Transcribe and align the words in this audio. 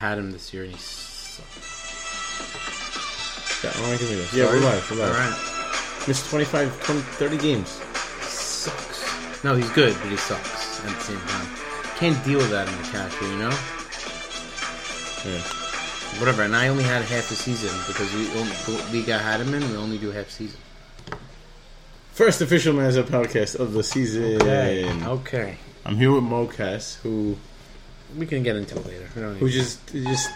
had 0.00 0.16
him 0.16 0.30
this 0.30 0.54
year 0.54 0.62
and 0.62 0.70
he 0.70 0.78
sucked. 0.78 1.58
Yeah, 3.64 3.96
give 3.96 4.08
me 4.08 4.14
this. 4.14 4.32
Yeah, 4.32 4.44
we're 4.44 4.60
live. 4.60 4.88
We're 4.92 4.98
live. 4.98 5.10
right. 5.12 6.06
Missed 6.06 6.30
25, 6.30 6.84
20, 6.84 7.00
30 7.00 7.38
games. 7.38 7.68
Sucks. 8.22 9.42
No, 9.42 9.56
he's 9.56 9.68
good, 9.70 9.96
but 10.00 10.08
he 10.08 10.16
sucks 10.16 10.78
at 10.84 10.94
the 10.94 11.00
same 11.00 11.18
time. 11.18 11.48
Can't 11.96 12.24
deal 12.24 12.38
with 12.38 12.50
that 12.50 12.68
in 12.68 12.76
the 12.76 12.82
cash, 12.84 13.20
you 13.20 13.38
know? 13.38 13.50
Yeah. 15.26 15.42
Whatever. 16.20 16.44
And 16.44 16.54
I 16.54 16.68
only 16.68 16.84
had 16.84 17.02
half 17.02 17.28
the 17.28 17.34
season 17.34 17.76
because 17.88 18.14
we 18.14 18.28
only, 18.38 18.52
the 18.66 18.92
league 18.92 19.06
had 19.06 19.40
him 19.40 19.52
in, 19.52 19.68
we 19.68 19.76
only 19.76 19.98
do 19.98 20.12
half 20.12 20.30
season. 20.30 20.60
First 22.12 22.40
official 22.40 22.72
Mazda 22.72 23.02
podcast 23.02 23.58
of 23.58 23.72
the 23.72 23.82
season. 23.82 24.40
Okay. 25.02 25.58
I'm 25.84 25.96
here 25.96 26.12
with 26.12 26.22
Mocas, 26.22 27.00
who 27.00 27.36
We 28.16 28.26
can 28.26 28.42
get 28.42 28.56
into 28.56 28.76
it 28.76 28.86
later. 28.86 29.08
We 29.14 29.22
don't 29.22 29.32
need 29.34 29.40
who 29.40 29.50
just 29.50 29.86
just 29.92 30.30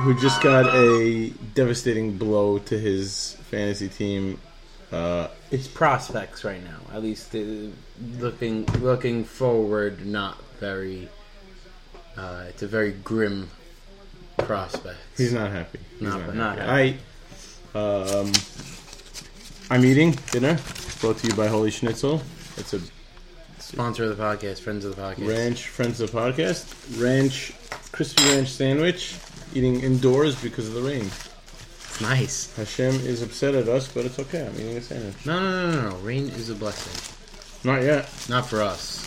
who 0.00 0.18
just 0.20 0.42
got 0.42 0.74
a 0.74 1.30
devastating 1.54 2.16
blow 2.18 2.58
to 2.60 2.78
his 2.78 3.36
fantasy 3.50 3.88
team. 3.88 4.38
Uh, 4.90 5.28
It's 5.50 5.68
prospects 5.68 6.44
right 6.44 6.62
now. 6.64 6.80
At 6.94 7.02
least 7.02 7.34
uh, 7.34 7.38
looking 8.18 8.64
looking 8.80 9.24
forward, 9.24 10.06
not 10.06 10.42
very. 10.60 11.08
Uh, 12.16 12.44
it's 12.48 12.62
a 12.62 12.66
very 12.66 12.92
grim 12.92 13.48
prospect. 14.38 14.98
he's 15.16 15.32
not 15.32 15.50
happy. 15.52 15.78
He's 15.98 16.08
Not- 16.08 16.34
not 16.34 16.58
happy. 16.58 16.98
I, 17.74 17.78
um, 17.78 18.32
I'm 19.70 19.84
eating 19.84 20.12
dinner 20.32 20.58
brought 21.00 21.18
to 21.18 21.28
you 21.28 21.34
by 21.34 21.46
Holy 21.48 21.70
Schnitzel. 21.70 22.22
It's 22.56 22.72
a 22.74 22.80
Sponsor 23.68 24.04
of 24.04 24.16
the 24.16 24.22
podcast, 24.22 24.60
friends 24.60 24.86
of 24.86 24.96
the 24.96 25.02
podcast. 25.02 25.28
ranch 25.28 25.68
friends 25.68 26.00
of 26.00 26.10
the 26.10 26.18
podcast 26.18 26.98
ranch 26.98 27.52
crispy 27.92 28.24
ranch 28.34 28.48
sandwich. 28.48 29.14
Eating 29.52 29.82
indoors 29.82 30.40
because 30.40 30.68
of 30.68 30.72
the 30.72 30.80
rain. 30.80 31.04
It's 31.04 32.00
nice. 32.00 32.56
Hashem 32.56 32.94
is 32.94 33.20
upset 33.20 33.54
at 33.54 33.68
us, 33.68 33.86
but 33.92 34.06
it's 34.06 34.18
okay. 34.20 34.46
I'm 34.46 34.54
eating 34.54 34.78
a 34.78 34.80
sandwich. 34.80 35.26
No, 35.26 35.38
no, 35.38 35.50
no, 35.50 35.82
no, 35.82 35.90
no. 35.90 35.96
Rain 35.96 36.28
is 36.30 36.48
a 36.48 36.54
blessing. 36.54 37.20
Not 37.62 37.82
yet. 37.82 38.08
Not 38.30 38.46
for 38.46 38.62
us. 38.62 39.06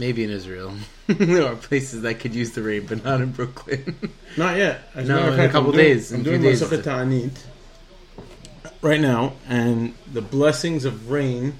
Maybe 0.00 0.24
in 0.24 0.30
Israel. 0.30 0.74
there 1.06 1.46
are 1.46 1.54
places 1.54 2.02
that 2.02 2.18
could 2.18 2.34
use 2.34 2.50
the 2.50 2.62
rain, 2.62 2.86
but 2.86 3.04
not 3.04 3.20
in 3.20 3.30
Brooklyn. 3.30 3.96
Not 4.36 4.56
yet. 4.56 4.82
As 4.96 5.06
No, 5.06 5.32
in 5.32 5.38
a 5.38 5.48
couple 5.48 5.70
I'm 5.70 5.76
doing, 5.76 5.86
days, 5.86 6.12
I'm 6.12 6.22
doing 6.24 6.42
days. 6.42 6.60
Masachet 6.60 6.82
Ta'anit 6.82 7.30
right 8.82 9.00
now, 9.00 9.34
and 9.48 9.94
the 10.12 10.22
blessings 10.22 10.84
of 10.84 11.12
rain 11.12 11.54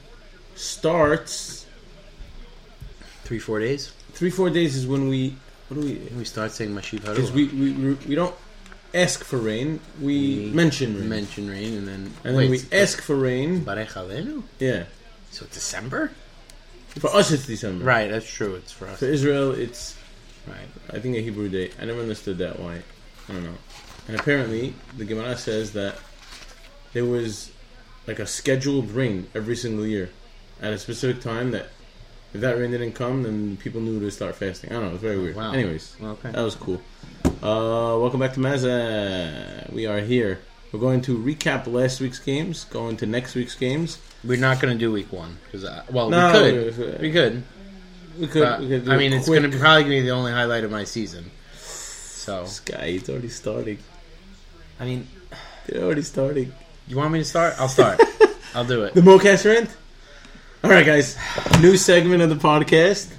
starts 0.56 1.59
Three, 3.30 3.38
four 3.38 3.60
days. 3.60 3.92
three, 4.14 4.28
four 4.30 4.50
days 4.50 4.74
is 4.74 4.88
when 4.88 5.06
we. 5.08 5.36
What 5.68 5.80
do 5.80 5.86
we? 5.86 5.94
We 6.18 6.24
start 6.24 6.50
saying 6.50 6.74
Mashiv 6.74 7.02
Because 7.02 7.30
we, 7.30 7.46
we 7.46 7.94
we 7.94 8.16
don't 8.16 8.34
ask 8.92 9.22
for 9.22 9.36
rain. 9.38 9.78
We, 10.00 10.46
We 10.46 10.50
mention 10.52 10.98
rain, 10.98 11.08
mention 11.08 11.48
rain 11.48 11.76
and 11.78 11.86
then 11.86 12.12
and 12.24 12.36
wait, 12.36 12.48
then 12.48 12.50
we 12.50 12.76
ask 12.76 13.00
for 13.00 13.14
rain. 13.14 13.60
Barech 13.64 13.92
Alenu? 13.92 14.42
Yeah, 14.58 14.86
So 15.30 15.46
December? 15.52 16.10
for 16.98 17.14
us 17.14 17.30
it's 17.30 17.46
December. 17.46 17.84
Right, 17.84 18.10
that's 18.10 18.28
true. 18.28 18.56
It's 18.56 18.72
for 18.72 18.88
us. 18.88 18.98
For 18.98 19.04
Israel, 19.06 19.52
it's 19.52 19.96
Right. 20.48 20.66
I 20.92 20.98
think 20.98 21.14
a 21.16 21.20
Hebrew 21.20 21.48
day. 21.48 21.70
I 21.80 21.84
never 21.84 22.00
understood 22.00 22.38
that 22.38 22.58
why. 22.58 22.82
I 23.28 23.32
don't 23.32 23.44
know. 23.44 23.58
And 24.08 24.18
apparently, 24.18 24.74
the 24.96 25.04
Gemara 25.04 25.36
says 25.36 25.70
that 25.74 25.94
there 26.94 27.04
was 27.04 27.52
like 28.08 28.18
a 28.18 28.26
scheduled 28.26 28.90
rain 28.90 29.28
every 29.36 29.54
single 29.54 29.86
year 29.86 30.10
at 30.60 30.72
a 30.72 30.78
specific 30.78 31.22
time. 31.22 31.52
That 31.52 31.68
if 32.34 32.40
that 32.40 32.58
rain 32.58 32.70
didn't 32.70 32.92
come, 32.92 33.22
then 33.22 33.56
people 33.56 33.80
knew 33.80 34.00
to 34.00 34.10
start 34.10 34.36
fasting. 34.36 34.70
I 34.70 34.74
don't 34.74 34.84
know. 34.86 34.92
It's 34.94 35.02
very 35.02 35.18
weird. 35.18 35.36
Wow. 35.36 35.52
Anyways, 35.52 35.96
Okay. 36.02 36.30
that 36.30 36.42
was 36.42 36.54
cool. 36.54 36.80
Uh, 37.42 37.96
welcome 38.00 38.20
back 38.20 38.34
to 38.34 38.40
Maza. 38.40 39.68
We 39.72 39.86
are 39.86 40.00
here. 40.00 40.40
We're 40.72 40.80
going 40.80 41.00
to 41.02 41.18
recap 41.18 41.66
last 41.66 42.00
week's 42.00 42.18
games, 42.20 42.64
go 42.64 42.88
into 42.88 43.04
next 43.06 43.34
week's 43.34 43.56
games. 43.56 43.98
We're 44.22 44.38
not 44.38 44.60
going 44.60 44.72
to 44.72 44.78
do 44.78 44.92
week 44.92 45.12
one. 45.12 45.38
Cause 45.50 45.64
I, 45.64 45.82
well, 45.90 46.10
No, 46.10 46.32
we 46.44 46.50
could. 46.70 46.78
we- 46.78 47.08
We 47.08 47.12
could. 47.12 47.42
We 48.18 48.26
could. 48.26 48.42
but, 48.42 48.60
we 48.60 48.68
could 48.68 48.88
I 48.88 48.96
mean, 48.96 49.12
it's 49.12 49.26
quick- 49.26 49.40
going 49.40 49.50
to 49.50 49.58
probably 49.58 49.84
be 49.84 50.00
the 50.02 50.10
only 50.10 50.30
highlight 50.32 50.62
of 50.64 50.70
my 50.70 50.84
season. 50.84 51.30
So, 51.54 52.42
This 52.42 52.60
guy, 52.60 52.84
it's 52.84 53.08
already 53.08 53.30
starting. 53.30 53.78
I 54.78 54.84
mean, 54.84 55.08
They're 55.66 55.82
already 55.82 56.02
starting. 56.02 56.52
you 56.86 56.96
want 56.96 57.12
me 57.12 57.20
to 57.20 57.24
start? 57.24 57.54
I'll 57.58 57.68
start. 57.68 58.00
I'll 58.54 58.64
do 58.64 58.84
it. 58.84 58.94
The 58.94 59.00
Mocast 59.00 59.44
rant. 59.46 59.70
All 60.62 60.70
right, 60.70 60.84
guys. 60.84 61.16
New 61.60 61.76
segment 61.76 62.22
of 62.22 62.28
the 62.28 62.34
podcast. 62.36 63.10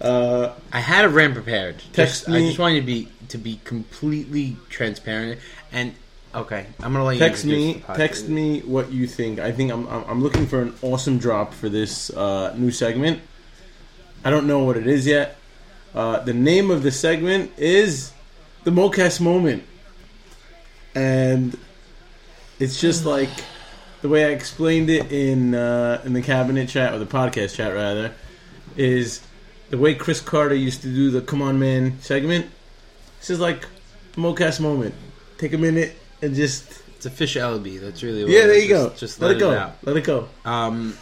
Uh, 0.00 0.52
I 0.72 0.78
had 0.80 1.04
a 1.04 1.08
rant 1.08 1.34
prepared. 1.34 1.78
Text 1.92 2.26
Just- 2.26 2.28
I 2.28 2.32
me- 2.32 2.46
just 2.48 2.58
wanted 2.58 2.80
to 2.80 2.86
be 2.86 3.08
to 3.28 3.38
be 3.38 3.60
completely 3.64 4.56
transparent. 4.70 5.40
And 5.72 5.94
okay, 6.34 6.66
I'm 6.80 6.92
gonna 6.92 7.04
let 7.04 7.14
you 7.14 7.18
text 7.18 7.44
me. 7.44 7.82
Text 7.94 8.28
me 8.28 8.60
what 8.60 8.92
you 8.92 9.06
think. 9.08 9.40
I 9.40 9.50
think 9.50 9.72
I'm. 9.72 9.86
I'm 9.88 10.04
I'm 10.04 10.22
looking 10.22 10.46
for 10.46 10.62
an 10.62 10.74
awesome 10.82 11.18
drop 11.18 11.52
for 11.54 11.68
this 11.68 12.10
uh, 12.10 12.54
new 12.56 12.70
segment. 12.70 13.20
I 14.24 14.30
don't 14.30 14.46
know 14.46 14.60
what 14.60 14.76
it 14.76 14.86
is 14.86 15.06
yet. 15.06 15.36
Uh, 15.94 16.20
the 16.20 16.34
name 16.34 16.70
of 16.70 16.82
the 16.82 16.92
segment 16.92 17.50
is 17.56 18.12
the 18.64 18.70
Mocast 18.70 19.20
moment, 19.20 19.64
and 20.94 21.58
it's 22.60 22.80
just 22.80 23.04
like 23.04 23.30
the 24.02 24.08
way 24.08 24.24
I 24.24 24.28
explained 24.28 24.90
it 24.90 25.10
in 25.10 25.54
uh, 25.54 26.02
in 26.04 26.12
the 26.12 26.22
cabinet 26.22 26.68
chat 26.68 26.92
or 26.92 26.98
the 26.98 27.06
podcast 27.06 27.56
chat 27.56 27.74
rather 27.74 28.12
is 28.76 29.20
the 29.70 29.78
way 29.78 29.94
Cris 29.94 30.20
Carter 30.20 30.54
used 30.54 30.82
to 30.82 30.88
do 30.88 31.10
the 31.10 31.20
"Come 31.20 31.42
On 31.42 31.58
Man" 31.58 32.00
segment. 32.00 32.46
This 33.20 33.30
is 33.30 33.40
like 33.40 33.66
Mocast 34.14 34.60
moment. 34.60 34.94
Take 35.38 35.52
a 35.52 35.58
minute 35.58 35.96
and 36.22 36.34
just 36.34 36.82
It's 36.96 37.06
a 37.06 37.10
fish 37.10 37.36
LB. 37.36 37.80
That's 37.80 38.02
really 38.02 38.24
what 38.24 38.32
yeah. 38.32 38.40
it 38.40 38.46
There 38.46 38.58
you 38.58 38.68
go. 38.68 38.88
Just, 38.90 39.00
just 39.00 39.20
let, 39.20 39.36
it 39.36 39.38
go. 39.38 39.52
out. 39.52 39.76
let 39.82 39.96
it 39.96 40.04
go. 40.04 40.28
Um, 40.44 40.96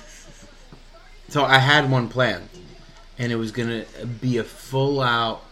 so 1.28 1.44
I 1.44 1.58
had 1.58 1.90
one 1.90 2.08
planned, 2.08 2.48
and 3.18 3.32
it 3.32 3.36
was 3.36 3.52
gonna 3.52 3.84
be 4.20 4.38
a 4.38 4.44
full 4.44 5.00
out 5.00 5.42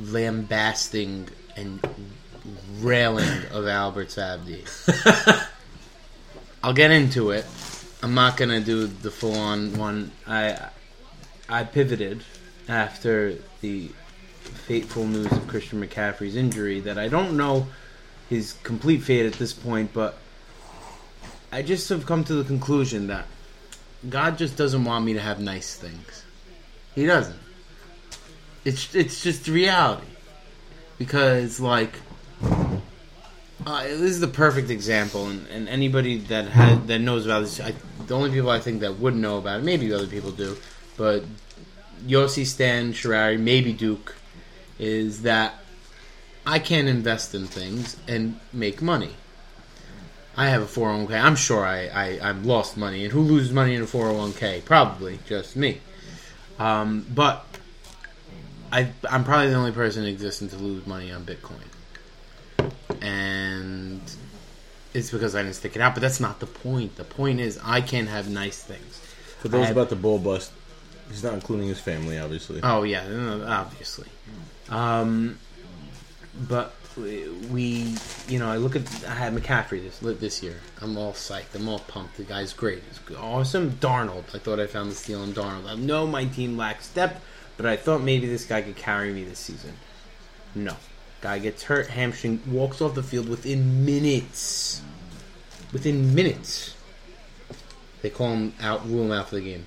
lambasting 0.00 1.28
and 1.56 1.80
railing 2.80 3.44
of 3.52 3.66
Albert 3.66 4.08
Sabdi. 4.08 4.64
I'll 6.66 6.72
get 6.72 6.90
into 6.90 7.30
it. 7.30 7.46
I'm 8.02 8.14
not 8.14 8.36
gonna 8.36 8.58
do 8.58 8.88
the 8.88 9.12
full 9.12 9.36
on 9.36 9.78
one. 9.78 10.10
I 10.26 10.58
I 11.48 11.62
pivoted 11.62 12.24
after 12.68 13.36
the 13.60 13.92
fateful 14.66 15.06
news 15.06 15.30
of 15.30 15.46
Christian 15.46 15.80
McCaffrey's 15.80 16.34
injury 16.34 16.80
that 16.80 16.98
I 16.98 17.06
don't 17.06 17.36
know 17.36 17.68
his 18.28 18.54
complete 18.64 19.04
fate 19.04 19.26
at 19.26 19.34
this 19.34 19.52
point, 19.52 19.92
but 19.92 20.18
I 21.52 21.62
just 21.62 21.88
have 21.90 22.04
come 22.04 22.24
to 22.24 22.34
the 22.34 22.42
conclusion 22.42 23.06
that 23.06 23.26
God 24.10 24.36
just 24.36 24.56
doesn't 24.56 24.84
want 24.84 25.04
me 25.04 25.12
to 25.12 25.20
have 25.20 25.38
nice 25.38 25.76
things. 25.76 26.24
He 26.96 27.06
doesn't. 27.06 27.38
It's 28.64 28.92
it's 28.92 29.22
just 29.22 29.46
reality. 29.46 30.08
Because 30.98 31.60
like 31.60 31.92
uh, 33.66 33.82
this 33.82 34.00
is 34.00 34.20
the 34.20 34.28
perfect 34.28 34.70
example, 34.70 35.26
and, 35.26 35.46
and 35.48 35.68
anybody 35.68 36.18
that 36.18 36.46
had, 36.48 36.86
that 36.86 37.00
knows 37.00 37.26
about 37.26 37.40
this, 37.40 37.60
I, 37.60 37.74
the 38.06 38.14
only 38.14 38.30
people 38.30 38.48
I 38.48 38.60
think 38.60 38.80
that 38.80 38.98
would 39.00 39.16
know 39.16 39.38
about 39.38 39.60
it, 39.60 39.64
maybe 39.64 39.92
other 39.92 40.06
people 40.06 40.30
do, 40.30 40.56
but 40.96 41.24
Yossi 42.06 42.46
Stan 42.46 42.92
Sharari, 42.92 43.38
maybe 43.38 43.72
Duke, 43.72 44.14
is 44.78 45.22
that 45.22 45.54
I 46.46 46.60
can 46.60 46.86
invest 46.86 47.34
in 47.34 47.46
things 47.46 47.96
and 48.06 48.38
make 48.52 48.80
money. 48.80 49.14
I 50.36 50.48
have 50.48 50.62
a 50.62 50.66
401k. 50.66 51.20
I'm 51.20 51.34
sure 51.34 51.64
I, 51.64 51.86
I, 51.86 52.18
I've 52.22 52.44
lost 52.44 52.76
money. 52.76 53.04
And 53.04 53.12
who 53.12 53.20
loses 53.20 53.52
money 53.52 53.74
in 53.74 53.82
a 53.82 53.86
401k? 53.86 54.64
Probably 54.64 55.18
just 55.26 55.56
me. 55.56 55.80
Um, 56.58 57.06
but 57.12 57.44
I, 58.70 58.90
I'm 59.10 59.24
probably 59.24 59.48
the 59.48 59.56
only 59.56 59.72
person 59.72 60.04
in 60.04 60.10
existence 60.10 60.52
to 60.52 60.58
lose 60.58 60.86
money 60.86 61.10
on 61.10 61.24
Bitcoin. 61.24 61.64
And 63.00 63.35
it's 64.96 65.10
because 65.10 65.34
I 65.34 65.42
didn't 65.42 65.54
stick 65.56 65.76
it 65.76 65.82
out. 65.82 65.94
But 65.94 66.00
that's 66.00 66.20
not 66.20 66.40
the 66.40 66.46
point. 66.46 66.96
The 66.96 67.04
point 67.04 67.40
is 67.40 67.58
I 67.62 67.80
can 67.80 68.06
have 68.06 68.28
nice 68.28 68.62
things. 68.62 69.00
For 69.40 69.48
those 69.48 69.70
about 69.70 69.90
the 69.90 69.96
bull 69.96 70.18
bust, 70.18 70.50
he's 71.08 71.22
not 71.22 71.34
including 71.34 71.68
his 71.68 71.78
family, 71.80 72.18
obviously. 72.18 72.60
Oh 72.62 72.82
yeah, 72.82 73.04
obviously. 73.46 74.08
Um, 74.68 75.38
but 76.48 76.74
we- 76.96 77.28
we, 77.50 77.94
you 78.26 78.38
know, 78.38 78.48
I 78.48 78.56
look 78.56 78.74
at 78.74 78.82
I 79.06 79.14
had 79.14 79.34
McCaffrey 79.34 79.82
this 79.82 79.98
this 80.18 80.42
year. 80.42 80.56
I'm 80.80 80.96
all 80.96 81.12
psyched. 81.12 81.54
I'm 81.54 81.68
all 81.68 81.80
pumped. 81.80 82.16
The 82.16 82.24
guy's 82.24 82.52
great. 82.54 82.82
He's 82.88 83.16
awesome. 83.16 83.72
Darnold. 83.72 84.34
I 84.34 84.38
thought 84.38 84.58
I 84.58 84.66
found 84.66 84.90
the 84.90 84.94
steal 84.94 85.22
in 85.22 85.32
Darnold. 85.34 85.68
I 85.68 85.74
know 85.74 86.06
my 86.06 86.24
team 86.24 86.56
lacks 86.56 86.88
depth, 86.88 87.22
but 87.58 87.66
I 87.66 87.76
thought 87.76 88.00
maybe 88.02 88.26
this 88.26 88.46
guy 88.46 88.62
could 88.62 88.76
carry 88.76 89.12
me 89.12 89.24
this 89.24 89.38
season. 89.38 89.74
No, 90.54 90.76
guy 91.20 91.38
gets 91.38 91.64
hurt, 91.64 91.88
hamstring, 91.88 92.40
walks 92.46 92.80
off 92.80 92.94
the 92.94 93.02
field 93.02 93.28
within 93.28 93.84
minutes. 93.84 94.82
Within 95.72 96.14
minutes, 96.14 96.74
they 98.02 98.10
call 98.10 98.32
him 98.32 98.54
out, 98.60 98.86
rule 98.88 99.04
him 99.04 99.12
out 99.12 99.28
for 99.28 99.34
the 99.34 99.40
game. 99.40 99.64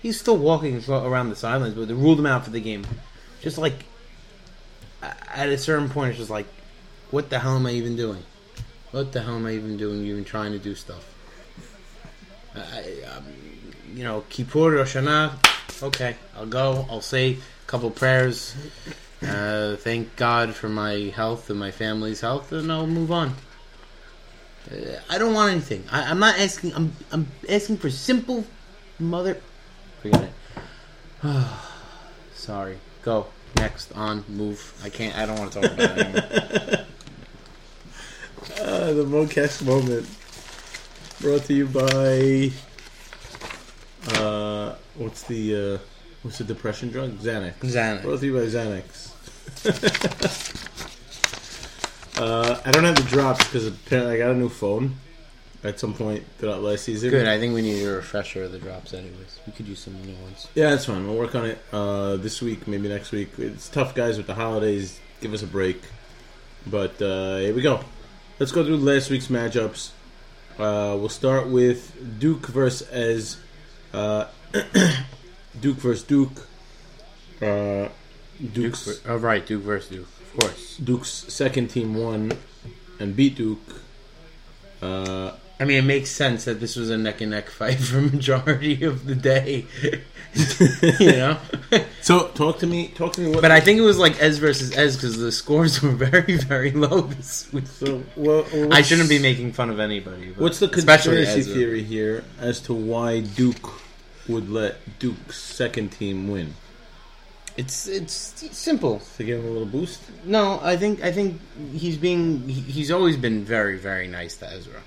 He's 0.00 0.18
still 0.18 0.36
walking 0.36 0.82
around 0.88 1.28
the 1.28 1.36
sidelines, 1.36 1.74
but 1.74 1.88
they 1.88 1.94
ruled 1.94 2.18
him 2.18 2.26
out 2.26 2.44
for 2.44 2.50
the 2.50 2.60
game. 2.60 2.86
Just 3.40 3.58
like 3.58 3.84
at 5.02 5.48
a 5.48 5.58
certain 5.58 5.88
point, 5.88 6.10
it's 6.10 6.18
just 6.18 6.30
like, 6.30 6.46
what 7.10 7.30
the 7.30 7.38
hell 7.38 7.56
am 7.56 7.66
I 7.66 7.72
even 7.72 7.96
doing? 7.96 8.22
What 8.90 9.12
the 9.12 9.22
hell 9.22 9.36
am 9.36 9.46
I 9.46 9.52
even 9.52 9.76
doing? 9.76 10.04
Even 10.04 10.24
trying 10.24 10.52
to 10.52 10.58
do 10.58 10.74
stuff. 10.74 11.08
I, 12.54 13.02
um, 13.16 13.24
you 13.94 14.04
know, 14.04 14.24
Kippur 14.28 14.70
Rosh 14.72 14.96
Hashanah. 14.96 15.82
Okay, 15.82 16.16
I'll 16.36 16.46
go. 16.46 16.86
I'll 16.90 17.00
say 17.00 17.32
a 17.32 17.66
couple 17.66 17.90
prayers. 17.90 18.54
Uh, 19.24 19.76
thank 19.76 20.16
God 20.16 20.54
for 20.54 20.68
my 20.68 21.12
health 21.14 21.48
and 21.48 21.58
my 21.58 21.70
family's 21.70 22.20
health, 22.20 22.52
and 22.52 22.72
I'll 22.72 22.86
move 22.86 23.12
on. 23.12 23.34
Uh, 24.70 24.96
I 25.08 25.18
don't 25.18 25.34
want 25.34 25.52
anything. 25.52 25.84
I, 25.90 26.04
I'm 26.04 26.18
not 26.18 26.38
asking. 26.38 26.74
I'm 26.74 26.92
I'm 27.10 27.28
asking 27.48 27.78
for 27.78 27.90
simple 27.90 28.44
mother. 28.98 29.40
Forget 30.00 30.24
it. 30.24 30.32
Sorry. 32.34 32.78
Go 33.02 33.26
next. 33.56 33.92
On 33.92 34.24
move. 34.28 34.74
I 34.82 34.88
can't. 34.88 35.16
I 35.16 35.26
don't 35.26 35.38
want 35.38 35.52
to 35.52 35.60
talk 35.60 35.72
about 35.72 35.98
it 35.98 36.06
anymore. 36.06 36.86
Uh, 38.60 38.92
the 38.92 39.04
Mocast 39.04 39.64
moment 39.64 40.08
brought 41.20 41.44
to 41.44 41.54
you 41.54 41.66
by 41.66 42.50
uh, 44.20 44.74
what's 44.96 45.22
the 45.22 45.74
uh, 45.74 45.78
what's 46.22 46.38
the 46.38 46.44
depression 46.44 46.90
drug? 46.90 47.12
Xanax. 47.18 47.54
Xanax. 47.60 48.02
Brought 48.02 48.20
to 48.20 48.26
you 48.26 48.34
by 48.34 48.46
Xanax. 48.46 49.11
Uh, 52.16 52.60
I 52.64 52.70
don't 52.70 52.84
have 52.84 52.96
the 52.96 53.06
drops 53.08 53.44
because 53.44 53.66
apparently 53.66 54.14
I 54.14 54.18
got 54.18 54.30
a 54.30 54.34
new 54.34 54.48
phone 54.48 54.96
at 55.64 55.78
some 55.78 55.94
point 55.94 56.24
throughout 56.38 56.62
last 56.62 56.84
season. 56.84 57.10
Good. 57.10 57.28
I 57.28 57.38
think 57.38 57.54
we 57.54 57.62
need 57.62 57.82
a 57.84 57.92
refresher 57.92 58.42
of 58.44 58.52
the 58.52 58.58
drops, 58.58 58.94
anyways. 58.94 59.40
We 59.46 59.52
could 59.52 59.66
use 59.66 59.78
some 59.80 59.94
new 60.02 60.14
ones. 60.22 60.48
Yeah, 60.54 60.70
that's 60.70 60.86
fine. 60.86 61.06
We'll 61.06 61.16
work 61.16 61.34
on 61.34 61.46
it 61.46 61.58
uh, 61.72 62.16
this 62.16 62.42
week, 62.42 62.66
maybe 62.66 62.88
next 62.88 63.12
week. 63.12 63.30
It's 63.38 63.68
tough, 63.68 63.94
guys, 63.94 64.16
with 64.16 64.26
the 64.26 64.34
holidays. 64.34 64.98
Give 65.20 65.32
us 65.32 65.42
a 65.42 65.46
break. 65.46 65.80
But 66.66 67.00
uh, 67.00 67.38
here 67.38 67.54
we 67.54 67.62
go. 67.62 67.80
Let's 68.38 68.52
go 68.52 68.64
through 68.64 68.78
last 68.78 69.10
week's 69.10 69.28
matchups. 69.28 69.90
Uh, 70.58 70.96
we'll 70.98 71.08
start 71.08 71.48
with 71.48 72.18
Duke 72.18 72.46
versus 72.48 72.88
Ez. 72.90 73.36
Uh, 73.92 74.26
Duke 75.60 75.76
versus 75.76 76.02
Duke. 76.02 76.48
Uh, 78.42 78.46
Duke. 78.54 78.54
Duke's, 78.74 79.00
Oh, 79.06 79.16
right. 79.16 79.44
Duke 79.46 79.62
versus 79.62 79.88
Duke. 79.90 80.08
Of 80.34 80.40
course. 80.40 80.76
Duke's 80.78 81.08
second 81.10 81.68
team 81.68 81.94
won 81.94 82.32
and 82.98 83.14
beat 83.14 83.36
Duke. 83.36 83.60
Uh, 84.80 85.32
I 85.60 85.64
mean, 85.64 85.76
it 85.78 85.84
makes 85.84 86.10
sense 86.10 86.44
that 86.46 86.58
this 86.58 86.74
was 86.74 86.90
a 86.90 86.98
neck 86.98 87.20
and 87.20 87.30
neck 87.30 87.48
fight 87.48 87.78
for 87.78 88.00
majority 88.00 88.82
of 88.82 89.06
the 89.06 89.14
day. 89.14 89.66
you 90.98 91.12
know. 91.12 91.38
so 92.00 92.28
talk 92.28 92.58
to 92.60 92.66
me. 92.66 92.88
Talk 92.88 93.12
to 93.12 93.20
me. 93.20 93.30
What, 93.30 93.42
But 93.42 93.52
I 93.52 93.60
think 93.60 93.78
it 93.78 93.82
was 93.82 93.98
like 93.98 94.20
Ez 94.20 94.38
versus 94.38 94.76
Ez 94.76 94.96
because 94.96 95.18
the 95.18 95.30
scores 95.30 95.80
were 95.80 95.90
very, 96.10 96.36
very 96.38 96.72
low 96.72 97.02
this 97.02 97.52
week. 97.52 97.66
so 97.66 98.02
well, 98.16 98.44
well, 98.52 98.72
I 98.72 98.82
shouldn't 98.82 99.08
be 99.08 99.20
making 99.20 99.52
fun 99.52 99.70
of 99.70 99.78
anybody. 99.78 100.30
But 100.30 100.42
What's 100.42 100.58
the 100.58 100.68
conspiracy 100.68 101.42
theory 101.42 101.84
here 101.84 102.24
as 102.40 102.60
to 102.62 102.74
why 102.74 103.20
Duke 103.20 103.70
would 104.26 104.50
let 104.50 104.98
Duke's 104.98 105.40
second 105.40 105.90
team 105.90 106.28
win? 106.28 106.54
It's 107.56 107.86
it's 107.86 108.14
simple. 108.56 109.02
To 109.16 109.24
give 109.24 109.40
him 109.40 109.46
a 109.46 109.50
little 109.50 109.66
boost? 109.66 110.00
No, 110.24 110.58
I 110.62 110.76
think 110.76 111.02
I 111.02 111.12
think 111.12 111.40
he's 111.74 111.98
being 111.98 112.48
he- 112.48 112.60
he's 112.72 112.90
always 112.90 113.16
been 113.16 113.44
very 113.44 113.76
very 113.78 114.08
nice 114.08 114.36
to 114.38 114.50
Ezra, 114.50 114.82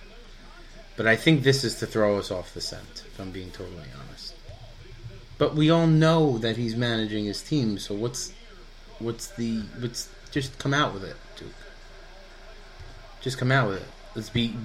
but 0.97 1.05
I 1.05 1.15
think 1.15 1.43
this 1.43 1.63
is 1.63 1.75
to 1.79 1.85
throw 1.85 2.17
us 2.17 2.31
off 2.31 2.53
the 2.53 2.61
scent. 2.61 3.03
If 3.05 3.19
I'm 3.19 3.31
being 3.31 3.51
totally 3.51 3.89
honest, 3.99 4.33
but 5.37 5.55
we 5.55 5.69
all 5.69 5.87
know 5.87 6.39
that 6.39 6.57
he's 6.57 6.75
managing 6.75 7.25
his 7.25 7.41
team. 7.43 7.77
So 7.77 7.93
what's 7.93 8.33
what's 8.97 9.27
the 9.27 9.61
what's 9.79 10.09
just 10.31 10.57
come 10.57 10.73
out 10.73 10.93
with 10.93 11.03
it, 11.03 11.17
Duke? 11.37 11.49
Just 13.21 13.37
come 13.37 13.51
out 13.51 13.67
with 13.69 13.77
it. 13.81 13.87
Let's 14.15 14.29
be 14.29 14.55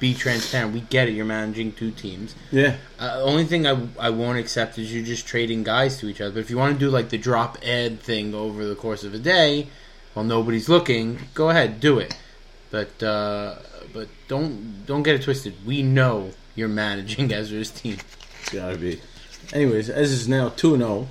be 0.00 0.14
transparent. 0.14 0.72
We 0.72 0.80
get 0.80 1.08
it. 1.08 1.12
You're 1.12 1.26
managing 1.26 1.72
two 1.72 1.92
teams. 1.92 2.34
Yeah. 2.50 2.76
Uh, 2.98 3.20
only 3.22 3.44
thing 3.44 3.66
I, 3.66 3.86
I 3.98 4.10
won't 4.10 4.38
accept 4.38 4.78
is 4.78 4.92
you're 4.92 5.04
just 5.04 5.26
trading 5.26 5.62
guys 5.62 5.98
to 5.98 6.08
each 6.08 6.20
other. 6.20 6.32
But 6.32 6.40
if 6.40 6.50
you 6.50 6.56
want 6.56 6.72
to 6.72 6.78
do 6.78 6.90
like 6.90 7.10
the 7.10 7.18
drop 7.18 7.58
ad 7.64 8.00
thing 8.00 8.34
over 8.34 8.64
the 8.64 8.74
course 8.74 9.04
of 9.04 9.14
a 9.14 9.18
day, 9.18 9.68
while 10.14 10.24
nobody's 10.24 10.68
looking, 10.68 11.18
go 11.34 11.50
ahead, 11.50 11.78
do 11.78 11.98
it. 11.98 12.16
But 12.70 13.02
uh, 13.02 13.56
but 13.92 14.08
don't 14.26 14.84
don't 14.86 15.02
get 15.02 15.16
it 15.16 15.22
twisted. 15.22 15.54
We 15.66 15.82
know 15.82 16.30
you're 16.56 16.68
managing 16.68 17.32
Ezra's 17.32 17.70
team. 17.70 17.98
It's 18.40 18.52
gotta 18.52 18.78
be. 18.78 19.00
Anyways, 19.52 19.90
Ez 19.90 20.12
is 20.12 20.28
now 20.28 20.48
2 20.50 20.76
0, 20.76 21.08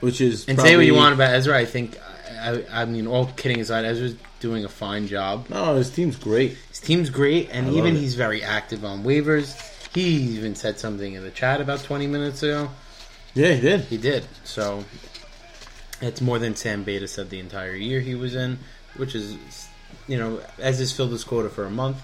which 0.00 0.20
is. 0.20 0.48
And 0.48 0.58
say 0.58 0.76
what 0.76 0.86
you 0.86 0.94
want 0.94 1.14
about 1.14 1.34
Ezra. 1.34 1.58
I 1.58 1.64
think 1.66 1.98
I, 2.40 2.64
I 2.70 2.84
mean 2.86 3.06
all 3.06 3.26
kidding 3.26 3.60
aside, 3.60 3.84
Ezra's 3.84 4.16
doing 4.44 4.62
a 4.62 4.68
fine 4.68 5.06
job. 5.06 5.46
No, 5.48 5.74
his 5.74 5.88
team's 5.88 6.16
great. 6.16 6.58
His 6.68 6.78
team's 6.78 7.08
great, 7.08 7.48
and 7.50 7.66
I 7.66 7.70
even 7.70 7.96
he's 7.96 8.14
very 8.14 8.42
active 8.42 8.84
on 8.84 9.02
waivers. 9.02 9.56
He 9.94 10.02
even 10.36 10.54
said 10.54 10.78
something 10.78 11.14
in 11.14 11.22
the 11.22 11.30
chat 11.30 11.62
about 11.62 11.82
20 11.82 12.06
minutes 12.06 12.42
ago. 12.42 12.68
Yeah, 13.32 13.52
he 13.52 13.60
did. 13.62 13.80
He 13.86 13.96
did. 13.96 14.26
So 14.44 14.84
it's 16.02 16.20
more 16.20 16.38
than 16.38 16.56
Sam 16.56 16.82
Beta 16.84 17.08
said 17.08 17.30
the 17.30 17.40
entire 17.40 17.74
year 17.74 18.00
he 18.00 18.14
was 18.14 18.34
in, 18.34 18.58
which 18.98 19.14
is, 19.14 19.38
you 20.06 20.18
know, 20.18 20.42
as 20.58 20.78
has 20.78 20.92
filled 20.92 21.12
his 21.12 21.24
quota 21.24 21.48
for 21.48 21.64
a 21.64 21.70
month. 21.70 22.02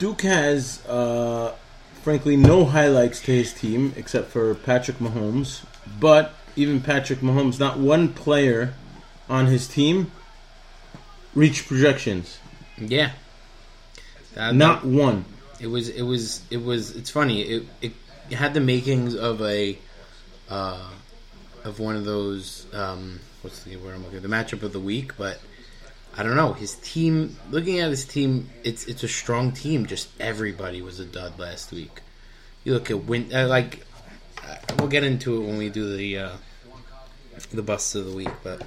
Duke 0.00 0.22
has, 0.22 0.84
uh, 0.88 1.54
frankly, 2.02 2.36
no 2.36 2.64
highlights 2.64 3.20
to 3.20 3.30
his 3.30 3.54
team 3.54 3.92
except 3.96 4.26
for 4.30 4.52
Patrick 4.56 4.98
Mahomes. 4.98 5.62
But 6.00 6.34
even 6.56 6.80
Patrick 6.80 7.20
Mahomes, 7.20 7.60
not 7.60 7.78
one 7.78 8.12
player 8.12 8.74
on 9.28 9.46
his 9.46 9.68
team 9.68 10.10
reached 11.34 11.66
projections. 11.66 12.38
Yeah. 12.78 13.12
That- 14.34 14.54
Not 14.54 14.84
one. 14.84 15.24
It 15.60 15.66
was. 15.66 15.88
It 15.88 16.02
was. 16.02 16.42
It 16.50 16.62
was. 16.62 16.96
It's 16.96 17.10
funny. 17.10 17.42
It. 17.42 17.66
It, 17.82 17.92
had 18.32 18.54
the 18.54 18.60
makings 18.60 19.16
of 19.16 19.42
a, 19.42 19.76
uh, 20.48 20.88
of 21.64 21.80
one 21.80 21.96
of 21.96 22.04
those. 22.04 22.64
Um, 22.72 23.18
what's 23.42 23.64
the 23.64 23.76
word 23.76 23.96
I'm 23.96 24.04
looking? 24.04 24.20
The 24.20 24.28
matchup 24.28 24.62
of 24.62 24.72
the 24.72 24.80
week, 24.80 25.16
but 25.18 25.40
I 26.16 26.22
don't 26.22 26.36
know. 26.36 26.52
His 26.52 26.76
team. 26.76 27.36
Looking 27.50 27.80
at 27.80 27.90
his 27.90 28.04
team, 28.04 28.48
it's 28.64 28.86
it's 28.86 29.02
a 29.02 29.08
strong 29.08 29.52
team. 29.52 29.86
Just 29.86 30.08
everybody 30.20 30.80
was 30.80 31.00
a 31.00 31.04
dud 31.04 31.38
last 31.38 31.72
week. 31.72 32.00
You 32.64 32.74
look 32.74 32.90
at 32.90 33.04
win. 33.04 33.34
Uh, 33.34 33.48
like 33.48 33.84
uh, 34.46 34.56
we'll 34.78 34.88
get 34.88 35.04
into 35.04 35.42
it 35.42 35.46
when 35.46 35.58
we 35.58 35.68
do 35.68 35.96
the 35.96 36.18
uh, 36.18 36.32
the 37.52 37.62
busts 37.62 37.94
of 37.94 38.06
the 38.06 38.12
week, 38.12 38.30
but 38.42 38.62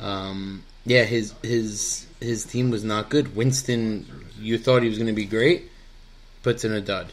um, 0.00 0.62
yeah, 0.86 1.04
his 1.04 1.34
his 1.42 2.06
his 2.20 2.44
team 2.44 2.70
was 2.70 2.84
not 2.84 3.08
good. 3.10 3.34
Winston, 3.36 4.06
you 4.40 4.58
thought 4.58 4.82
he 4.82 4.88
was 4.88 4.98
going 4.98 5.08
to 5.08 5.12
be 5.14 5.24
great, 5.26 5.70
puts 6.42 6.64
in 6.64 6.72
a 6.72 6.80
dud. 6.80 7.12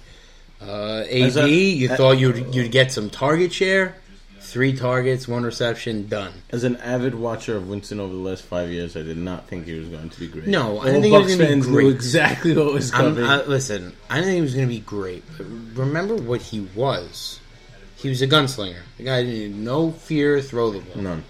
Uh, 0.61 1.03
AD, 1.09 1.37
a- 1.37 1.49
you 1.49 1.91
a- 1.91 1.95
thought 1.97 2.11
you'd 2.19 2.53
you'd 2.53 2.71
get 2.71 2.91
some 2.91 3.09
target 3.09 3.51
share, 3.51 3.95
three 4.39 4.75
targets, 4.75 5.27
one 5.27 5.43
reception, 5.43 6.07
done. 6.07 6.33
As 6.51 6.63
an 6.63 6.75
avid 6.77 7.15
watcher 7.15 7.55
of 7.57 7.67
Winston 7.67 7.99
over 7.99 8.13
the 8.13 8.19
last 8.19 8.43
five 8.43 8.69
years, 8.69 8.95
I 8.95 9.01
did 9.01 9.17
not 9.17 9.47
think 9.47 9.65
he 9.65 9.73
was 9.79 9.87
going 9.87 10.09
to 10.09 10.19
be 10.19 10.27
great. 10.27 10.47
No, 10.47 10.79
I 10.79 10.85
didn't 10.91 11.01
think 11.03 11.13
he 11.15 11.21
was 11.21 11.35
gonna 11.37 11.55
be 11.55 11.61
great. 11.61 11.83
knew 11.85 11.89
exactly 11.91 12.53
what 12.55 12.73
was 12.73 12.91
coming. 12.91 13.23
I, 13.23 13.43
listen, 13.43 13.95
I 14.09 14.15
didn't 14.15 14.25
think 14.27 14.35
he 14.35 14.41
was 14.41 14.53
going 14.53 14.67
to 14.67 14.73
be 14.73 14.79
great, 14.81 15.23
but 15.37 15.45
remember 15.75 16.15
what 16.15 16.41
he 16.41 16.61
was. 16.75 17.39
He 17.95 18.09
was 18.09 18.21
a 18.21 18.27
gunslinger. 18.27 18.81
The 18.97 19.03
guy 19.03 19.23
didn't 19.23 19.63
no 19.63 19.91
fear, 19.91 20.41
throw 20.41 20.71
the 20.71 20.79
ball. 20.79 21.03
None. 21.03 21.23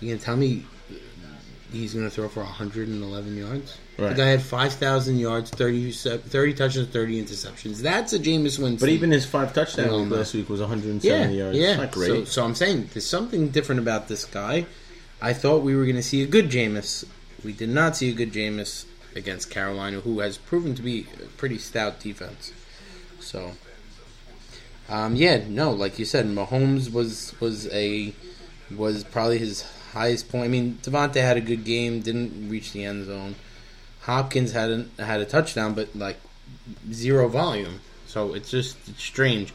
You 0.00 0.08
gonna 0.08 0.20
tell 0.20 0.36
me 0.36 0.64
he's 1.72 1.94
gonna 1.94 2.10
throw 2.10 2.28
for 2.28 2.40
111 2.42 3.36
yards? 3.36 3.78
Right. 3.98 4.10
The 4.10 4.14
guy 4.14 4.26
had 4.28 4.42
5,000 4.42 5.18
yards, 5.18 5.50
30, 5.50 5.92
30 5.92 6.54
touchdowns, 6.54 6.88
30 6.88 7.22
interceptions. 7.22 7.78
That's 7.82 8.14
a 8.14 8.18
Jameis 8.18 8.58
Winston. 8.58 8.76
But 8.76 8.88
even 8.88 9.10
his 9.10 9.26
five 9.26 9.52
touchdowns 9.52 9.90
No, 9.90 10.16
last 10.16 10.32
week 10.32 10.48
was 10.48 10.60
170 10.60 11.06
yeah, 11.06 11.28
yards. 11.28 11.58
yeah. 11.58 11.90
So, 11.90 12.24
so 12.24 12.44
I'm 12.44 12.54
saying 12.54 12.88
there's 12.94 13.04
something 13.04 13.50
different 13.50 13.80
about 13.80 14.08
this 14.08 14.24
guy. 14.24 14.64
I 15.20 15.34
thought 15.34 15.62
we 15.62 15.76
were 15.76 15.84
going 15.84 15.96
to 15.96 16.02
see 16.02 16.22
a 16.22 16.26
good 16.26 16.48
Jameis. 16.48 17.04
We 17.44 17.52
did 17.52 17.68
not 17.68 17.94
see 17.94 18.08
a 18.08 18.14
good 18.14 18.32
Jameis 18.32 18.86
against 19.14 19.50
Carolina, 19.50 20.00
who 20.00 20.20
has 20.20 20.38
proven 20.38 20.74
to 20.76 20.82
be 20.82 21.06
a 21.22 21.26
pretty 21.36 21.58
stout 21.58 22.00
defense. 22.00 22.52
So, 23.18 23.52
um, 24.88 25.14
yeah, 25.14 25.42
no, 25.46 25.72
like 25.72 25.98
you 25.98 26.06
said, 26.06 26.24
Mahomes 26.26 26.90
was 26.90 27.34
was 27.38 27.68
a 27.68 28.14
was 28.74 29.04
probably 29.04 29.38
his 29.38 29.62
highest 29.92 30.28
point. 30.28 30.44
I 30.44 30.48
mean, 30.48 30.78
Devontae 30.82 31.16
had 31.16 31.36
a 31.36 31.40
good 31.40 31.64
game, 31.64 32.00
didn't 32.00 32.48
reach 32.48 32.72
the 32.72 32.84
end 32.84 33.06
zone. 33.06 33.34
Hopkins 34.02 34.52
had 34.52 34.70
a, 34.70 35.04
had 35.04 35.20
a 35.20 35.24
touchdown, 35.24 35.74
but 35.74 35.94
like 35.94 36.18
zero 36.92 37.28
volume. 37.28 37.80
So 38.06 38.34
it's 38.34 38.50
just 38.50 38.76
it's 38.88 39.02
strange. 39.02 39.52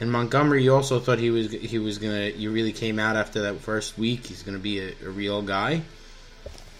And 0.00 0.12
Montgomery, 0.12 0.62
you 0.62 0.74
also 0.74 1.00
thought 1.00 1.18
he 1.18 1.30
was 1.30 1.50
he 1.50 1.78
was 1.78 1.98
gonna. 1.98 2.26
You 2.28 2.50
really 2.50 2.72
came 2.72 2.98
out 2.98 3.16
after 3.16 3.42
that 3.42 3.60
first 3.60 3.98
week. 3.98 4.26
He's 4.26 4.42
gonna 4.42 4.58
be 4.58 4.80
a, 4.80 4.92
a 5.04 5.10
real 5.10 5.42
guy. 5.42 5.82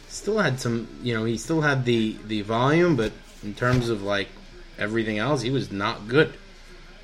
Still 0.09 0.39
had 0.39 0.61
some, 0.61 0.89
you 1.03 1.15
know, 1.15 1.25
he 1.25 1.37
still 1.37 1.61
had 1.61 1.85
the 1.85 2.17
the 2.27 2.43
volume, 2.43 2.97
but 2.97 3.13
in 3.43 3.55
terms 3.55 3.89
of 3.89 4.03
like 4.03 4.29
everything 4.79 5.19
else, 5.19 5.43
he 5.43 5.51
was 5.51 5.73
not 5.73 6.09
good. 6.09 6.33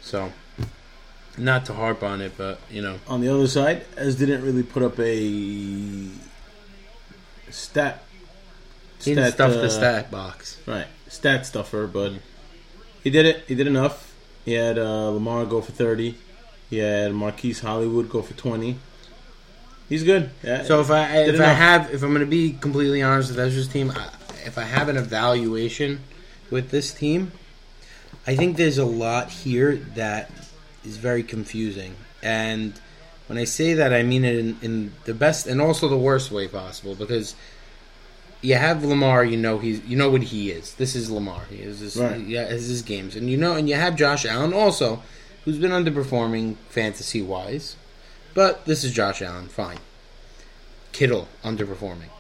So, 0.01 0.33
not 1.37 1.67
to 1.67 1.75
harp 1.75 2.03
on 2.03 2.21
it, 2.21 2.33
but 2.37 2.59
you 2.71 2.83
know, 2.83 2.99
On 3.07 3.21
the 3.21 3.29
other 3.29 3.47
side, 3.47 3.85
Ez 3.97 4.17
didn't 4.17 4.43
really 4.43 4.63
put 4.63 4.83
up 4.83 4.99
a 4.99 6.09
stat. 7.51 8.03
He 9.03 9.15
didn't 9.15 9.33
stuff 9.33 9.53
uh, 9.53 9.61
the 9.61 9.71
stat 9.71 10.11
box. 10.11 10.59
Right, 10.67 10.87
stat 11.09 11.47
stuffer, 11.47 11.87
but 11.87 12.13
he 13.03 13.11
did 13.11 13.27
it. 13.27 13.45
He 13.47 13.55
did 13.55 13.67
enough. 13.67 14.15
He 14.45 14.53
had 14.53 14.79
uh, 14.79 15.11
Lamar 15.11 15.45
go 15.45 15.61
for 15.61 15.73
thirty. 15.73 16.17
He 16.71 16.79
had 16.79 17.13
Marquise 17.13 17.61
Hollywood 17.61 18.09
go 18.09 18.23
for 18.23 18.35
twenty. 18.35 18.79
He's 19.89 20.03
good. 20.03 20.31
Yeah. 20.43 20.63
So 20.63 20.81
if 20.81 20.91
I 20.91 21.19
if 21.19 21.41
I 21.41 21.53
have 21.53 21.93
if 21.93 22.03
I'm 22.03 22.11
going 22.11 22.21
to 22.21 22.27
be 22.27 22.53
completely 22.53 23.03
honest 23.03 23.31
with 23.31 23.39
Ezra's 23.39 23.69
team, 23.69 23.91
I, 23.91 24.09
if 24.47 24.57
I 24.57 24.63
have 24.63 24.89
an 24.89 24.97
evaluation 24.97 26.01
with 26.51 26.71
this 26.71 26.95
team, 26.95 27.33
I 28.27 28.35
think 28.37 28.57
there's 28.57 28.79
a 28.79 28.87
lot 28.87 29.31
here 29.31 29.77
that 29.95 30.31
is 30.85 30.97
very 30.97 31.23
confusing. 31.23 31.95
And 32.23 32.75
when 33.27 33.39
I 33.39 33.45
say 33.45 33.75
that, 33.75 33.93
I 33.93 34.03
mean 34.03 34.25
it 34.25 34.37
in, 34.37 34.57
in 34.63 34.93
the 35.05 35.15
best 35.15 35.47
and 35.47 35.61
also 35.61 35.89
the 35.89 35.97
worst 35.97 36.31
way 36.31 36.49
possible 36.49 36.95
because 36.95 37.35
you 38.43 38.55
have 38.57 38.85
Lamar, 38.85 39.25
you 39.25 39.37
know 39.39 39.59
he's 39.59 39.83
you 39.85 39.97
know 39.97 40.11
what 40.11 40.23
he 40.23 40.51
is. 40.51 40.75
This 40.75 40.95
is 40.95 41.11
Lamar. 41.11 41.43
He 41.49 41.57
is 41.57 41.81
his, 41.81 41.97
Right. 41.97 42.21
yeah, 42.21 42.47
his, 42.47 42.69
his 42.69 42.83
games, 42.83 43.17
and 43.17 43.31
you 43.31 43.37
know, 43.39 43.55
and 43.57 43.69
you 43.69 43.75
have 43.75 43.97
Josh 43.97 44.27
Allen 44.27 44.53
also, 44.53 45.03
who's 45.45 45.59
been 45.59 45.71
underperforming 45.71 46.57
fantasy 46.69 47.23
wise, 47.23 47.77
but 48.35 48.67
this 48.67 48.85
is 48.85 48.93
Josh 48.93 49.23
Allen. 49.23 49.49
Fine. 49.49 49.79
Kittle 50.93 51.27
underperforming. 51.43 52.11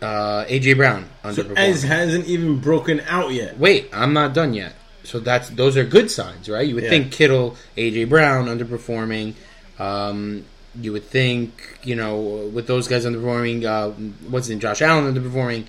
Uh, 0.00 0.44
AJ 0.44 0.76
Brown 0.76 1.08
underperforming. 1.24 1.34
So. 1.48 1.54
Ez 1.56 1.82
hasn't 1.82 2.26
even 2.26 2.60
broken 2.60 3.00
out 3.08 3.32
yet. 3.32 3.58
Wait, 3.58 3.88
I'm 3.92 4.12
not 4.12 4.32
done 4.32 4.54
yet. 4.54 4.74
So 5.08 5.20
that's 5.20 5.48
those 5.48 5.78
are 5.78 5.84
good 5.84 6.10
signs, 6.10 6.50
right? 6.50 6.68
You 6.68 6.74
would 6.74 6.84
Yeah. 6.84 6.90
think 6.90 7.12
Kittle, 7.12 7.56
AJ 7.78 8.04
Brown 8.04 8.46
underperforming. 8.46 9.32
Um, 9.78 10.44
you 10.78 10.92
would 10.92 11.04
think, 11.08 11.78
you 11.82 11.96
know, 11.96 12.18
with 12.52 12.66
those 12.66 12.86
guys 12.88 13.06
underperforming, 13.06 13.64
uh, 13.64 13.90
what's 14.28 14.50
name, 14.50 14.60
Josh 14.60 14.82
Allen 14.82 15.12
underperforming. 15.12 15.64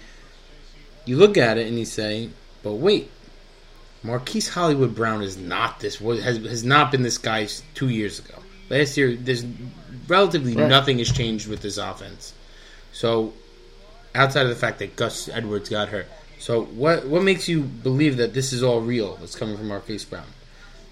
You 1.05 1.15
look 1.15 1.38
at 1.38 1.58
it 1.58 1.67
and 1.67 1.79
you 1.79 1.86
say, 1.86 2.29
but 2.63 2.74
wait, 2.74 3.10
Marquise 4.03 4.50
Hollywood 4.50 4.93
Brown 4.93 5.22
is 5.24 5.38
not 5.38 5.79
this. 5.79 5.96
Has 6.00 6.38
has 6.38 6.63
not 6.65 6.91
been 6.91 7.03
this 7.03 7.17
guy 7.17 7.48
two 7.75 7.88
years 7.88 8.19
ago. 8.19 8.36
Last 8.69 8.98
year, 8.98 9.15
there's 9.15 9.46
relatively 10.08 10.53
Right. 10.53 10.67
nothing 10.67 11.00
has 11.00 11.12
changed 11.12 11.48
with 11.48 11.62
this 11.62 11.77
offense. 11.77 12.34
So, 12.91 13.34
outside 14.13 14.43
of 14.43 14.50
the 14.50 14.55
fact 14.55 14.79
that 14.79 14.96
Gus 14.98 15.29
Edwards 15.29 15.69
got 15.69 15.89
hurt, 15.89 16.08
so 16.39 16.63
what 16.63 17.05
what 17.05 17.22
makes 17.22 17.48
you 17.48 17.62
believe 17.62 18.17
that 18.17 18.34
this 18.34 18.53
is 18.53 18.63
all 18.63 18.81
real? 18.81 19.17
That's 19.17 19.36
coming 19.36 19.58
from 19.58 19.67
Marquise 19.67 20.05
Brown. 20.05 20.25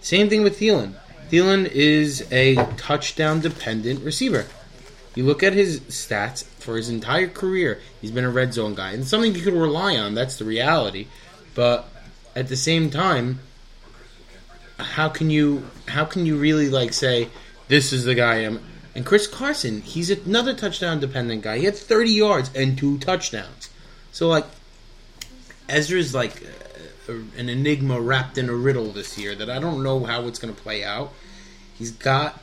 Same 0.02 0.30
thing 0.30 0.44
with 0.44 0.60
Thielen. 0.60 0.94
Thielen 1.32 1.66
is 1.72 2.28
a 2.32 2.56
touchdown 2.76 3.40
dependent 3.40 4.04
receiver. 4.04 4.46
You 5.16 5.26
look 5.26 5.42
at 5.42 5.54
his 5.54 5.80
stats 5.82 6.44
for 6.44 6.78
his 6.78 6.90
entire 6.90 7.28
career, 7.28 7.82
he's 8.02 8.12
been 8.12 8.24
a 8.24 8.30
red 8.30 8.54
zone 8.54 8.76
guy. 8.76 8.92
And 8.92 9.08
something 9.08 9.34
you 9.34 9.42
could 9.42 9.54
rely 9.54 9.98
on, 9.98 10.14
that's 10.14 10.36
the 10.36 10.46
reality. 10.46 11.08
But 11.56 11.90
at 12.36 12.50
the 12.50 12.56
same 12.56 12.92
time, 12.92 13.40
how 14.78 15.10
can 15.10 15.30
you 15.30 15.66
how 15.88 16.06
can 16.06 16.26
you 16.26 16.38
really 16.38 16.70
like 16.70 16.94
say 16.94 17.30
this 17.68 17.94
is 17.94 18.04
the 18.04 18.16
guy 18.16 18.36
I'm 18.40 18.60
and 18.96 19.06
Chris 19.06 19.28
Carson, 19.28 19.82
he's 19.82 20.10
another 20.10 20.54
touchdown 20.54 21.00
dependent 21.00 21.44
guy. 21.44 21.60
He 21.60 21.66
had 21.66 21.76
30 21.76 22.12
yards 22.12 22.52
and 22.56 22.78
two 22.78 22.98
touchdowns. 22.98 23.70
So 24.12 24.28
like 24.28 24.46
Ezra's 25.70 26.14
like 26.14 26.44
uh, 27.10 27.14
an 27.38 27.50
enigma 27.50 28.00
wrapped 28.00 28.38
in 28.38 28.50
a 28.50 28.54
riddle 28.54 28.92
this 28.92 29.18
year 29.18 29.36
that 29.36 29.50
I 29.50 29.60
don't 29.60 29.84
know 29.84 30.04
how 30.04 30.28
it's 30.28 30.40
going 30.40 30.54
to 30.54 30.62
play 30.62 30.84
out. 30.84 31.12
He's 31.78 31.92
got 31.92 32.42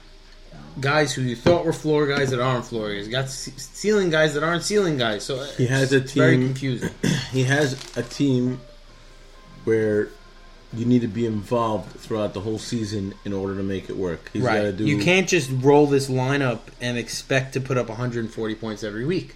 guys 0.80 1.12
who 1.12 1.22
you 1.22 1.36
thought 1.36 1.64
were 1.64 1.72
floor 1.72 2.06
guys 2.06 2.30
that 2.30 2.40
aren't 2.40 2.64
floor 2.66 2.88
guys. 2.94 3.06
He's 3.06 3.14
got 3.14 3.28
ce- 3.28 3.50
ceiling 3.56 4.10
guys 4.10 4.34
that 4.34 4.42
aren't 4.42 4.62
ceiling 4.62 4.96
guys. 4.98 5.24
So 5.24 5.42
He 5.56 5.66
has 5.66 5.92
a 5.92 5.98
it's 5.98 6.12
very 6.12 6.36
team- 6.36 6.46
confusing. 6.48 6.90
He 7.32 7.42
has 7.44 7.96
a 7.96 8.02
team 8.04 8.60
where 9.64 10.08
you 10.72 10.84
need 10.84 11.02
to 11.02 11.08
be 11.08 11.26
involved 11.26 11.98
throughout 12.00 12.34
the 12.34 12.40
whole 12.40 12.58
season 12.58 13.14
in 13.24 13.32
order 13.32 13.56
to 13.56 13.62
make 13.62 13.88
it 13.88 13.96
work. 13.96 14.30
He's 14.32 14.42
Right. 14.42 14.76
do. 14.76 14.84
You 14.84 14.98
can't 14.98 15.28
just 15.28 15.50
roll 15.60 15.86
this 15.86 16.08
lineup 16.08 16.60
and 16.80 16.96
expect 16.98 17.54
to 17.54 17.60
put 17.60 17.76
up 17.78 17.88
140 17.88 18.54
points 18.56 18.84
every 18.84 19.04
week. 19.04 19.34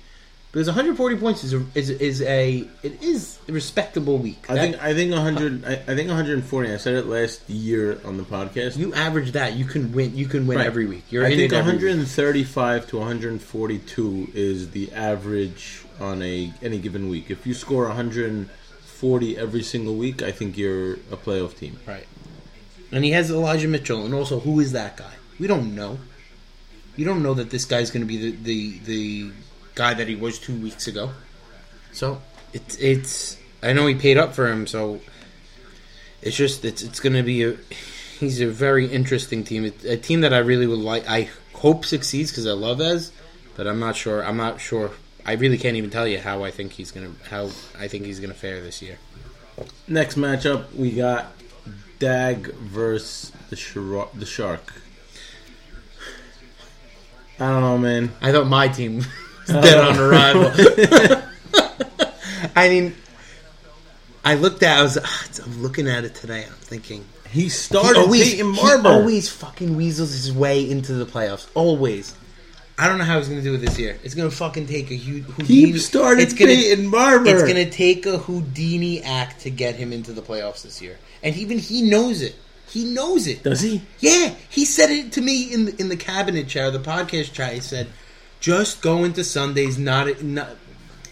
Because 0.50 0.66
140 0.66 1.16
points 1.16 1.44
is 1.44 1.52
a, 1.52 1.62
is, 1.74 1.90
is 1.90 2.22
a 2.22 2.66
it 2.82 3.02
is 3.02 3.38
a 3.48 3.52
respectable 3.52 4.16
week. 4.16 4.46
I 4.48 4.54
That- 4.54 4.60
think 4.62 4.82
I 4.82 4.94
think 4.94 5.12
100. 5.12 5.64
I, 5.66 5.72
I 5.72 5.94
think 5.94 6.08
140. 6.08 6.72
I 6.72 6.76
said 6.78 6.94
it 6.94 7.06
last 7.06 7.48
year 7.50 8.00
on 8.04 8.16
the 8.16 8.22
podcast. 8.22 8.78
you 8.78 8.94
average 8.94 9.32
that, 9.32 9.54
you 9.56 9.66
can 9.66 9.92
win. 9.92 10.16
You 10.16 10.24
can 10.26 10.46
win 10.46 10.56
Right. 10.58 10.66
every 10.66 10.86
week. 10.86 11.04
You're 11.10 11.26
I 11.26 11.30
in 11.30 11.38
think 11.38 11.52
it 11.52 11.56
every 11.56 11.72
week. 11.74 11.82
135 11.82 12.86
to 12.88 12.96
142 12.98 14.28
is 14.34 14.70
the 14.70 14.90
average 14.92 15.82
on 16.00 16.22
a 16.22 16.50
any 16.62 16.78
given 16.78 17.10
week. 17.10 17.30
If 17.30 17.46
you 17.46 17.52
score 17.52 17.86
140 17.88 19.36
every 19.38 19.62
single 19.62 19.96
week, 19.96 20.22
I 20.22 20.32
think 20.32 20.56
you're 20.56 20.94
a 21.12 21.16
playoff 21.16 21.58
team. 21.58 21.78
Right. 21.86 22.06
And 22.90 23.04
he 23.04 23.10
has 23.10 23.30
Elijah 23.30 23.68
Mitchell, 23.68 24.04
and 24.06 24.14
also 24.14 24.40
who 24.40 24.60
is 24.60 24.72
that 24.72 24.96
guy? 24.96 25.12
We 25.38 25.46
don't 25.46 25.74
know. 25.74 25.98
You 26.96 27.04
don't 27.04 27.22
know 27.22 27.34
that 27.34 27.50
this 27.50 27.66
guy's 27.66 27.90
going 27.90 28.00
to 28.00 28.06
be 28.08 28.30
the, 28.30 28.36
the 28.42 28.78
the 28.78 29.30
guy 29.78 29.94
that 29.94 30.08
he 30.08 30.16
was 30.16 30.38
two 30.38 30.60
weeks 30.60 30.88
ago. 30.88 31.10
So 31.92 32.20
it's 32.52 32.76
it's. 32.76 33.38
I 33.62 33.72
know 33.72 33.86
he 33.86 33.94
paid 33.94 34.18
up 34.18 34.34
for 34.34 34.48
him, 34.48 34.66
so 34.66 35.00
it's 36.20 36.36
just 36.36 36.64
it's 36.64 36.82
it's 36.82 37.00
going 37.00 37.14
to 37.14 37.22
be 37.22 37.44
a. 37.44 37.56
He's 38.18 38.40
a 38.40 38.48
very 38.48 38.86
interesting 38.86 39.44
team. 39.44 39.64
It's 39.64 39.84
a 39.84 39.96
team 39.96 40.22
that 40.22 40.34
I 40.34 40.38
really 40.38 40.66
would 40.66 40.80
like. 40.80 41.08
I 41.08 41.30
hope 41.54 41.84
succeeds 41.84 42.32
because 42.32 42.48
I 42.48 42.50
love 42.52 42.80
Ez, 42.80 43.12
but 43.56 43.68
I'm 43.68 43.78
not 43.78 43.94
sure. 43.94 44.24
I'm 44.24 44.36
not 44.36 44.60
sure. 44.60 44.90
I 45.24 45.34
really 45.34 45.56
can't 45.56 45.76
even 45.76 45.88
tell 45.88 46.04
you 46.04 46.18
how 46.18 46.42
I 46.42 46.50
think 46.50 46.72
he's 46.72 46.90
gonna 46.90 47.12
how 47.30 47.44
I 47.78 47.86
think 47.86 48.06
he's 48.06 48.18
gonna 48.18 48.34
fare 48.34 48.60
this 48.60 48.82
year. 48.82 48.98
Next 49.86 50.16
matchup, 50.16 50.74
we 50.74 50.90
got 50.90 51.26
Dag 52.00 52.52
versus 52.54 53.30
the 53.50 53.56
Shar- 53.56 54.08
the 54.14 54.26
Shark. 54.26 54.72
I 57.38 57.50
don't 57.50 57.60
know, 57.60 57.78
man. 57.78 58.10
I 58.20 58.32
thought 58.32 58.48
my 58.48 58.66
team 58.66 58.96
was 58.96 59.06
dead 59.48 59.78
on 59.78 59.98
arrival. 59.98 60.52
I 62.56 62.68
mean, 62.68 62.94
I 64.24 64.34
looked 64.34 64.62
at. 64.62 64.78
I 64.78 64.82
was. 64.82 64.98
ah, 65.02 65.26
I'm 65.44 65.62
looking 65.62 65.88
at 65.88 66.04
it 66.04 66.14
today. 66.14 66.44
I'm 66.46 66.52
thinking. 66.52 67.04
He 67.30 67.48
started 67.48 68.06
Peyton 68.10 68.54
he 68.54 68.60
Barber. 68.60 68.88
always 68.88 69.28
fucking 69.28 69.76
weasels 69.76 70.12
his 70.12 70.32
way 70.32 70.68
into 70.68 70.94
the 70.94 71.04
playoffs. 71.04 71.46
Always. 71.54 72.14
I 72.78 72.86
don't 72.86 72.98
know 72.98 73.04
how 73.04 73.18
he's 73.18 73.28
going 73.28 73.42
to 73.42 73.44
do 73.44 73.54
it 73.54 73.58
this 73.58 73.76
year. 73.76 73.98
It's 74.04 74.14
going 74.14 74.30
to 74.30 74.34
fucking 74.34 74.68
take 74.68 74.92
a 74.92 74.94
huge 74.94 75.24
Houdini. 75.24 75.72
He 75.72 75.78
started 75.78 76.22
it's 76.22 76.32
gonna, 76.32 76.52
Peyton 76.54 76.90
Barber. 76.90 77.28
It's 77.28 77.42
going 77.42 77.56
to 77.56 77.70
take 77.70 78.06
a 78.06 78.18
Houdini 78.18 79.02
act 79.02 79.40
to 79.40 79.50
get 79.50 79.74
him 79.74 79.92
into 79.92 80.12
the 80.12 80.22
playoffs 80.22 80.62
this 80.62 80.80
year, 80.80 80.96
and 81.22 81.36
even 81.36 81.58
he 81.58 81.82
knows 81.82 82.22
it. 82.22 82.36
He 82.68 82.84
knows 82.84 83.26
it. 83.26 83.42
Does 83.42 83.62
he? 83.62 83.82
Yeah, 83.98 84.34
he 84.48 84.64
said 84.64 84.90
it 84.90 85.12
to 85.12 85.20
me 85.20 85.52
in 85.52 85.64
the, 85.64 85.76
in 85.80 85.88
the 85.88 85.96
cabinet 85.96 86.48
chair, 86.48 86.70
the 86.70 86.78
podcast 86.78 87.32
chair. 87.32 87.52
He 87.52 87.60
said, 87.60 87.88
"Just 88.40 88.80
go 88.82 89.04
into 89.04 89.24
Sundays, 89.24 89.78
not 89.78 90.22
not 90.22 90.56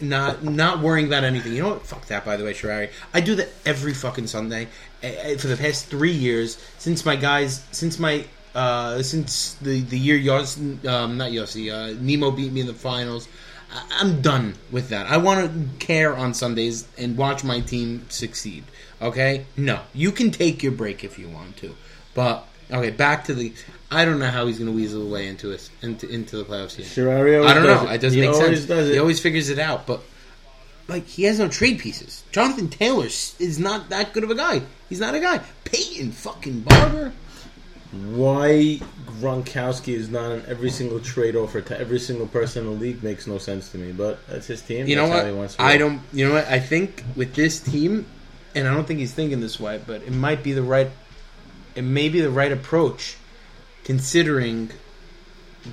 not 0.00 0.44
not 0.44 0.80
worrying 0.80 1.06
about 1.06 1.24
anything." 1.24 1.52
You 1.52 1.62
know 1.62 1.68
what? 1.70 1.86
Fuck 1.86 2.06
that. 2.06 2.24
By 2.24 2.36
the 2.36 2.44
way, 2.44 2.52
Sherari, 2.52 2.90
I 3.12 3.20
do 3.20 3.34
that 3.36 3.48
every 3.64 3.94
fucking 3.94 4.26
Sunday 4.26 4.68
eh, 5.02 5.14
eh, 5.18 5.36
for 5.36 5.48
the 5.48 5.56
past 5.56 5.86
three 5.86 6.12
years 6.12 6.58
since 6.78 7.04
my 7.04 7.16
guys 7.16 7.64
since 7.72 7.98
my. 7.98 8.24
Uh, 8.54 9.02
since 9.02 9.52
the 9.60 9.82
the 9.82 9.98
year 9.98 10.18
Yossi, 10.18 10.82
um, 10.86 11.18
not 11.18 11.30
Yossi, 11.30 11.70
uh, 11.70 11.94
Nemo 12.00 12.30
beat 12.30 12.50
me 12.50 12.62
in 12.62 12.66
the 12.66 12.72
finals, 12.72 13.28
I, 13.70 13.84
I'm 14.00 14.22
done 14.22 14.54
with 14.70 14.88
that. 14.88 15.06
I 15.06 15.18
want 15.18 15.52
to 15.52 15.86
care 15.86 16.16
on 16.16 16.34
Sundays 16.34 16.86
and 16.96 17.16
watch 17.16 17.44
my 17.44 17.60
team 17.60 18.06
succeed. 18.08 18.64
Okay, 19.00 19.44
no, 19.56 19.80
you 19.92 20.10
can 20.10 20.30
take 20.30 20.62
your 20.62 20.72
break 20.72 21.04
if 21.04 21.18
you 21.18 21.28
want 21.28 21.58
to, 21.58 21.76
but 22.14 22.46
okay, 22.70 22.90
back 22.90 23.24
to 23.24 23.34
the. 23.34 23.52
I 23.90 24.04
don't 24.04 24.18
know 24.18 24.30
how 24.30 24.46
he's 24.46 24.58
going 24.58 24.70
to 24.70 24.76
weasel 24.76 25.02
away 25.02 25.28
into 25.28 25.54
us 25.54 25.70
into 25.82 26.08
into 26.08 26.36
the 26.36 26.44
playoffs 26.44 26.74
here. 26.74 26.86
I 27.44 27.54
don't 27.54 27.64
know. 27.66 27.88
It, 27.90 27.94
It 27.96 28.00
doesn't 28.00 28.20
he 28.20 28.26
make 28.26 28.34
sense. 28.34 28.64
Does. 28.66 28.88
He 28.88 28.98
always 28.98 29.20
figures 29.20 29.48
it 29.48 29.58
out, 29.58 29.86
but 29.86 30.02
like 30.88 31.06
he 31.06 31.24
has 31.24 31.38
no 31.38 31.48
trade 31.48 31.78
pieces. 31.78 32.24
Jonathan 32.32 32.68
Taylor 32.68 33.06
is 33.06 33.58
not 33.58 33.88
that 33.90 34.12
good 34.12 34.24
of 34.24 34.30
a 34.30 34.34
guy. 34.34 34.62
He's 34.88 35.00
not 35.00 35.14
a 35.14 35.20
guy. 35.20 35.40
Peyton 35.64 36.12
fucking 36.12 36.60
Barber. 36.62 37.12
Why 37.92 38.80
Gronkowski 39.20 39.94
is 39.94 40.10
not 40.10 40.32
on 40.32 40.42
every 40.48 40.70
single 40.70 41.00
trade 41.00 41.36
offer 41.36 41.60
to 41.62 41.78
every 41.80 41.98
single 42.00 42.26
person 42.26 42.66
in 42.66 42.74
the 42.74 42.78
league 42.80 43.02
makes 43.02 43.26
no 43.26 43.38
sense 43.38 43.70
to 43.70 43.78
me. 43.78 43.92
But 43.92 44.18
that's 44.26 44.46
his 44.48 44.60
team. 44.62 44.86
You 44.86 44.96
know 44.96 45.06
That's 45.06 45.26
he 45.26 45.30
what? 45.30 45.38
wants 45.38 45.56
to 45.56 45.62
I 45.62 45.78
don't. 45.78 46.00
You 46.12 46.28
know 46.28 46.34
what? 46.34 46.46
I 46.48 46.58
think 46.58 47.04
with 47.14 47.34
this 47.34 47.60
team, 47.60 48.06
and 48.54 48.66
I 48.68 48.74
don't 48.74 48.86
think 48.86 48.98
he's 49.00 49.14
thinking 49.14 49.40
this 49.40 49.58
way, 49.60 49.80
but 49.86 50.02
it 50.02 50.12
might 50.12 50.42
be 50.42 50.52
the 50.52 50.62
right. 50.62 50.90
It 51.74 51.82
may 51.82 52.08
be 52.08 52.20
the 52.20 52.30
right 52.30 52.50
approach, 52.52 53.16
considering 53.86 54.68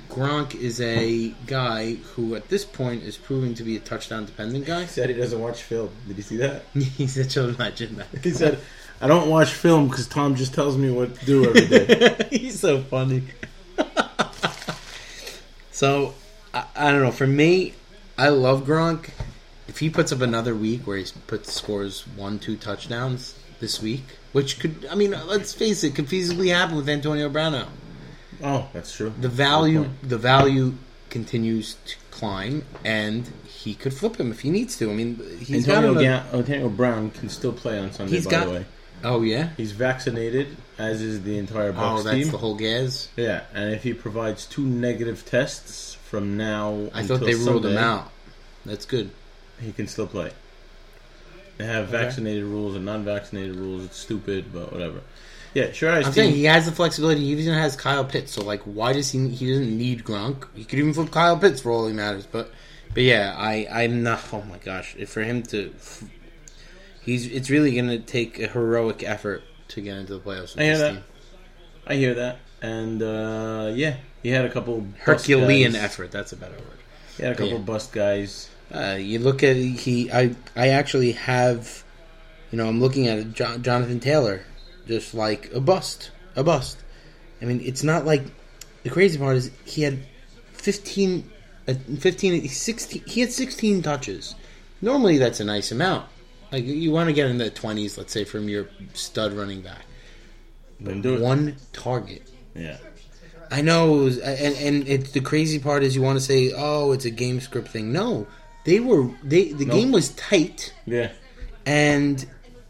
Gronk 0.08 0.54
is 0.54 0.80
a 0.80 1.34
guy 1.48 1.94
who, 1.94 2.36
at 2.36 2.48
this 2.48 2.64
point, 2.64 3.02
is 3.02 3.16
proving 3.16 3.54
to 3.54 3.64
be 3.64 3.74
a 3.76 3.80
touchdown 3.80 4.24
dependent 4.24 4.66
guy. 4.66 4.82
He 4.82 4.86
said 4.86 5.10
he 5.10 5.16
doesn't 5.16 5.40
watch 5.40 5.64
film. 5.64 5.90
Did 6.06 6.16
you 6.18 6.22
see 6.22 6.36
that? 6.36 6.62
He's 6.74 7.14
such 7.14 7.36
a 7.36 7.42
legend. 7.42 7.96
man. 7.96 8.06
He 8.22 8.30
said, 8.30 8.60
"I 9.00 9.08
don't 9.08 9.28
watch 9.28 9.52
film 9.52 9.88
because 9.88 10.06
Tom 10.06 10.36
just 10.36 10.54
tells 10.54 10.76
me 10.76 10.92
what 10.92 11.18
to 11.18 11.26
do 11.26 11.44
every 11.44 11.66
day." 11.66 12.28
He's 12.38 12.60
so 12.60 12.82
funny. 12.82 13.24
so, 15.72 16.14
I, 16.54 16.66
I 16.76 16.92
don't 16.92 17.02
know. 17.02 17.10
For 17.10 17.26
me, 17.26 17.74
I 18.16 18.28
love 18.28 18.62
Gronk. 18.62 19.10
If 19.66 19.80
he 19.80 19.90
puts 19.90 20.12
up 20.12 20.20
another 20.20 20.54
week 20.54 20.86
where 20.86 20.98
he 20.98 21.06
puts 21.26 21.52
scores 21.52 22.06
one, 22.06 22.38
two 22.38 22.56
touchdowns 22.56 23.36
this 23.58 23.82
week, 23.82 24.04
which 24.30 24.60
could, 24.60 24.86
I 24.88 24.94
mean, 24.94 25.10
let's 25.26 25.52
face 25.52 25.82
it, 25.82 25.96
could 25.96 26.06
feasibly 26.06 26.54
happen 26.54 26.76
with 26.76 26.88
Antonio 26.88 27.28
Brown 27.28 27.56
out. 27.56 27.68
Oh, 28.42 28.68
that's 28.72 28.94
true. 28.96 29.12
The 29.20 29.28
value, 29.28 29.88
the 30.02 30.18
value 30.18 30.74
continues 31.10 31.76
to 31.86 31.96
climb, 32.10 32.64
and 32.84 33.30
he 33.46 33.74
could 33.74 33.94
flip 33.94 34.16
him 34.18 34.30
if 34.30 34.40
he 34.40 34.50
needs 34.50 34.76
to. 34.78 34.90
I 34.90 34.94
mean, 34.94 35.20
he's 35.40 35.68
Antonio, 35.68 35.94
Ga- 35.94 36.24
Antonio 36.36 36.68
Brown 36.68 37.10
can 37.10 37.28
still 37.28 37.52
play 37.52 37.78
on 37.78 37.92
Sunday. 37.92 38.16
He's 38.16 38.24
by 38.24 38.30
got- 38.30 38.46
the 38.46 38.52
way, 38.52 38.66
oh 39.04 39.22
yeah. 39.22 39.50
he's 39.56 39.72
vaccinated, 39.72 40.56
as 40.78 41.00
is 41.02 41.22
the 41.22 41.38
entire 41.38 41.72
box. 41.72 42.00
Oh, 42.00 42.02
that's 42.02 42.16
team. 42.16 42.30
the 42.32 42.38
whole 42.38 42.56
Gaz. 42.56 43.08
Yeah, 43.16 43.42
and 43.54 43.72
if 43.74 43.82
he 43.82 43.92
provides 43.94 44.46
two 44.46 44.64
negative 44.64 45.24
tests 45.24 45.94
from 45.94 46.36
now, 46.36 46.88
I 46.92 47.00
until 47.00 47.18
thought 47.18 47.26
they 47.26 47.34
ruled 47.34 47.64
him 47.66 47.74
Sunday, 47.74 47.78
out. 47.78 48.10
That's 48.66 48.84
good. 48.86 49.10
He 49.60 49.72
can 49.72 49.86
still 49.88 50.06
play. 50.06 50.32
They 51.58 51.66
have 51.66 51.88
vaccinated 51.88 52.42
rules 52.44 52.74
and 52.74 52.84
non-vaccinated 52.84 53.54
rules. 53.54 53.84
It's 53.84 53.96
stupid, 53.96 54.52
but 54.52 54.72
whatever. 54.72 55.02
Yeah, 55.54 55.70
sure. 55.72 55.90
I'm 55.90 56.12
saying 56.12 56.34
he 56.34 56.44
has 56.44 56.66
the 56.66 56.72
flexibility. 56.72 57.20
He 57.20 57.32
even 57.32 57.54
has 57.54 57.76
Kyle 57.76 58.04
Pitts. 58.04 58.32
So 58.32 58.42
like, 58.44 58.62
why 58.62 58.92
does 58.92 59.10
he? 59.12 59.28
He 59.28 59.48
doesn't 59.48 59.78
need 59.78 60.02
Gronk. 60.04 60.46
He 60.54 60.64
could 60.64 60.78
even 60.80 60.92
flip 60.92 61.10
Kyle 61.12 61.38
Pitts 61.38 61.60
for 61.60 61.70
all 61.70 61.86
he 61.86 61.92
matters. 61.92 62.26
But, 62.26 62.50
but 62.92 63.04
yeah, 63.04 63.34
I 63.36 63.66
I'm 63.70 64.02
not. 64.02 64.20
Oh 64.32 64.42
my 64.42 64.58
gosh, 64.58 64.96
if 64.98 65.10
for 65.10 65.22
him 65.22 65.42
to, 65.44 65.72
he's 67.02 67.26
it's 67.28 67.50
really 67.50 67.72
going 67.74 67.88
to 67.88 67.98
take 68.00 68.40
a 68.40 68.48
heroic 68.48 69.02
effort 69.02 69.42
to 69.68 69.80
get 69.80 69.96
into 69.96 70.14
the 70.14 70.20
playoffs. 70.20 70.58
I 70.58 70.62
hear 70.64 70.72
this 70.72 70.80
that. 70.80 70.92
team. 70.94 71.04
I 71.86 71.94
hear 71.94 72.14
that, 72.14 72.38
and 72.62 73.02
uh, 73.02 73.70
yeah, 73.74 73.96
he 74.22 74.30
had 74.30 74.44
a 74.44 74.50
couple 74.50 74.86
Herculean 75.00 75.76
effort. 75.76 76.10
That's 76.10 76.32
a 76.32 76.36
better 76.36 76.54
word. 76.54 76.78
He 77.16 77.22
had 77.22 77.32
a 77.32 77.36
couple 77.36 77.58
Yeah. 77.58 77.58
bust 77.58 77.92
guys. 77.92 78.48
Uh, 78.74 78.96
you 78.98 79.18
look 79.20 79.42
at 79.44 79.54
he. 79.54 80.10
I 80.10 80.34
I 80.56 80.68
actually 80.70 81.12
have, 81.12 81.84
you 82.50 82.58
know, 82.58 82.66
I'm 82.66 82.80
looking 82.80 83.06
at 83.06 83.34
John, 83.34 83.62
Jonathan 83.62 84.00
Taylor, 84.00 84.42
just 84.86 85.14
like 85.14 85.52
a 85.52 85.60
bust, 85.60 86.10
a 86.36 86.44
bust. 86.44 86.78
I 87.40 87.46
mean, 87.46 87.60
it's 87.64 87.82
not 87.82 88.04
like 88.04 88.22
the 88.82 88.90
crazy 88.90 89.18
part 89.18 89.36
is 89.36 89.50
he 89.64 89.82
had 89.82 89.98
15, 90.52 91.30
uh, 91.68 91.74
15, 91.98 92.48
16. 92.48 93.02
He 93.06 93.20
had 93.20 93.32
16 93.32 93.82
touches. 93.82 94.34
Normally, 94.80 95.18
that's 95.18 95.40
a 95.40 95.44
nice 95.44 95.72
amount. 95.72 96.06
Like 96.52 96.64
you 96.64 96.90
want 96.90 97.08
to 97.08 97.12
get 97.12 97.28
in 97.28 97.38
the 97.38 97.50
20s, 97.50 97.98
let's 97.98 98.12
say, 98.12 98.24
from 98.24 98.48
your 98.48 98.68
stud 98.92 99.32
running 99.32 99.60
back. 99.62 99.82
Didn't 100.78 101.02
do 101.02 101.14
it. 101.14 101.20
One 101.20 101.56
target. 101.72 102.30
Yeah, 102.54 102.76
I 103.50 103.60
know, 103.62 103.92
was, 103.92 104.18
and 104.18 104.54
and 104.56 104.88
it's 104.88 105.10
the 105.12 105.20
crazy 105.20 105.58
part 105.58 105.82
is 105.82 105.96
you 105.96 106.02
want 106.02 106.18
to 106.18 106.24
say, 106.24 106.52
oh, 106.54 106.92
it's 106.92 107.04
a 107.04 107.10
game 107.10 107.40
script 107.40 107.68
thing. 107.68 107.92
No, 107.92 108.26
they 108.64 108.78
were 108.80 109.10
they 109.22 109.52
the 109.52 109.64
No. 109.64 109.74
game 109.74 109.90
was 109.92 110.10
tight, 110.10 110.72
yeah. 110.86 111.10
and 111.66 112.24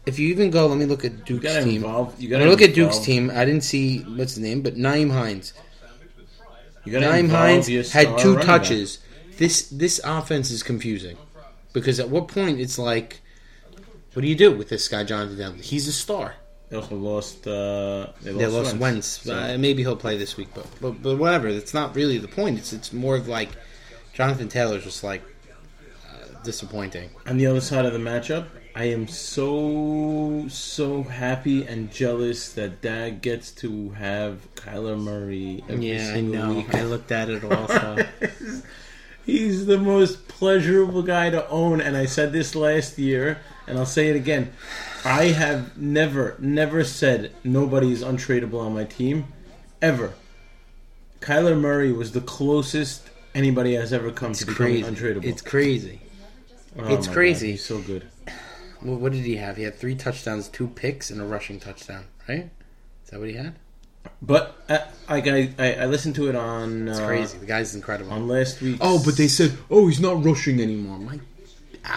if 0.05 0.19
you 0.19 0.29
even 0.29 0.51
go, 0.51 0.67
let 0.67 0.77
me 0.77 0.85
look 0.85 1.03
at 1.05 1.29
You 1.29 1.39
team. 1.39 1.67
involve. 1.77 2.19
You 2.21 2.29
gotta 2.29 2.45
I 2.45 2.47
look 2.47 2.61
at 2.61 2.73
Duke's 2.73 2.99
team, 2.99 3.31
I 3.33 3.45
didn't 3.45 3.63
see 3.63 3.99
what's 3.99 4.35
his 4.35 4.43
name, 4.43 4.61
but 4.61 4.75
Nyheim 4.75 5.11
Hines. 5.11 5.53
You 6.85 6.93
Nyheim 6.93 7.29
Hines 7.29 7.67
had 7.91 8.17
two 8.19 8.33
running 8.33 8.35
back. 8.35 8.45
touches. 8.45 8.99
This 9.37 9.67
this 9.69 9.99
offense 10.03 10.51
is 10.51 10.63
confusing 10.63 11.17
because 11.73 11.99
at 11.99 12.09
what 12.09 12.27
point 12.27 12.59
it's 12.59 12.77
like, 12.77 13.21
what 14.13 14.21
do 14.21 14.27
you 14.27 14.35
do 14.35 14.51
with 14.55 14.69
this 14.69 14.87
guy, 14.87 15.03
Jonathan 15.03 15.37
Taylor? 15.37 15.55
He's 15.55 15.87
a 15.87 15.93
star. 15.93 16.35
They 16.69 16.77
also 16.77 16.95
lost. 16.95 17.45
Uh, 17.47 18.07
they 18.21 18.31
lost, 18.31 18.39
They 18.39 18.45
lost 18.47 18.77
Wentz. 18.77 18.79
Wentz. 18.81 19.07
So- 19.23 19.35
Uh, 19.35 19.57
maybe 19.57 19.81
he'll 19.83 19.95
play 19.95 20.17
this 20.17 20.37
week, 20.37 20.47
but, 20.55 20.65
but 20.81 21.01
but 21.01 21.17
whatever. 21.17 21.51
That's 21.53 21.73
not 21.73 21.95
really 21.95 22.17
the 22.17 22.27
point. 22.27 22.57
It's 22.59 22.71
it's 22.71 22.93
more 22.93 23.15
of 23.15 23.27
like 23.27 23.49
Jonathan 24.13 24.47
Taylor's 24.47 24.83
just 24.83 25.03
like 25.03 25.21
uh, 26.09 26.43
disappointing. 26.43 27.09
On 27.27 27.37
the 27.37 27.47
other 27.47 27.61
side 27.61 27.85
of 27.85 27.93
the 27.93 27.99
matchup, 27.99 28.45
I 28.77 28.85
am 28.85 29.07
so 29.07 30.45
so 30.49 31.03
happy 31.03 31.63
and 31.65 31.91
jealous 31.91 32.51
that 32.53 32.81
Dad 32.81 33.21
gets 33.21 33.51
to 33.53 33.91
have 33.91 34.53
Kyler 34.55 34.99
Murray. 34.99 35.63
Every 35.69 35.91
Yeah, 35.93 36.09
I 36.09 36.13
single 36.13 36.35
know. 36.47 36.53
Week. 36.55 36.75
I 36.75 36.83
looked 36.93 37.11
at 37.11 37.29
it 37.29 37.43
also. 37.45 38.05
He's 39.25 39.65
the 39.65 39.77
most 39.77 40.27
pleasurable 40.27 41.01
guy 41.03 41.29
to 41.29 41.47
own, 41.49 41.79
and 41.81 41.95
I 41.97 42.05
said 42.05 42.31
this 42.33 42.53
last 42.53 42.99
year, 42.99 43.39
and 43.65 43.79
I'll 43.79 43.85
say 43.85 44.09
it 44.09 44.15
again. 44.15 44.51
I 45.05 45.25
have 45.29 45.77
never, 45.77 46.35
never 46.37 46.83
said 46.83 47.31
nobody 47.43 47.91
is 47.91 48.03
untradeable 48.03 48.59
on 48.59 48.73
my 48.73 48.83
team, 48.83 49.25
ever. 49.81 50.13
Kyler 51.21 51.57
Murray 51.59 51.91
was 51.91 52.11
the 52.11 52.21
closest 52.21 53.09
anybody 53.33 53.73
has 53.75 53.93
ever 53.93 54.11
come 54.11 54.31
It's 54.31 54.41
to 54.41 54.45
becoming 54.47 54.83
crazy. 54.83 54.95
untradeable. 54.95 55.23
It's 55.23 55.41
crazy. 55.41 56.01
Oh 56.77 56.93
it's 56.93 57.07
crazy. 57.07 57.55
so 57.57 57.79
good. 57.79 58.05
Well, 58.81 58.97
what 58.97 59.11
did 59.11 59.23
he 59.23 59.37
have? 59.37 59.57
He 59.57 59.63
had 59.63 59.75
three 59.75 59.95
touchdowns, 59.95 60.47
two 60.49 60.67
picks, 60.67 61.09
and 61.09 61.21
a 61.21 61.25
rushing 61.25 61.59
touchdown. 61.59 62.05
Right? 62.27 62.49
Is 63.03 63.11
that 63.11 63.19
what 63.19 63.29
he 63.29 63.35
had? 63.35 63.55
But 64.21 64.55
uh, 64.69 64.79
like 65.09 65.27
I, 65.27 65.53
I, 65.57 65.73
I 65.73 65.85
listened 65.85 66.15
to 66.15 66.29
it 66.29 66.35
on 66.35 66.87
It's 66.87 66.99
uh, 66.99 67.07
crazy. 67.07 67.37
The 67.37 67.45
guy's 67.45 67.75
incredible. 67.75 68.11
on 68.11 68.27
last 68.27 68.61
week. 68.61 68.77
Oh, 68.81 69.01
but 69.03 69.17
they 69.17 69.27
said, 69.27 69.57
oh, 69.69 69.87
he's 69.87 69.99
not 69.99 70.23
rushing 70.23 70.61
anymore. 70.61 70.99
My 70.99 71.19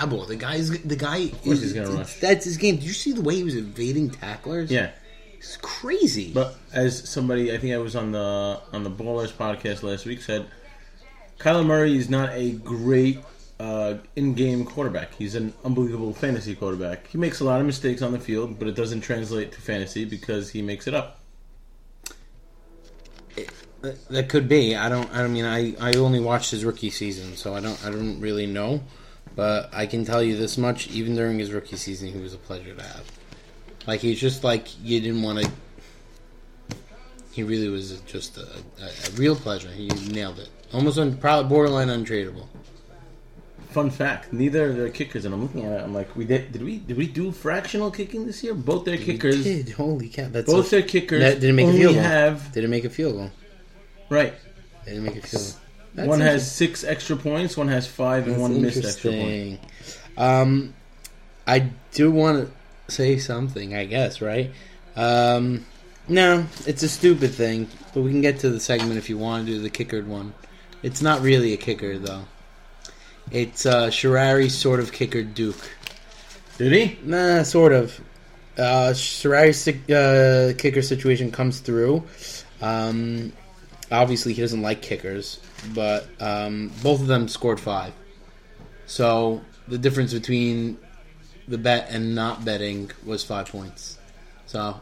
Abel, 0.02 0.26
the 0.26 0.36
guy's 0.36 0.70
the 0.82 0.96
guy. 0.96 1.16
Of 1.16 1.42
course 1.42 1.62
he's 1.62 1.72
gonna 1.72 1.90
rush. 1.90 2.20
That's 2.20 2.44
his 2.44 2.56
game. 2.56 2.76
Did 2.76 2.84
you 2.84 2.92
see 2.92 3.12
the 3.12 3.22
way 3.22 3.36
he 3.36 3.44
was 3.44 3.56
evading 3.56 4.10
tacklers? 4.10 4.70
yeah. 4.70 4.90
it's 5.36 5.56
crazy. 5.56 6.32
But 6.32 6.56
as 6.72 7.08
somebody, 7.08 7.52
I 7.52 7.58
think 7.58 7.74
I 7.74 7.78
was 7.78 7.96
on 7.96 8.12
the 8.12 8.60
on 8.72 8.84
the 8.84 8.90
Ballers 8.90 9.32
podcast 9.32 9.82
last 9.82 10.04
week 10.04 10.20
said, 10.20 10.46
Kyler 11.38 11.64
Murray 11.64 11.96
is 11.96 12.10
not 12.10 12.30
a 12.32 12.52
great 12.52 13.20
uh, 13.60 13.94
in-game 14.16 14.64
quarterback. 14.64 15.14
He's 15.14 15.34
an 15.34 15.52
unbelievable 15.64 16.12
fantasy 16.14 16.54
quarterback. 16.54 17.06
He 17.08 17.18
makes 17.18 17.40
a 17.40 17.44
lot 17.44 17.60
of 17.60 17.66
mistakes 17.66 18.02
on 18.02 18.12
the 18.12 18.20
field, 18.20 18.58
but 18.58 18.68
it 18.68 18.74
doesn't 18.74 19.00
translate 19.00 19.52
to 19.52 19.60
fantasy 19.60 20.04
because 20.04 20.50
he 20.50 20.62
makes 20.62 20.86
it 20.86 20.94
up. 20.94 21.20
That- 23.82 24.08
that 24.08 24.28
could 24.28 24.48
be. 24.48 24.74
I 24.74 24.88
don't. 24.88 25.08
I 25.14 25.26
mean, 25.28 25.44
I, 25.44 25.74
I 25.80 25.92
only 25.94 26.18
watched 26.20 26.50
his 26.50 26.64
rookie 26.64 26.90
season, 26.90 27.36
so 27.36 27.54
I 27.54 27.60
don't. 27.60 27.78
I 27.86 27.90
don't 27.90 28.20
really 28.20 28.46
know. 28.46 28.80
But 29.36 29.70
I 29.72 29.86
can 29.86 30.04
tell 30.04 30.20
you 30.22 30.36
this 30.36 30.58
much: 30.58 30.88
even 30.88 31.14
during 31.14 31.38
his 31.38 31.52
rookie 31.52 31.76
season, 31.76 32.12
he 32.12 32.18
was 32.18 32.34
a 32.34 32.38
pleasure 32.38 32.74
to 32.74 32.82
have. 32.82 33.04
Like 33.86 34.00
he's 34.00 34.20
just 34.20 34.42
like 34.42 34.66
you 34.84 35.00
didn't 35.00 35.22
want 35.22 35.44
to. 35.44 35.50
He 37.30 37.44
really 37.44 37.68
was 37.68 38.00
just 38.00 38.36
a, 38.36 38.42
a, 38.82 38.86
a 38.86 39.10
real 39.14 39.36
pleasure. 39.36 39.68
He 39.68 39.86
nailed 40.10 40.40
it. 40.40 40.48
Almost 40.72 40.98
on 40.98 41.16
probably 41.16 41.48
borderline 41.48 41.86
untradeable. 41.86 42.48
Fun 43.70 43.90
fact: 43.90 44.32
neither 44.32 44.70
of 44.70 44.76
their 44.76 44.88
kickers, 44.88 45.24
and 45.26 45.34
I'm 45.34 45.42
looking 45.42 45.64
at 45.64 45.80
it. 45.80 45.84
I'm 45.84 45.92
like, 45.94 46.16
we 46.16 46.24
did. 46.24 46.52
Did 46.52 46.62
we 46.62 46.78
did 46.78 46.96
we 46.96 47.06
do 47.06 47.30
fractional 47.32 47.90
kicking 47.90 48.24
this 48.26 48.42
year? 48.42 48.54
Both 48.54 48.84
their 48.86 48.96
kickers, 48.96 49.44
He 49.44 49.62
did. 49.62 49.70
Holy 49.74 50.08
cow! 50.08 50.28
That's 50.30 50.50
both 50.50 50.68
so, 50.68 50.76
their 50.78 50.88
kickers 50.88 51.20
That 51.20 51.40
didn't 51.40 51.56
make 51.56 51.68
a 51.68 51.72
field 51.72 51.94
goal. 51.94 52.02
have 52.02 52.52
didn't 52.52 52.70
make 52.70 52.84
a 52.84 52.90
field 52.90 53.14
goal. 53.16 53.30
right. 54.08 54.34
They 54.84 54.92
didn't 54.92 55.04
make 55.04 55.16
a 55.22 55.26
field 55.26 55.42
goal. 55.42 55.52
That's 55.94 56.08
one 56.08 56.20
has 56.20 56.50
six 56.50 56.82
extra 56.84 57.16
points, 57.16 57.56
one 57.56 57.68
has 57.68 57.86
five, 57.86 58.24
and 58.24 58.32
That's 58.34 58.40
one 58.40 58.62
missed 58.62 58.84
extra 58.84 59.10
point. 59.10 59.22
interesting. 59.22 59.58
Um, 60.16 60.74
I 61.46 61.70
do 61.92 62.10
want 62.10 62.48
to 62.48 62.92
say 62.92 63.18
something. 63.18 63.74
I 63.74 63.84
guess 63.84 64.20
right. 64.22 64.50
Um, 64.96 65.66
no, 66.08 66.46
it's 66.66 66.82
a 66.82 66.88
stupid 66.88 67.32
thing, 67.32 67.68
but 67.92 68.00
we 68.00 68.10
can 68.10 68.22
get 68.22 68.38
to 68.40 68.50
the 68.50 68.60
segment 68.60 68.96
if 68.96 69.10
you 69.10 69.18
want 69.18 69.46
to 69.46 69.52
do 69.52 69.60
the 69.60 69.70
kickered 69.70 70.08
one. 70.08 70.32
It's 70.82 71.02
not 71.02 71.20
really 71.20 71.52
a 71.52 71.56
kicker 71.58 71.98
though. 71.98 72.22
It's 73.30 73.66
uh, 73.66 73.88
Sharari 73.88 74.50
sort 74.50 74.80
of 74.80 74.92
kicker 74.92 75.22
Duke. 75.22 75.70
Did 76.56 76.72
he? 76.72 76.98
Nah, 77.02 77.42
sort 77.42 77.72
of. 77.72 78.00
Uh, 78.56 78.92
uh, 78.92 80.52
kicker 80.58 80.82
situation 80.82 81.30
comes 81.30 81.60
through. 81.60 82.02
Um, 82.60 83.32
obviously, 83.92 84.32
he 84.32 84.40
doesn't 84.40 84.62
like 84.62 84.82
kickers, 84.82 85.38
but 85.74 86.08
um, 86.20 86.72
both 86.82 87.00
of 87.00 87.06
them 87.06 87.28
scored 87.28 87.60
five. 87.60 87.92
So 88.86 89.42
the 89.68 89.78
difference 89.78 90.12
between 90.12 90.78
the 91.46 91.58
bet 91.58 91.88
and 91.90 92.14
not 92.14 92.44
betting 92.44 92.90
was 93.04 93.22
five 93.22 93.48
points. 93.48 93.98
So 94.46 94.80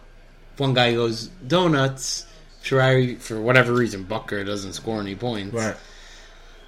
if 0.55 0.61
one 0.61 0.73
guy 0.73 0.95
goes 0.95 1.27
donuts, 1.47 2.25
Sharari, 2.63 3.19
for 3.19 3.41
whatever 3.41 3.73
reason, 3.73 4.05
Bucker 4.05 4.43
doesn't 4.45 4.73
score 4.73 5.01
any 5.01 5.15
points. 5.15 5.55
Right. 5.55 5.77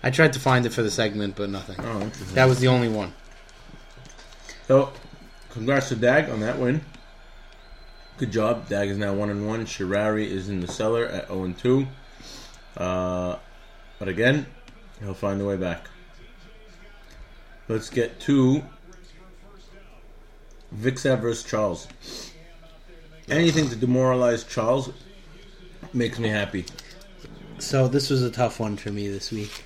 I 0.03 0.11
tried 0.11 0.33
to 0.35 0.41
find 0.41 0.65
it 0.65 0.73
for 0.73 0.83
the 0.83 0.91
segment, 0.91 1.37
but 1.37 1.51
nothing. 1.51 1.77
Oh, 1.81 2.01
interesting. 2.01 2.35
That 2.35 2.49
was 2.49 2.61
the 2.61 2.69
only 2.69 2.89
one. 2.89 3.13
So, 4.67 4.93
congrats 5.51 5.89
to 5.89 5.97
Dag 5.97 6.31
on 6.31 6.41
that 6.41 6.59
win. 6.59 6.83
Good 8.19 8.31
job. 8.33 8.69
Dag 8.69 8.89
is 8.89 8.99
now 8.99 9.15
one 9.15 9.31
and 9.31 9.47
one. 9.47 9.65
Shirari 9.65 10.27
is 10.27 10.49
in 10.49 10.61
the 10.61 10.69
cellar 10.69 11.07
at 11.07 11.29
zero 11.29 11.45
and 11.45 11.59
two. 11.59 11.87
Uh, 12.77 13.37
but 13.99 14.09
again, 14.09 14.47
he'll 15.01 15.15
find 15.15 15.41
the 15.41 15.45
way 15.45 15.57
back. 15.57 15.87
Let's 17.69 17.91
get 17.91 18.19
to 18.21 18.63
Vixav 20.75 21.21
versus 21.21 21.45
Charles. 21.45 21.89
Anything 23.29 23.69
to 23.69 23.77
demoralize 23.77 24.45
Charles 24.45 24.91
makes 25.93 26.19
me 26.19 26.29
happy. 26.29 26.67
So 27.59 27.89
this 27.89 28.11
was 28.11 28.23
a 28.23 28.31
tough 28.31 28.61
one 28.61 28.77
for 28.77 28.91
me 28.91 29.09
this 29.09 29.31
week. 29.31 29.65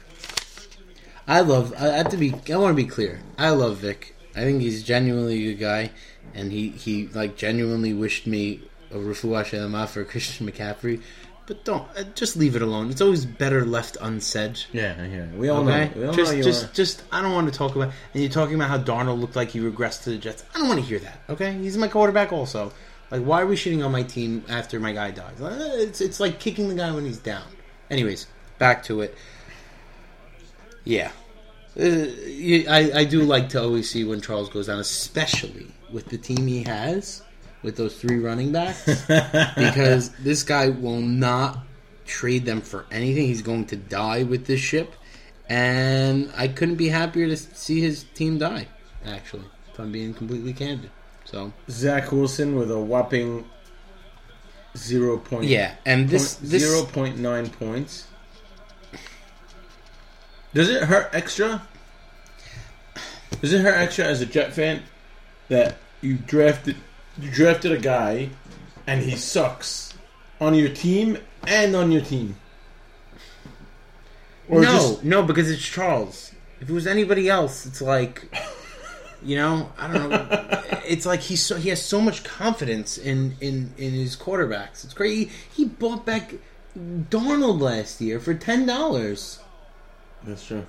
I 1.26 1.40
love. 1.40 1.72
I 1.78 1.86
have 1.88 2.08
to 2.10 2.16
be. 2.16 2.34
I 2.52 2.56
want 2.56 2.76
to 2.76 2.82
be 2.82 2.88
clear. 2.88 3.20
I 3.38 3.50
love 3.50 3.78
Vic. 3.78 4.14
I 4.34 4.40
think 4.40 4.60
he's 4.62 4.82
genuinely 4.82 5.46
a 5.46 5.52
good 5.52 5.60
guy, 5.60 5.90
and 6.34 6.50
he 6.52 6.70
he 6.70 7.08
like 7.08 7.36
genuinely 7.36 7.92
wished 7.92 8.26
me 8.26 8.62
a 8.90 8.96
refuah 8.96 9.44
shelema 9.44 9.88
for 9.88 10.04
Christian 10.12 10.46
McCaffrey. 10.50 11.00
But 11.44 11.64
don't 11.64 11.86
uh, 11.96 12.04
just 12.14 12.36
leave 12.36 12.54
it 12.54 12.62
alone. 12.62 12.90
It's 12.90 13.00
always 13.00 13.26
better 13.26 13.64
left 13.64 13.96
unsaid. 14.00 14.60
Yeah, 14.72 15.04
yeah. 15.04 15.26
We 15.36 15.48
all 15.48 15.68
Okay, 15.68 15.90
know. 15.94 16.00
We 16.00 16.06
all 16.06 16.14
just 16.14 16.32
know 16.34 16.42
just 16.42 16.64
are. 16.64 16.72
just 16.72 17.02
I 17.10 17.20
don't 17.20 17.34
want 17.34 17.52
to 17.52 17.56
talk 17.58 17.74
about. 17.76 17.92
And 18.14 18.22
you're 18.22 18.30
talking 18.32 18.54
about 18.54 18.68
how 18.70 18.78
Darnold 18.78 19.20
looked 19.20 19.36
like 19.36 19.50
he 19.50 19.58
regressed 19.58 20.04
to 20.04 20.10
the 20.10 20.18
Jets. 20.18 20.44
I 20.54 20.58
don't 20.58 20.68
want 20.68 20.80
to 20.80 20.86
hear 20.86 21.00
that. 21.00 21.20
Okay, 21.28 21.52
he's 21.54 21.76
my 21.76 21.88
quarterback 21.88 22.32
also. 22.32 22.72
Like, 23.10 23.22
why 23.22 23.42
are 23.42 23.46
we 23.46 23.56
shitting 23.56 23.84
on 23.84 23.92
my 23.92 24.04
team 24.04 24.44
after 24.48 24.80
my 24.80 24.92
guy 24.92 25.10
dies? 25.10 25.36
It's 25.40 26.00
it's 26.00 26.20
like 26.20 26.38
kicking 26.38 26.68
the 26.68 26.74
guy 26.76 26.92
when 26.92 27.04
he's 27.04 27.18
down. 27.18 27.44
Anyways, 27.90 28.26
back 28.58 28.82
to 28.84 29.00
it. 29.02 29.14
Yeah, 30.84 31.10
uh, 31.78 31.82
you- 31.84 32.66
I 32.68 33.00
I 33.00 33.04
do 33.04 33.22
like 33.22 33.48
to 33.50 33.62
always 33.62 33.88
see 33.90 34.04
when 34.04 34.20
Charles 34.20 34.48
goes 34.48 34.66
down, 34.66 34.78
especially 34.80 35.66
with 35.92 36.06
the 36.06 36.18
team 36.18 36.46
he 36.46 36.62
has, 36.64 37.22
with 37.62 37.76
those 37.76 37.94
three 37.96 38.18
running 38.18 38.50
backs, 38.52 38.84
because 39.56 40.10
this 40.20 40.42
guy 40.42 40.68
will 40.70 41.00
not 41.00 41.58
trade 42.06 42.44
them 42.44 42.60
for 42.60 42.86
anything. 42.90 43.26
He's 43.26 43.42
going 43.42 43.66
to 43.66 43.76
die 43.76 44.22
with 44.24 44.46
this 44.46 44.60
ship, 44.60 44.92
and 45.48 46.30
I 46.36 46.48
couldn't 46.48 46.76
be 46.76 46.88
happier 46.88 47.28
to 47.28 47.36
see 47.36 47.80
his 47.80 48.04
team 48.14 48.38
die. 48.38 48.66
Actually, 49.06 49.44
if 49.72 49.78
I'm 49.78 49.92
being 49.92 50.14
completely 50.14 50.52
candid. 50.52 50.90
So 51.24 51.52
Zach 51.70 52.10
Wilson 52.12 52.56
with 52.56 52.70
a 52.70 52.78
whopping 52.78 53.44
zero 54.76 55.18
point 55.18 55.44
yeah, 55.44 55.74
and 55.86 56.08
this 56.08 56.34
point- 56.36 56.50
this 56.50 56.64
0.9 56.64 57.52
points. 57.52 58.06
Does 60.54 60.68
it 60.68 60.82
hurt 60.84 61.10
extra? 61.12 61.62
Does 63.40 63.52
it 63.52 63.60
hurt 63.62 63.74
extra 63.74 64.04
as 64.04 64.20
a 64.20 64.26
Jet 64.26 64.52
fan 64.52 64.82
that 65.48 65.76
you 66.00 66.16
drafted 66.16 66.76
you 67.18 67.30
drafted 67.30 67.72
a 67.72 67.78
guy 67.78 68.30
and 68.86 69.02
he 69.02 69.16
sucks 69.16 69.94
on 70.40 70.54
your 70.54 70.68
team 70.68 71.18
and 71.46 71.74
on 71.74 71.90
your 71.92 72.02
team? 72.02 72.36
Or 74.48 74.60
no, 74.60 74.72
just- 74.72 75.04
no, 75.04 75.22
because 75.22 75.50
it's 75.50 75.62
Charles. 75.62 76.32
If 76.60 76.68
it 76.70 76.72
was 76.72 76.86
anybody 76.86 77.28
else, 77.28 77.66
it's 77.66 77.82
like, 77.82 78.32
you 79.22 79.34
know, 79.36 79.72
I 79.78 79.92
don't 79.92 80.10
know. 80.10 80.62
it's 80.86 81.06
like 81.06 81.20
he's 81.20 81.42
so 81.42 81.56
he 81.56 81.70
has 81.70 81.82
so 81.84 82.00
much 82.00 82.22
confidence 82.24 82.98
in 82.98 83.36
in 83.40 83.72
in 83.78 83.92
his 83.92 84.16
quarterbacks. 84.16 84.84
It's 84.84 84.94
crazy. 84.94 85.30
He 85.52 85.64
bought 85.64 86.04
back 86.06 86.34
Darnold 86.78 87.60
last 87.60 88.00
year 88.00 88.20
for 88.20 88.34
ten 88.34 88.66
dollars. 88.66 89.38
That's 90.24 90.46
true. 90.46 90.64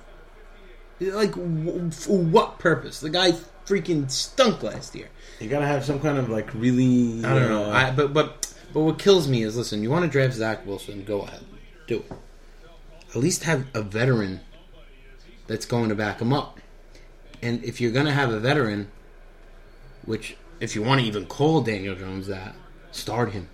Like, 1.00 1.32
w- 1.32 1.90
for 1.90 2.18
what 2.18 2.58
purpose? 2.58 3.00
The 3.00 3.10
guy 3.10 3.32
freaking 3.66 4.10
stunk 4.10 4.62
last 4.62 4.94
year. 4.94 5.08
You 5.40 5.48
gotta 5.48 5.66
have 5.66 5.84
some 5.84 6.00
kind 6.00 6.18
of 6.18 6.28
like 6.28 6.52
really. 6.54 7.24
I 7.24 7.34
don't 7.34 7.48
know. 7.48 7.64
uh, 7.64 7.70
I, 7.70 7.90
but 7.90 8.12
but 8.12 8.54
but 8.72 8.80
what 8.80 8.98
kills 8.98 9.28
me 9.28 9.42
is 9.42 9.56
listen. 9.56 9.82
You 9.82 9.90
want 9.90 10.04
to 10.04 10.10
draft 10.10 10.34
Zach 10.34 10.64
Wilson? 10.66 11.04
Go 11.04 11.22
ahead, 11.22 11.44
do 11.86 11.96
it. 11.98 12.12
At 13.10 13.16
least 13.16 13.44
have 13.44 13.66
a 13.74 13.82
veteran 13.82 14.40
that's 15.46 15.66
going 15.66 15.88
to 15.88 15.94
back 15.94 16.20
him 16.20 16.32
up. 16.32 16.58
And 17.42 17.62
if 17.64 17.80
you're 17.80 17.92
to 18.06 18.12
have 18.12 18.30
a 18.32 18.40
veteran, 18.40 18.90
which 20.04 20.36
if 20.60 20.74
you 20.74 20.82
want 20.82 21.00
to 21.00 21.06
even 21.06 21.26
call 21.26 21.60
Daniel 21.60 21.94
Jones 21.94 22.26
that, 22.28 22.54
start 22.90 23.32
him. 23.32 23.48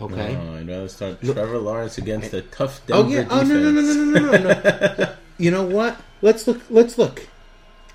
Okay. 0.00 0.34
No, 0.34 0.54
I'd 0.54 0.68
rather 0.68 0.88
start 0.88 1.20
Trevor 1.22 1.58
Lawrence 1.58 1.98
against 1.98 2.32
a 2.32 2.42
tough 2.42 2.80
Denver 2.86 3.02
oh 3.04 3.08
yeah. 3.08 3.26
Oh 3.30 3.42
no 3.42 3.58
no 3.58 3.70
no 3.70 3.80
no 3.80 3.92
no 3.92 4.20
no 4.20 4.38
no. 4.38 4.94
no. 4.98 5.14
you 5.38 5.50
know 5.50 5.64
what? 5.64 6.00
Let's 6.22 6.46
look. 6.46 6.62
Let's 6.70 6.98
look. 6.98 7.26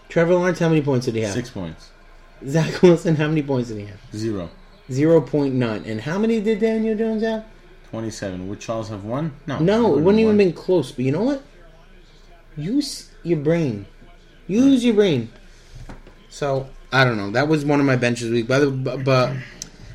Trevor 0.09 0.35
Lawrence, 0.35 0.59
how 0.59 0.69
many 0.69 0.81
points 0.81 1.05
did 1.05 1.15
he 1.15 1.21
have? 1.21 1.33
Six 1.33 1.49
points. 1.49 1.91
Zach 2.45 2.81
Wilson, 2.81 3.15
how 3.15 3.27
many 3.27 3.41
points 3.41 3.69
did 3.69 3.79
he 3.79 3.85
have? 3.85 3.99
Zero. 4.13 4.49
Zero 4.91 5.21
point 5.21 5.55
nine. 5.55 5.83
And 5.85 6.01
how 6.01 6.19
many 6.19 6.41
did 6.41 6.59
Daniel 6.59 6.97
Jones 6.97 7.23
have? 7.23 7.45
27. 7.91 8.49
Would 8.49 8.59
Charles 8.59 8.89
have 8.89 9.05
won? 9.05 9.33
No. 9.47 9.59
No, 9.59 9.97
it 9.97 10.01
wouldn't 10.01 10.19
even 10.19 10.35
been 10.35 10.51
close. 10.51 10.91
But 10.91 11.05
you 11.05 11.11
know 11.11 11.23
what? 11.23 11.43
Use 12.57 13.11
your 13.23 13.39
brain. 13.39 13.85
Use 14.47 14.83
your 14.83 14.95
brain. 14.95 15.29
So 16.29 16.67
I 16.91 17.05
don't 17.05 17.17
know. 17.17 17.31
That 17.31 17.47
was 17.47 17.63
one 17.63 17.79
of 17.79 17.85
my 17.85 17.95
benches 17.95 18.29
week. 18.29 18.47
By 18.47 18.59
the 18.59 18.71
but, 18.71 19.03
but 19.03 19.35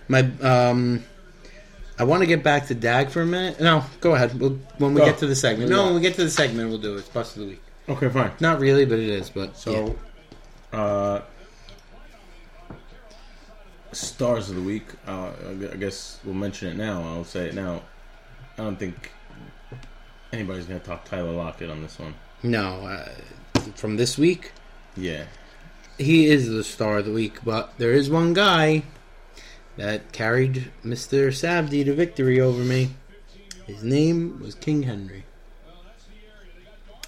my 0.09 0.31
um, 0.41 1.05
I 1.99 2.05
want 2.05 2.21
to 2.23 2.27
get 2.27 2.43
back 2.45 2.67
to 2.69 2.75
Dag 2.75 3.11
for 3.11 3.23
a 3.23 3.27
minute. 3.27 3.61
No, 3.61 3.85
go 4.01 4.15
ahead. 4.15 4.39
We'll, 4.39 4.59
when 4.79 4.95
we 4.95 5.01
Go. 5.01 5.07
get 5.07 5.19
to 5.19 5.27
the 5.27 5.35
segment. 5.35 5.71
No, 5.71 5.87
when 5.87 5.95
we 5.97 6.01
get 6.01 6.15
to 6.15 6.25
the 6.25 6.31
segment, 6.31 6.69
we'll 6.69 6.79
do 6.79 6.95
it. 6.95 6.99
It's 7.01 7.09
bust 7.09 7.37
of 7.37 7.43
the 7.43 7.49
week. 7.49 7.63
Okay, 7.89 8.09
fine. 8.09 8.31
Not 8.41 8.61
really, 8.61 8.85
but 8.85 8.99
it 8.99 9.09
is. 9.09 9.31
But 9.31 9.57
So, 9.57 9.97
uh, 10.73 11.21
stars 13.93 14.49
of 14.51 14.57
the 14.57 14.63
week. 14.63 14.85
Uh, 15.07 15.31
I 15.51 15.55
gu- 15.55 15.71
I 15.73 15.77
guess 15.77 16.21
we'll 16.25 16.35
mention 16.35 16.69
it 16.69 16.77
now. 16.77 17.03
I'll 17.03 17.25
say 17.25 17.47
it 17.47 17.55
now. 17.55 17.83
I 18.59 18.63
don't 18.63 18.79
think 18.79 19.11
anybody's 20.33 20.67
gonna 20.67 20.81
talk 20.81 21.05
Tyler 21.05 21.33
Lockett 21.33 21.71
on 21.71 21.83
this 21.83 21.99
one. 21.99 22.15
yeah. 22.43 22.51
no. 22.51 22.87
Uh, 22.87 23.09
from 23.75 23.97
this 23.97 24.17
week, 24.19 24.53
Yeah. 24.97 25.25
he 25.99 26.29
is 26.29 26.49
the 26.49 26.63
star 26.65 26.99
of 26.99 27.07
the 27.07 27.13
week. 27.13 27.39
But 27.45 27.73
there 27.79 27.93
is 27.93 28.09
one 28.11 28.35
guy 28.35 28.83
that 29.79 30.13
carried 30.13 30.71
Mister 30.85 31.29
Sabdi 31.31 31.85
to 31.87 31.95
victory 31.95 32.39
over 32.41 32.63
me. 32.63 32.91
His 33.67 33.83
name 33.83 34.41
was 34.41 34.55
King 34.55 34.83
Henry. 34.83 35.25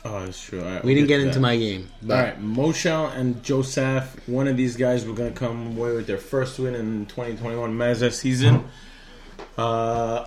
Oh, 0.03 0.25
that's 0.25 0.43
true. 0.43 0.63
Right, 0.63 0.83
We 0.83 0.95
didn't 0.95 1.09
get 1.09 1.19
to 1.19 1.23
into 1.25 1.35
that. 1.35 1.41
my 1.41 1.57
game. 1.59 1.91
But 2.03 2.15
All 2.17 2.25
right, 2.25 2.41
Moshel 2.43 3.15
and 3.15 3.43
Joseph. 3.43 4.27
One 4.27 4.49
of 4.49 4.57
these 4.57 4.75
guys 4.77 5.05
were 5.05 5.13
going 5.13 5.31
to 5.33 5.39
come 5.39 5.77
away 5.77 5.95
with 5.95 6.07
their 6.07 6.17
first 6.17 6.59
win 6.59 6.75
in 6.75 7.05
2021 7.07 7.77
Mazda 7.77 8.11
season. 8.11 8.65
Uh, 9.59 10.27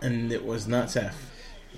and 0.00 0.32
it 0.32 0.44
was 0.44 0.66
not 0.66 0.88
Saf. 0.88 1.12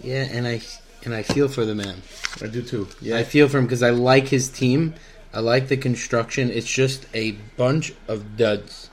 yeah, 0.01 0.23
and 0.31 0.47
I 0.47 0.63
and 1.05 1.15
I 1.15 1.23
feel 1.23 1.49
for 1.49 1.67
the 1.67 1.75
man. 1.75 2.01
I 2.43 2.47
do 2.47 2.63
too. 2.63 2.89
Yeah, 3.01 3.19
I 3.19 3.25
feel 3.25 3.47
for 3.49 3.59
him 3.59 3.65
because 3.67 3.83
I 3.83 3.91
like 3.91 4.29
his 4.29 4.49
team. 4.49 4.95
I 5.35 5.41
like 5.41 5.69
the 5.69 5.77
construction. 5.77 6.51
It's 6.51 6.67
just 6.73 7.07
a 7.13 7.33
bunch 7.59 7.93
of 8.09 8.37
duds, 8.39 8.89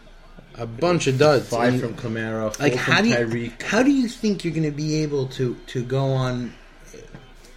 a 0.55 0.65
bunch 0.65 1.07
of 1.07 1.17
duds. 1.17 1.49
Five 1.49 1.73
And, 1.73 1.81
from 1.81 1.95
Kamara, 1.95 2.53
four 2.55 2.67
like 2.67 2.75
how 2.75 3.01
do 3.01 3.09
you 3.09 3.15
Tyreek. 3.15 3.61
how 3.61 3.83
do 3.83 3.91
you 3.91 4.07
think 4.07 4.43
you're 4.43 4.53
going 4.53 4.63
to 4.63 4.71
be 4.71 5.03
able 5.03 5.27
to 5.27 5.55
to 5.67 5.83
go 5.83 6.05
on 6.05 6.53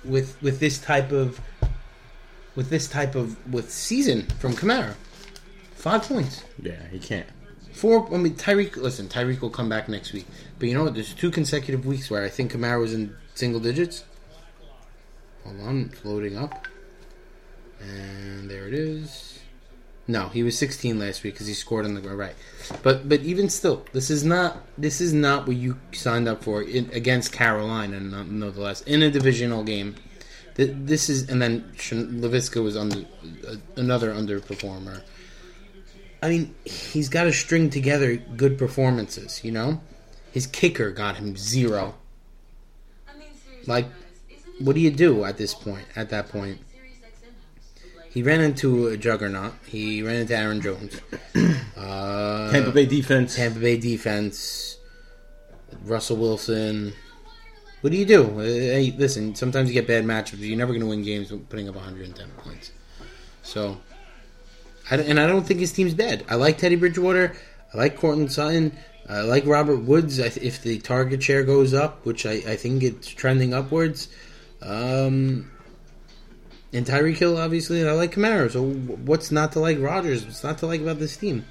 with 0.04 0.40
with 0.42 0.60
this 0.60 0.78
type 0.78 1.12
of 1.12 1.40
with 2.54 2.70
this 2.70 2.88
type 2.88 3.14
of 3.14 3.52
with 3.52 3.70
season 3.70 4.22
from 4.38 4.52
Kamara? 4.54 4.94
Five 5.74 6.02
points. 6.04 6.44
Yeah, 6.62 6.86
he 6.90 6.98
can't. 6.98 7.26
Four. 7.72 8.08
I 8.14 8.16
mean, 8.18 8.34
Tyreek. 8.34 8.76
Listen, 8.76 9.08
Tyreek 9.08 9.40
will 9.40 9.50
come 9.50 9.68
back 9.68 9.88
next 9.88 10.12
week. 10.12 10.26
But 10.58 10.68
you 10.68 10.74
know 10.74 10.84
what? 10.84 10.94
There's 10.94 11.12
two 11.12 11.30
consecutive 11.30 11.84
weeks 11.84 12.10
where 12.10 12.24
I 12.24 12.28
think 12.28 12.52
Kamara 12.52 12.80
was 12.80 12.94
in 12.94 13.14
single 13.34 13.60
digits. 13.60 14.04
Hold 15.44 15.60
on, 15.60 15.90
it's 15.92 16.04
loading 16.04 16.38
up, 16.38 16.66
and 17.80 18.50
there 18.50 18.66
it 18.66 18.72
is. 18.72 19.33
No, 20.06 20.28
he 20.28 20.42
was 20.42 20.58
16 20.58 20.98
last 20.98 21.22
week 21.22 21.34
because 21.34 21.46
he 21.46 21.54
scored 21.54 21.86
on 21.86 21.94
the 21.94 22.02
right. 22.02 22.34
But 22.82 23.08
but 23.08 23.20
even 23.20 23.48
still, 23.48 23.86
this 23.92 24.10
is 24.10 24.22
not 24.22 24.58
this 24.76 25.00
is 25.00 25.14
not 25.14 25.46
what 25.46 25.56
you 25.56 25.78
signed 25.92 26.28
up 26.28 26.44
for 26.44 26.62
in, 26.62 26.90
against 26.92 27.32
Carolina, 27.32 28.00
no- 28.00 28.22
nonetheless, 28.22 28.82
in 28.82 29.02
a 29.02 29.10
divisional 29.10 29.64
game. 29.64 29.94
This 30.56 31.08
is 31.08 31.28
and 31.30 31.40
then 31.40 31.72
Laviska 31.74 32.62
was 32.62 32.76
under 32.76 32.98
uh, 33.48 33.56
another 33.76 34.12
underperformer. 34.12 35.02
I 36.22 36.28
mean, 36.28 36.54
he's 36.64 37.08
got 37.08 37.24
to 37.24 37.32
string 37.32 37.70
together 37.70 38.16
good 38.16 38.58
performances. 38.58 39.42
You 39.42 39.52
know, 39.52 39.80
his 40.32 40.46
kicker 40.46 40.90
got 40.90 41.16
him 41.16 41.36
zero. 41.36 41.94
Like, 43.66 43.86
what 44.58 44.74
do 44.74 44.80
you 44.80 44.90
do 44.90 45.24
at 45.24 45.38
this 45.38 45.54
point? 45.54 45.86
At 45.96 46.10
that 46.10 46.28
point, 46.28 46.58
he 48.14 48.22
ran 48.22 48.40
into 48.40 48.86
a 48.86 48.96
juggernaut. 48.96 49.52
He 49.66 50.02
ran 50.02 50.16
into 50.16 50.36
Aaron 50.36 50.60
Jones. 50.62 51.00
Uh, 51.76 52.50
Tampa 52.52 52.70
Bay 52.70 52.86
defense. 52.86 53.34
Tampa 53.36 53.58
Bay 53.58 53.76
defense. 53.76 54.78
Russell 55.82 56.16
Wilson. 56.16 56.94
What 57.80 57.90
do 57.90 57.98
you 57.98 58.06
do? 58.06 58.22
Uh, 58.40 58.42
Hey, 58.44 58.94
listen. 58.96 59.34
Sometimes 59.34 59.68
you 59.68 59.74
get 59.74 59.86
bad 59.86 60.04
matchups. 60.04 60.38
You're 60.38 60.56
never 60.56 60.72
going 60.72 60.80
to 60.80 60.86
win 60.86 61.02
games 61.02 61.30
putting 61.50 61.68
up 61.68 61.74
110 61.74 62.30
points. 62.38 62.70
So, 63.42 63.76
I, 64.90 64.96
and 64.96 65.18
I 65.20 65.26
don't 65.26 65.44
think 65.44 65.60
his 65.60 65.72
team's 65.72 65.94
bad. 65.94 66.24
I 66.28 66.36
like 66.36 66.56
Teddy 66.56 66.76
Bridgewater. 66.76 67.34
I 67.74 67.76
like 67.76 67.98
Courtland 67.98 68.32
Sutton. 68.32 68.72
I 69.08 69.20
like 69.22 69.44
Robert 69.44 69.80
Woods. 69.80 70.18
I, 70.20 70.28
th- 70.28 70.46
if 70.46 70.62
the 70.62 70.78
target 70.78 71.22
share 71.22 71.42
goes 71.42 71.74
up, 71.74 72.06
which 72.06 72.24
I, 72.24 72.34
I 72.34 72.56
think 72.56 72.82
it's 72.82 73.08
trending 73.08 73.52
upwards, 73.52 74.08
um, 74.62 75.50
and 76.74 76.84
Tyreek 76.86 77.16
Hill, 77.16 77.38
obviously, 77.38 77.80
and 77.80 77.88
I 77.88 77.92
like 77.92 78.12
Kamara. 78.12 78.50
So, 78.50 78.62
what's 78.64 79.30
not 79.30 79.52
to 79.52 79.60
like 79.60 79.78
Rogers? 79.80 80.24
What's 80.24 80.42
not 80.44 80.58
to 80.58 80.66
like 80.66 80.80
about 80.80 80.98
this 80.98 81.16
team? 81.16 81.44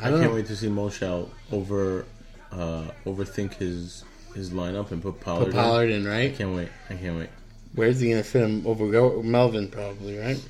I 0.00 0.06
I 0.06 0.10
can't 0.10 0.22
know. 0.22 0.34
wait 0.34 0.46
to 0.46 0.56
see 0.56 0.68
Moshel 0.68 1.28
over 1.52 2.06
uh, 2.52 2.84
overthink 3.04 3.54
his 3.54 4.04
his 4.34 4.50
lineup 4.50 4.92
and 4.92 5.02
put 5.02 5.20
Pollard. 5.20 5.46
Put 5.46 5.48
in. 5.48 5.54
Pollard 5.54 5.90
in, 5.90 6.06
I 6.06 6.10
right? 6.10 6.36
can't 6.36 6.54
wait. 6.54 6.68
I 6.88 6.94
can't 6.94 7.18
wait. 7.18 7.30
Where's 7.74 8.00
he 8.00 8.10
gonna 8.10 8.22
fit 8.22 8.42
him 8.44 8.66
over 8.66 8.90
Go- 8.90 9.22
Melvin? 9.22 9.68
Probably 9.68 10.18
right. 10.18 10.40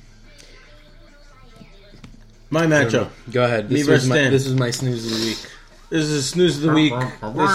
My 2.51 2.65
matchup. 2.65 3.09
Go 3.31 3.43
ahead. 3.43 3.69
Me 3.69 3.77
This 3.81 3.87
was 3.87 4.07
versus 4.07 4.09
my 4.09 4.29
this 4.29 4.45
is 4.45 4.55
my 4.55 4.71
snooze 4.71 5.05
of 5.05 5.19
the 5.19 5.25
week. 5.25 5.37
This 5.89 6.05
is 6.05 6.11
a 6.11 6.23
snooze 6.23 6.57
of 6.57 6.63
the 6.63 6.71
week. 6.73 6.93
This 6.93 7.21
was 7.21 7.49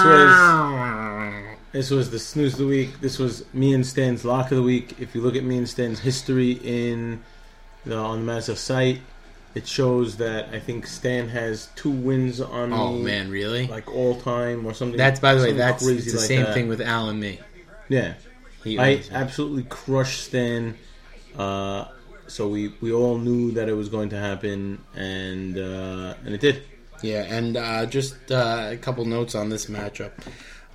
this 1.75 1.91
was 1.91 2.11
the 2.11 2.19
snooze 2.21 2.53
of 2.55 2.61
the 2.61 2.67
week. 2.67 3.01
This 3.01 3.19
was 3.19 3.45
me 3.53 3.75
and 3.75 3.85
Stan's 3.85 4.25
lock 4.25 4.51
of 4.53 4.57
the 4.57 4.63
week. 4.63 4.95
If 5.01 5.15
you 5.15 5.21
look 5.21 5.35
at 5.37 5.43
me 5.45 5.59
and 5.59 5.69
Stan's 5.69 5.99
history 5.99 6.53
in 6.53 7.23
the 7.85 7.97
on 7.97 8.21
the 8.25 8.33
Mazda 8.33 8.55
site, 8.57 9.01
it 9.57 9.67
shows 9.67 10.17
that 10.19 10.49
I 10.53 10.61
think 10.61 10.87
Stan 10.87 11.29
has 11.29 11.69
two 11.75 11.91
wins 11.91 12.41
on 12.41 12.73
Oh 12.73 12.93
me, 12.93 13.03
man, 13.03 13.29
really? 13.31 13.67
like 13.67 13.93
all 13.93 14.21
time 14.21 14.65
or 14.65 14.73
something. 14.73 14.97
That's 14.97 15.19
by 15.21 15.35
the 15.35 15.43
way, 15.43 15.53
that's 15.53 15.85
the 15.85 15.95
like 15.95 16.03
same 16.05 16.45
that. 16.45 16.55
thing 16.55 16.69
with 16.69 16.81
Al 16.81 17.09
and 17.09 17.19
me. 17.21 17.41
Yeah, 17.89 18.15
He 18.63 18.79
I 18.79 19.03
absolutely 19.11 19.65
crushed 19.65 20.25
Stan. 20.25 20.77
Uh, 21.37 21.87
so 22.29 22.49
we 22.49 22.69
we 22.81 22.93
all 22.93 23.19
knew 23.19 23.51
that 23.53 23.69
it 23.69 23.75
was 23.75 23.89
going 23.89 24.11
to 24.11 24.17
happen, 24.19 24.79
and 24.95 25.59
uh, 25.59 26.15
and 26.25 26.35
it 26.35 26.41
did. 26.41 26.63
Yeah, 27.03 27.25
and 27.25 27.57
uh, 27.57 27.85
just 27.87 28.31
uh, 28.31 28.69
a 28.71 28.77
couple 28.77 29.05
notes 29.05 29.35
on 29.35 29.49
this 29.51 29.67
matchup. 29.67 30.13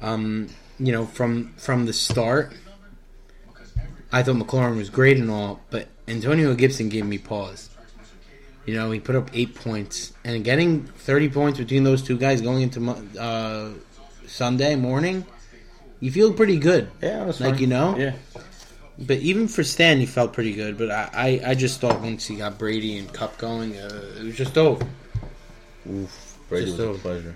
Um, 0.01 0.49
you 0.79 0.91
know, 0.91 1.05
from 1.05 1.53
from 1.57 1.85
the 1.85 1.93
start, 1.93 2.53
I 4.11 4.23
thought 4.23 4.35
McLaurin 4.35 4.77
was 4.77 4.89
great 4.89 5.17
and 5.17 5.29
all, 5.29 5.59
but 5.69 5.87
Antonio 6.07 6.53
Gibson 6.55 6.89
gave 6.89 7.05
me 7.05 7.17
pause. 7.17 7.69
You 8.65 8.75
know, 8.75 8.91
he 8.91 8.99
put 8.99 9.15
up 9.15 9.29
eight 9.33 9.55
points, 9.55 10.13
and 10.23 10.43
getting 10.43 10.83
thirty 10.83 11.29
points 11.29 11.59
between 11.59 11.83
those 11.83 12.01
two 12.01 12.17
guys 12.17 12.41
going 12.41 12.61
into 12.61 12.91
uh, 13.19 13.71
Sunday 14.27 14.75
morning, 14.75 15.25
you 15.99 16.11
feel 16.11 16.33
pretty 16.33 16.57
good. 16.59 16.89
Yeah, 17.01 17.23
Like, 17.25 17.35
fine. 17.35 17.57
you 17.57 17.67
know? 17.67 17.97
Yeah, 17.97 18.13
But 18.99 19.17
even 19.19 19.47
for 19.47 19.63
Stan, 19.63 19.99
he 19.99 20.05
felt 20.05 20.33
pretty 20.33 20.53
good. 20.53 20.77
But 20.77 20.91
I, 20.91 21.09
I, 21.13 21.49
I 21.51 21.55
just 21.55 21.81
thought 21.81 21.99
once 22.01 22.27
he 22.27 22.35
got 22.35 22.59
Brady 22.59 22.97
and 22.99 23.11
Kupp 23.11 23.37
going, 23.39 23.75
uh, 23.75 24.01
it 24.19 24.23
was 24.23 24.37
just 24.37 24.55
over. 24.57 24.85
Oof, 25.89 26.37
Brady 26.47 26.67
Just 26.67 26.77
was 26.77 26.97
a 26.97 26.99
pleasure. 27.01 27.35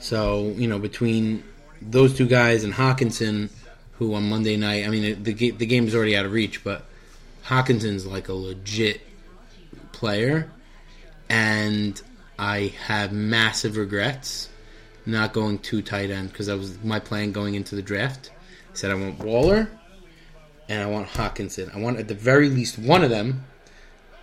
So 0.00 0.52
you 0.56 0.68
know, 0.68 0.78
between 0.78 1.42
those 1.80 2.16
two 2.16 2.26
guys 2.26 2.64
and 2.64 2.72
Hockenson, 2.72 3.50
who 3.92 4.14
on 4.14 4.28
Monday 4.28 4.56
night, 4.56 4.86
I 4.86 4.88
mean, 4.88 5.22
the 5.22 5.32
the 5.32 5.66
game's 5.66 5.94
already 5.94 6.16
out 6.16 6.26
of 6.26 6.32
reach, 6.32 6.64
but 6.64 6.84
Hockenson's 7.44 8.06
like 8.06 8.28
a 8.28 8.34
legit 8.34 9.00
player, 9.92 10.50
and 11.28 12.00
I 12.38 12.72
have 12.86 13.12
massive 13.12 13.76
regrets 13.76 14.48
not 15.08 15.32
going 15.32 15.58
too 15.58 15.82
tight 15.82 16.10
end 16.10 16.30
because 16.30 16.46
that 16.46 16.58
was 16.58 16.78
my 16.84 17.00
plan 17.00 17.32
going 17.32 17.54
into 17.54 17.74
the 17.74 17.82
draft. 17.82 18.30
I 18.72 18.76
said 18.76 18.90
I 18.90 18.94
want 18.94 19.18
Waller 19.20 19.68
and 20.68 20.82
I 20.82 20.86
want 20.86 21.08
Hockenson. 21.08 21.74
I 21.74 21.80
want 21.80 21.98
at 21.98 22.08
the 22.08 22.14
very 22.14 22.50
least 22.50 22.78
one 22.78 23.02
of 23.02 23.10
them, 23.10 23.44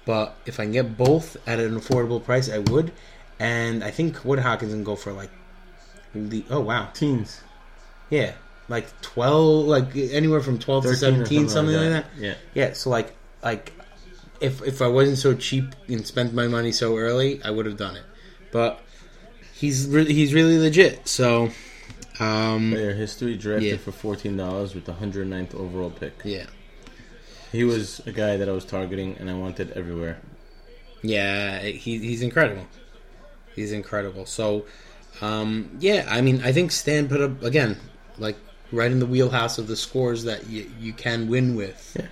but 0.06 0.38
if 0.46 0.60
I 0.60 0.64
can 0.64 0.72
get 0.72 0.96
both 0.96 1.36
at 1.48 1.60
an 1.60 1.78
affordable 1.80 2.24
price, 2.24 2.50
I 2.50 2.60
would. 2.60 2.92
And 3.40 3.84
I 3.84 3.92
think 3.92 4.24
would 4.24 4.40
Hockenson 4.40 4.84
go 4.84 4.96
for 4.96 5.12
like 5.12 5.32
oh 6.50 6.62
wow 6.62 6.90
Teens. 6.94 7.42
Yeah 8.18 8.34
like 8.76 8.88
twelve 9.02 9.66
like 9.76 9.88
anywhere 9.96 10.42
from 10.42 10.58
twelve 10.58 10.84
to 10.86 10.96
seventeen 10.96 11.48
something 11.50 11.76
like 11.76 11.90
that. 11.96 12.06
Yeah. 12.18 12.36
Yeah, 12.60 12.74
so 12.74 12.90
like 12.98 13.10
like 13.44 13.72
if 14.42 14.62
if 14.72 14.82
I 14.82 14.88
wasn't 14.98 15.18
so 15.20 15.34
cheap 15.36 15.66
and 15.88 16.06
spent 16.06 16.34
my 16.34 16.48
money 16.48 16.72
so 16.72 16.98
early, 16.98 17.32
I 17.44 17.50
would 17.56 17.66
have 17.70 17.78
done 17.78 17.96
it. 17.96 18.06
But 18.52 18.72
he's 19.54 19.78
really 19.88 20.14
he's 20.14 20.34
really 20.34 20.58
legit. 20.58 21.08
So 21.08 21.50
um 22.20 22.72
Player 22.72 22.94
history 22.94 23.36
drafted 23.38 23.72
Yeah. 23.72 23.78
for 23.78 23.92
fourteen 23.92 24.36
dollars 24.38 24.74
with 24.76 24.86
the 24.86 24.94
109th 24.94 25.54
overall 25.56 25.92
pick. 25.92 26.14
yeah. 26.24 26.48
He 27.52 27.64
was 27.64 28.02
a 28.06 28.12
guy 28.12 28.36
that 28.38 28.50
I 28.50 28.52
was 28.52 28.66
targeting 28.66 29.16
and 29.20 29.30
I 29.30 29.34
wanted 29.46 29.72
everywhere. 29.72 30.18
Yeah, 31.04 31.60
he 31.62 32.00
he's 32.00 32.22
incredible. 32.22 32.66
He's 33.56 33.72
incredible. 33.72 34.26
So 34.26 34.66
um 35.22 35.78
yeah, 35.80 36.06
I 36.10 36.22
mean 36.22 36.42
I 36.44 36.52
think 36.52 36.72
Stan 36.72 37.08
put 37.08 37.22
up 37.22 37.44
again 37.44 37.78
like 38.18 38.38
right 38.72 38.92
in 38.92 39.00
the 39.00 39.06
wheelhouse 39.06 39.58
of 39.58 39.68
the 39.68 39.76
scores 39.76 40.24
that 40.24 40.48
you 40.48 40.70
you 40.80 40.94
can 40.94 41.28
win 41.28 41.56
with. 41.56 41.96
Yeah. 42.00 42.08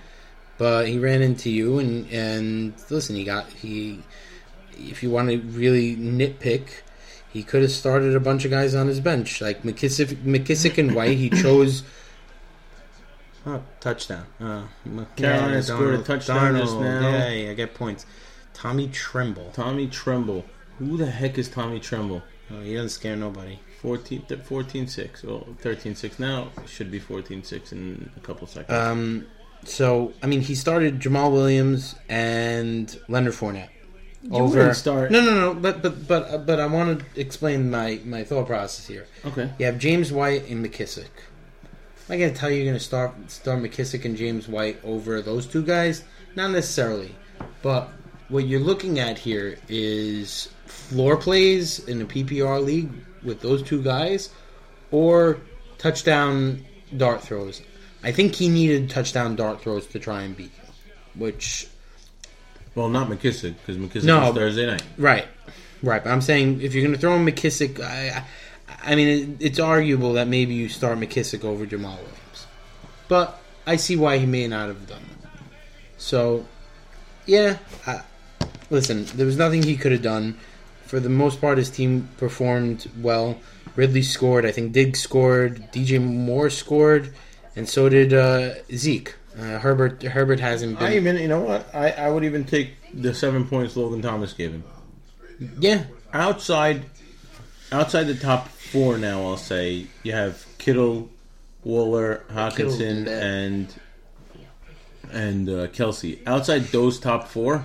But 0.56 0.88
he 0.88 0.98
ran 0.98 1.22
into 1.22 1.50
you 1.50 1.78
and 1.78 2.10
and 2.10 2.74
listen, 2.90 3.16
he 3.16 3.24
got 3.24 3.48
he 3.50 4.02
if 4.78 5.02
you 5.02 5.10
want 5.10 5.30
to 5.30 5.38
really 5.38 5.96
nitpick, 5.96 6.68
he 7.32 7.42
could 7.42 7.62
have 7.62 7.70
started 7.70 8.14
a 8.14 8.20
bunch 8.20 8.44
of 8.44 8.50
guys 8.50 8.74
on 8.74 8.86
his 8.86 9.00
bench 9.00 9.40
like 9.40 9.62
McKissic, 9.62 10.16
McKissic 10.22 10.78
and 10.78 10.94
White. 10.94 11.18
He 11.18 11.30
chose. 11.42 11.82
Oh, 13.46 13.62
touchdown! 13.78 14.24
Uh, 14.40 14.62
Carolina 15.16 15.62
scored 15.62 15.94
a 15.96 16.02
touchdown 16.02 16.56
just 16.56 16.72
Darnold, 16.74 16.80
now. 16.80 17.10
Yeah, 17.10 17.30
yeah, 17.30 17.50
I 17.50 17.54
get 17.54 17.74
points. 17.74 18.06
Tommy 18.54 18.88
Tremble. 18.88 19.50
Tommy 19.52 19.86
Tremble. 19.86 20.46
Who 20.78 20.96
the 20.96 21.06
heck 21.06 21.36
is 21.36 21.48
Tommy 21.48 21.78
Tremble? 21.78 22.22
Oh, 22.50 22.60
he 22.62 22.74
doesn't 22.74 22.90
scare 22.90 23.16
nobody. 23.16 23.58
14, 23.84 24.22
th- 24.22 24.40
14-6. 24.40 25.24
Well, 25.24 25.46
13-6 25.62 26.18
now. 26.18 26.48
Should 26.66 26.90
be 26.90 26.98
14-6 26.98 27.72
in 27.72 28.10
a 28.16 28.20
couple 28.20 28.46
seconds. 28.46 28.72
Um, 28.72 29.26
so 29.64 30.14
I 30.22 30.26
mean, 30.26 30.40
he 30.40 30.54
started 30.54 31.00
Jamaal 31.00 31.30
Williams 31.30 31.94
and 32.08 32.98
Leonard 33.08 33.34
Fournette. 33.34 33.68
you 34.22 34.44
wouldn't 34.44 34.76
start. 34.76 35.10
No, 35.10 35.20
no, 35.20 35.34
no. 35.34 35.54
But 35.54 35.82
but 35.82 36.08
but 36.08 36.30
uh, 36.30 36.38
but 36.38 36.60
I 36.60 36.66
want 36.66 37.00
to 37.00 37.20
explain 37.20 37.70
my 37.70 38.00
my 38.04 38.24
thought 38.24 38.46
process 38.46 38.86
here. 38.86 39.06
Okay. 39.26 39.50
You 39.58 39.66
have 39.66 39.78
James 39.78 40.10
White 40.12 40.48
and 40.48 40.64
McKissic. 40.64 41.08
Am 42.08 42.14
I 42.14 42.16
going 42.18 42.32
to 42.32 42.38
tell 42.38 42.50
you 42.50 42.56
you're 42.56 42.66
going 42.72 42.78
to 42.78 42.84
start 42.84 43.12
start 43.30 43.60
McKissic 43.62 44.04
and 44.06 44.16
James 44.16 44.48
White 44.48 44.78
over 44.82 45.20
those 45.20 45.46
two 45.46 45.62
guys? 45.62 46.04
Not 46.36 46.50
necessarily, 46.52 47.14
but 47.62 47.90
what 48.28 48.46
you're 48.46 48.60
looking 48.60 48.98
at 48.98 49.18
here 49.18 49.58
is 49.68 50.48
floor 50.66 51.16
plays 51.18 51.86
in 51.86 52.00
a 52.00 52.04
PPR 52.06 52.64
league 52.64 52.90
with 53.24 53.40
those 53.40 53.62
two 53.62 53.82
guys, 53.82 54.30
or 54.90 55.38
touchdown 55.78 56.64
dart 56.96 57.22
throws. 57.22 57.62
I 58.02 58.12
think 58.12 58.34
he 58.34 58.48
needed 58.48 58.90
touchdown 58.90 59.34
dart 59.36 59.62
throws 59.62 59.86
to 59.88 59.98
try 59.98 60.22
and 60.22 60.36
beat 60.36 60.52
you, 60.56 61.20
which 61.20 61.66
Well, 62.74 62.88
not 62.88 63.08
McKissic 63.08 63.54
because 63.58 63.76
McKissic 63.78 64.04
No, 64.04 64.20
was 64.26 64.34
Thursday 64.34 64.66
night. 64.66 64.82
Right, 64.98 65.26
right. 65.82 66.02
But 66.04 66.10
I'm 66.10 66.20
saying 66.20 66.60
if 66.60 66.74
you're 66.74 66.82
going 66.82 66.94
to 66.94 67.00
throw 67.00 67.14
in 67.14 67.24
McKissic, 67.24 67.80
I, 67.80 68.24
I, 68.68 68.92
I 68.92 68.94
mean, 68.94 69.08
it, 69.08 69.46
it's 69.46 69.58
arguable 69.58 70.14
that 70.14 70.28
maybe 70.28 70.54
you 70.54 70.68
start 70.68 70.98
McKissic 70.98 71.44
over 71.44 71.64
Jamaal 71.64 71.96
Williams. 71.96 72.46
But 73.08 73.40
I 73.66 73.76
see 73.76 73.96
why 73.96 74.18
he 74.18 74.26
may 74.26 74.46
not 74.48 74.68
have 74.68 74.86
done 74.86 75.02
that. 75.22 75.30
So, 75.96 76.44
yeah. 77.26 77.58
I, 77.86 78.02
listen, 78.70 79.04
there 79.14 79.26
was 79.26 79.38
nothing 79.38 79.62
he 79.62 79.76
could 79.76 79.92
have 79.92 80.02
done. 80.02 80.38
For 80.94 81.00
the 81.00 81.08
most 81.08 81.40
part, 81.40 81.58
his 81.58 81.70
team 81.70 82.08
performed 82.18 82.88
well. 83.00 83.36
Ridley 83.74 84.02
scored. 84.02 84.46
I 84.46 84.52
think 84.52 84.70
Diggs 84.70 85.00
scored. 85.00 85.72
DJ 85.72 86.00
Moore 86.00 86.50
scored, 86.50 87.12
and 87.56 87.68
so 87.68 87.88
did 87.88 88.12
uh, 88.12 88.62
Zeke. 88.72 89.16
Uh, 89.36 89.58
Herbert 89.58 90.04
Herbert 90.04 90.38
hasn't 90.38 90.78
been. 90.78 90.86
I 90.86 90.94
even, 90.94 91.16
you 91.16 91.26
know 91.26 91.40
what? 91.40 91.66
I, 91.74 91.90
I 91.90 92.10
would 92.10 92.22
even 92.22 92.44
take 92.44 92.74
the 92.92 93.12
seven 93.12 93.44
points 93.44 93.76
Logan 93.76 94.02
Thomas 94.02 94.34
gave 94.34 94.52
him. 94.52 94.62
yeah, 95.58 95.82
Outside, 96.12 96.84
outside 97.72 98.04
the 98.04 98.14
top 98.14 98.46
four 98.46 98.96
now, 98.96 99.20
I'll 99.22 99.36
say 99.36 99.88
you 100.04 100.12
have 100.12 100.46
Kittle, 100.58 101.10
Waller, 101.64 102.22
Hockenson, 102.30 103.08
and 103.08 103.74
and 105.10 105.48
uh, 105.48 105.66
Kelce. 105.66 106.20
Outside 106.24 106.66
those 106.66 107.00
top 107.00 107.26
four, 107.26 107.64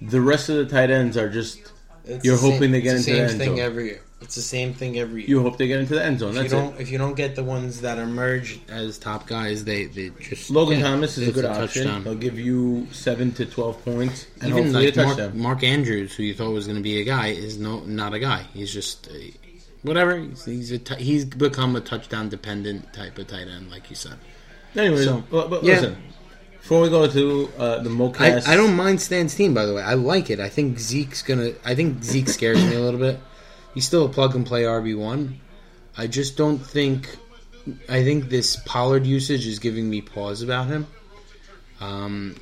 the 0.00 0.22
rest 0.22 0.48
of 0.48 0.56
the 0.56 0.64
tight 0.64 0.90
ends 0.90 1.18
are 1.18 1.28
just 1.28 1.72
It's 2.06 2.24
You're 2.24 2.36
the 2.36 2.42
same- 2.42 2.52
hoping 2.52 2.70
they 2.72 2.80
get 2.80 2.96
into 2.96 3.10
the 3.10 3.16
same 3.16 3.28
end 3.28 3.38
thing 3.38 3.48
zone. 3.56 3.58
every 3.60 3.84
year. 3.86 4.00
It's 4.22 4.34
the 4.34 4.40
same 4.42 4.72
thing 4.72 4.98
every 4.98 5.20
year. 5.22 5.28
you 5.30 5.42
hope 5.42 5.58
they 5.58 5.66
get 5.66 5.78
into 5.80 5.94
the 5.94 6.02
end 6.04 6.20
zone. 6.20 6.36
if 6.38 6.44
you 6.44 6.48
don't, 6.48 6.74
it. 6.76 6.80
if 6.80 6.90
you 6.90 6.96
don't 6.98 7.14
get 7.14 7.36
the 7.36 7.44
ones 7.44 7.82
that 7.82 7.98
emerge 7.98 8.60
as 8.68 8.96
top 8.96 9.26
guys, 9.26 9.64
they 9.64 9.84
they 9.86 10.10
just 10.20 10.48
Logan 10.50 10.78
yeah, 10.78 10.86
Thomas 10.88 11.18
is 11.18 11.28
a 11.28 11.32
good 11.32 11.44
option. 11.44 11.84
touchdown. 11.84 12.02
He'll 12.04 12.14
give 12.14 12.38
you 12.38 12.86
seven 12.92 13.32
to 13.32 13.44
twelve 13.44 13.84
points 13.84 14.26
and 14.40 14.50
Even 14.50 14.72
like 14.72 14.96
a 14.96 15.02
Mark. 15.04 15.34
Mark 15.34 15.62
Andrews, 15.64 16.14
who 16.14 16.22
you 16.22 16.32
thought 16.32 16.50
was 16.52 16.66
going 16.66 16.76
to 16.78 16.82
be 16.82 17.00
a 17.00 17.04
guy, 17.04 17.28
is 17.28 17.58
no 17.58 17.80
not 17.80 18.14
a 18.14 18.18
guy. 18.18 18.46
He's 18.54 18.72
just 18.72 19.08
uh, 19.08 19.12
whatever. 19.82 20.16
He's 20.18 20.44
he's, 20.46 20.72
a 20.72 20.78
t- 20.78 21.02
he's 21.02 21.24
become 21.26 21.76
a 21.76 21.80
touchdown 21.82 22.30
dependent 22.30 22.92
type 22.94 23.18
of 23.18 23.26
tight 23.26 23.48
end, 23.48 23.70
like 23.70 23.90
you 23.90 23.96
said. 23.96 24.14
Anyways, 24.74 25.04
So, 25.04 25.22
but, 25.30 25.50
but 25.50 25.62
yeah. 25.62 25.74
listen, 25.74 25.96
before 26.66 26.80
we 26.80 26.88
go 26.88 27.06
to 27.06 27.48
uh, 27.58 27.78
the 27.78 27.90
I, 27.90 27.92
Mocast, 27.92 28.48
I 28.48 28.56
don't 28.56 28.74
mind 28.74 29.00
Stan's 29.00 29.36
team, 29.36 29.54
by 29.54 29.66
the 29.66 29.72
way. 29.72 29.82
I 29.82 29.94
like 29.94 30.30
it. 30.30 30.40
I 30.40 30.48
think 30.48 30.80
Zeke's 30.80 31.22
gonna. 31.22 31.52
I 31.64 31.76
think 31.76 32.02
Zeke 32.02 32.28
scares 32.28 32.60
me 32.60 32.74
a 32.74 32.80
little 32.80 32.98
bit. 32.98 33.20
He's 33.72 33.86
still 33.86 34.06
a 34.06 34.08
plug 34.08 34.34
and 34.34 34.44
play 34.44 34.64
RB 34.64 34.98
one. 34.98 35.38
I 35.96 36.08
just 36.08 36.36
don't 36.36 36.58
think. 36.58 37.18
I 37.88 38.02
think 38.02 38.30
this 38.30 38.56
Pollard 38.66 39.06
usage 39.06 39.46
is 39.46 39.60
giving 39.60 39.88
me 39.88 40.00
pause 40.00 40.42
about 40.42 40.66
him. 40.66 40.88
Um, 41.80 42.34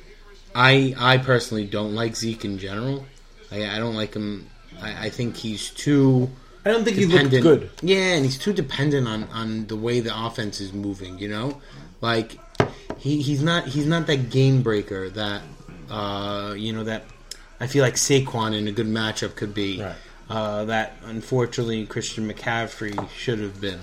I 0.55 0.95
I 0.97 1.19
personally 1.19 1.65
don't 1.67 1.93
like 1.93 2.15
Zeke 2.15 2.45
in 2.45 2.57
general. 2.57 3.05
I, 3.51 3.75
I 3.75 3.77
don't 3.77 3.95
like 3.95 4.15
him. 4.15 4.49
I, 4.81 5.05
I 5.05 5.09
think 5.11 5.37
he's 5.37 5.69
too 5.69 6.31
I 6.65 6.71
don't 6.71 6.83
think 6.83 6.97
he 6.97 7.05
looked 7.05 7.29
good. 7.29 7.69
Yeah, 7.83 8.15
and 8.15 8.25
he's 8.25 8.39
too 8.39 8.53
dependent 8.53 9.07
on 9.07 9.25
on 9.25 9.67
the 9.67 9.75
way 9.75 9.99
the 9.99 10.25
offense 10.25 10.59
is 10.59 10.73
moving. 10.73 11.19
You 11.19 11.27
know, 11.27 11.61
like 12.01 12.39
he, 13.05 13.21
he's 13.21 13.43
not 13.43 13.67
he's 13.67 13.85
not 13.85 14.07
that 14.07 14.31
game 14.31 14.63
breaker 14.63 15.09
that 15.11 15.43
uh, 15.91 16.55
you 16.57 16.73
know 16.73 16.83
that 16.85 17.03
I 17.59 17.67
feel 17.67 17.83
like 17.83 17.93
Saquon 17.93 18.57
in 18.57 18.67
a 18.67 18.71
good 18.71 18.87
matchup 18.87 19.35
could 19.35 19.53
be. 19.53 19.79
Right. 19.81 19.95
Uh, 20.27 20.65
that 20.65 20.93
unfortunately 21.03 21.85
Christian 21.85 22.27
McCaffrey 22.27 23.07
should 23.11 23.39
have 23.39 23.61
been. 23.61 23.79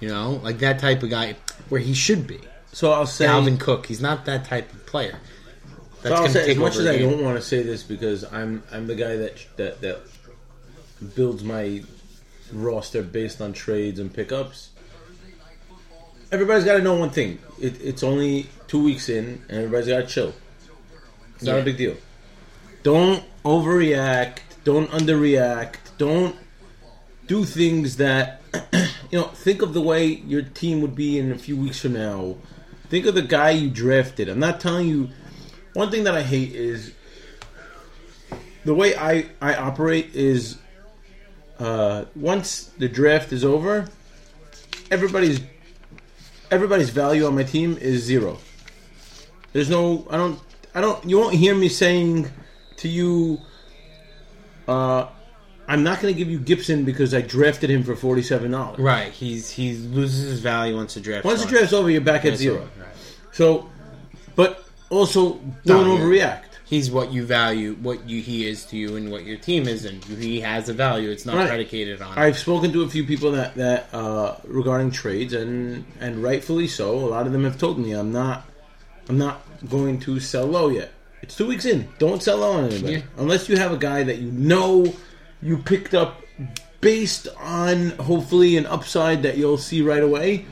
You 0.00 0.08
know, 0.08 0.40
like 0.42 0.58
that 0.58 0.80
type 0.80 1.02
of 1.02 1.08
guy 1.08 1.36
where 1.70 1.80
he 1.80 1.94
should 1.94 2.26
be. 2.26 2.40
So 2.72 2.92
I'll 2.92 3.06
say 3.06 3.24
Dalvin 3.24 3.58
Cook, 3.58 3.86
he's 3.86 4.02
not 4.02 4.26
that 4.26 4.44
type 4.44 4.70
of 4.70 4.84
player. 4.84 5.18
So 6.02 6.12
I'll 6.12 6.28
say, 6.28 6.50
as 6.50 6.56
much 6.58 6.76
as 6.76 6.86
I 6.86 6.98
game. 6.98 7.08
don't 7.10 7.24
want 7.24 7.38
to 7.38 7.42
say 7.42 7.62
this 7.62 7.82
because 7.82 8.30
I'm 8.30 8.62
I'm 8.70 8.86
the 8.86 8.96
guy 8.96 9.16
that 9.16 9.46
that 9.56 9.80
that 9.80 10.00
builds 11.14 11.42
my 11.42 11.82
roster 12.52 13.02
based 13.02 13.40
on 13.40 13.54
trades 13.54 13.98
and 13.98 14.12
pickups. 14.12 14.71
Everybody's 16.32 16.64
got 16.64 16.78
to 16.78 16.82
know 16.82 16.94
one 16.94 17.10
thing: 17.10 17.38
it, 17.60 17.80
it's 17.82 18.02
only 18.02 18.48
two 18.66 18.82
weeks 18.82 19.08
in, 19.08 19.42
and 19.48 19.58
everybody's 19.58 19.88
got 19.88 20.00
to 20.00 20.06
chill. 20.06 20.34
It's 21.34 21.44
not 21.44 21.56
Yeah. 21.56 21.60
a 21.60 21.64
big 21.64 21.76
deal. 21.76 21.96
Don't 22.82 23.22
overreact. 23.44 24.38
Don't 24.64 24.90
underreact. 24.90 25.76
Don't 25.98 26.34
do 27.26 27.44
things 27.44 27.96
that 27.96 28.40
you 28.72 29.18
know. 29.20 29.24
Think 29.28 29.62
of 29.62 29.74
the 29.74 29.80
way 29.82 30.06
your 30.06 30.42
team 30.42 30.80
would 30.80 30.94
be 30.96 31.18
in 31.18 31.30
a 31.30 31.38
few 31.38 31.56
weeks 31.56 31.80
from 31.80 31.92
now. 31.92 32.36
Think 32.88 33.06
of 33.06 33.14
the 33.14 33.22
guy 33.22 33.50
you 33.50 33.70
drafted. 33.70 34.28
I'm 34.28 34.38
not 34.40 34.60
telling 34.60 34.88
you. 34.88 35.10
One 35.74 35.90
thing 35.90 36.04
that 36.04 36.14
I 36.14 36.22
hate 36.22 36.54
is 36.54 36.92
the 38.64 38.74
way 38.74 38.94
I 38.96 39.26
I 39.40 39.54
operate 39.54 40.14
is 40.14 40.56
uh, 41.58 42.04
once 42.14 42.64
the 42.78 42.88
draft 42.88 43.32
is 43.32 43.44
over, 43.44 43.88
everybody's 44.90 45.40
everybody's 46.52 46.90
value 46.90 47.26
on 47.26 47.34
my 47.34 47.42
team 47.42 47.76
is 47.80 48.02
zero. 48.02 48.38
There's 49.52 49.70
no 49.70 50.06
I 50.10 50.16
don't 50.16 50.38
I 50.74 50.80
don't 50.80 51.04
you 51.08 51.18
won't 51.18 51.34
hear 51.34 51.54
me 51.54 51.68
saying 51.68 52.30
to 52.76 52.88
you 52.88 53.40
uh 54.68 55.08
I'm 55.68 55.82
not 55.84 56.00
going 56.00 56.12
to 56.12 56.18
give 56.18 56.28
you 56.28 56.38
Gibson 56.38 56.84
because 56.84 57.14
I 57.14 57.20
drafted 57.22 57.70
him 57.70 57.82
for 57.84 57.96
forty 57.96 58.22
seven 58.22 58.50
dollars. 58.50 58.78
Right, 58.78 59.12
he's 59.12 59.50
he 59.50 59.74
loses 59.74 60.28
his 60.28 60.40
value 60.40 60.76
once 60.76 60.94
the 60.94 61.00
draft. 61.00 61.24
Once 61.24 61.42
the 61.42 61.48
draft's 61.48 61.72
over, 61.72 61.88
you're 61.90 62.00
back 62.00 62.24
at 62.24 62.36
zero. 62.36 62.68
right. 62.78 62.88
So, 63.32 63.70
but 64.36 64.64
also 64.90 65.34
don't 65.64 65.86
No, 65.86 65.96
overreact. 65.96 66.51
He's 66.72 66.90
what 66.90 67.12
you 67.12 67.26
value, 67.26 67.74
what 67.82 68.08
you 68.08 68.22
he 68.22 68.48
is 68.48 68.64
to 68.70 68.78
you, 68.78 68.96
and 68.96 69.10
what 69.12 69.26
your 69.26 69.36
team 69.36 69.68
is, 69.68 69.84
and 69.84 70.02
he 70.04 70.40
has 70.40 70.70
a 70.70 70.72
value. 70.72 71.10
It's 71.10 71.26
not 71.26 71.36
Right. 71.36 71.46
predicated 71.48 72.00
on. 72.00 72.16
I've 72.18 72.38
spoken 72.38 72.72
to 72.72 72.80
a 72.80 72.88
few 72.88 73.04
people 73.04 73.32
that 73.32 73.54
that 73.56 73.90
uh, 73.92 74.36
regarding 74.46 74.90
trades, 74.90 75.34
and 75.34 75.84
and 76.00 76.22
rightfully 76.22 76.66
so. 76.66 76.94
A 76.98 77.10
lot 77.14 77.26
of 77.26 77.32
them 77.34 77.44
have 77.44 77.58
told 77.58 77.78
me 77.78 77.92
I'm 77.92 78.10
not 78.10 78.48
I'm 79.10 79.18
not 79.18 79.42
going 79.68 80.00
to 80.00 80.18
sell 80.18 80.46
low 80.46 80.70
yet. 80.70 80.92
It's 81.20 81.36
two 81.36 81.46
weeks 81.46 81.66
in. 81.66 81.88
Don't 81.98 82.22
sell 82.22 82.38
low 82.38 82.52
on 82.52 82.64
anybody 82.70 82.94
Yeah. 82.94 83.02
unless 83.18 83.50
you 83.50 83.58
have 83.58 83.72
a 83.72 83.76
guy 83.76 84.02
that 84.04 84.16
you 84.16 84.30
know 84.32 84.94
you 85.42 85.58
picked 85.58 85.92
up 85.92 86.22
based 86.80 87.28
on 87.38 87.90
hopefully 88.00 88.56
an 88.56 88.64
upside 88.64 89.22
that 89.24 89.36
you'll 89.36 89.58
see 89.58 89.82
right 89.82 90.02
away. 90.02 90.46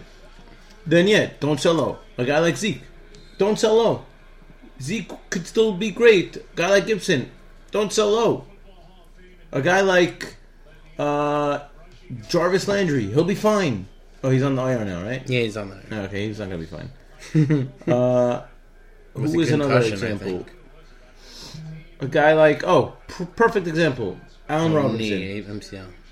Then 0.87 1.09
yeah, 1.09 1.31
don't 1.41 1.59
sell 1.59 1.73
low. 1.73 1.99
A 2.19 2.27
guy 2.27 2.41
like 2.41 2.59
Zeke, 2.59 2.83
don't 3.39 3.59
sell 3.59 3.77
low. 3.77 4.05
Zeke 4.81 5.13
could 5.31 5.47
still 5.47 5.73
be 5.73 5.91
great. 5.91 6.37
A 6.37 6.43
guy 6.57 6.71
like 6.71 6.87
Gibson, 6.87 7.31
don't 7.71 7.93
sell 7.93 8.11
low. 8.11 8.45
A 9.53 9.61
guy 9.61 9.81
like 9.81 10.37
uh, 10.99 11.61
Jarvis 12.29 12.69
Landry, 12.69 13.07
he'll 13.07 13.25
be 13.25 13.35
fine. 13.35 13.89
Oh, 14.23 14.31
he's 14.31 14.43
on 14.43 14.55
the 14.55 14.63
IR 14.63 14.85
now, 14.85 15.03
right? 15.03 15.29
yeah, 15.29 15.41
he's 15.41 15.57
on 15.57 15.71
there. 15.71 16.05
Okay, 16.05 16.27
he's 16.27 16.39
not 16.39 16.51
gonna 16.51 16.59
be 16.59 16.67
fine. 16.67 16.91
uh, 17.93 18.47
who 19.15 19.41
another 19.41 19.83
example? 19.83 20.47
A 22.01 22.07
guy 22.07 22.33
like 22.33 22.65
oh, 22.65 22.97
p- 23.09 23.27
perfect 23.37 23.67
example, 23.67 24.19
Allen 24.49 24.73
Robinson. 24.73 24.99
Knee. 24.99 25.39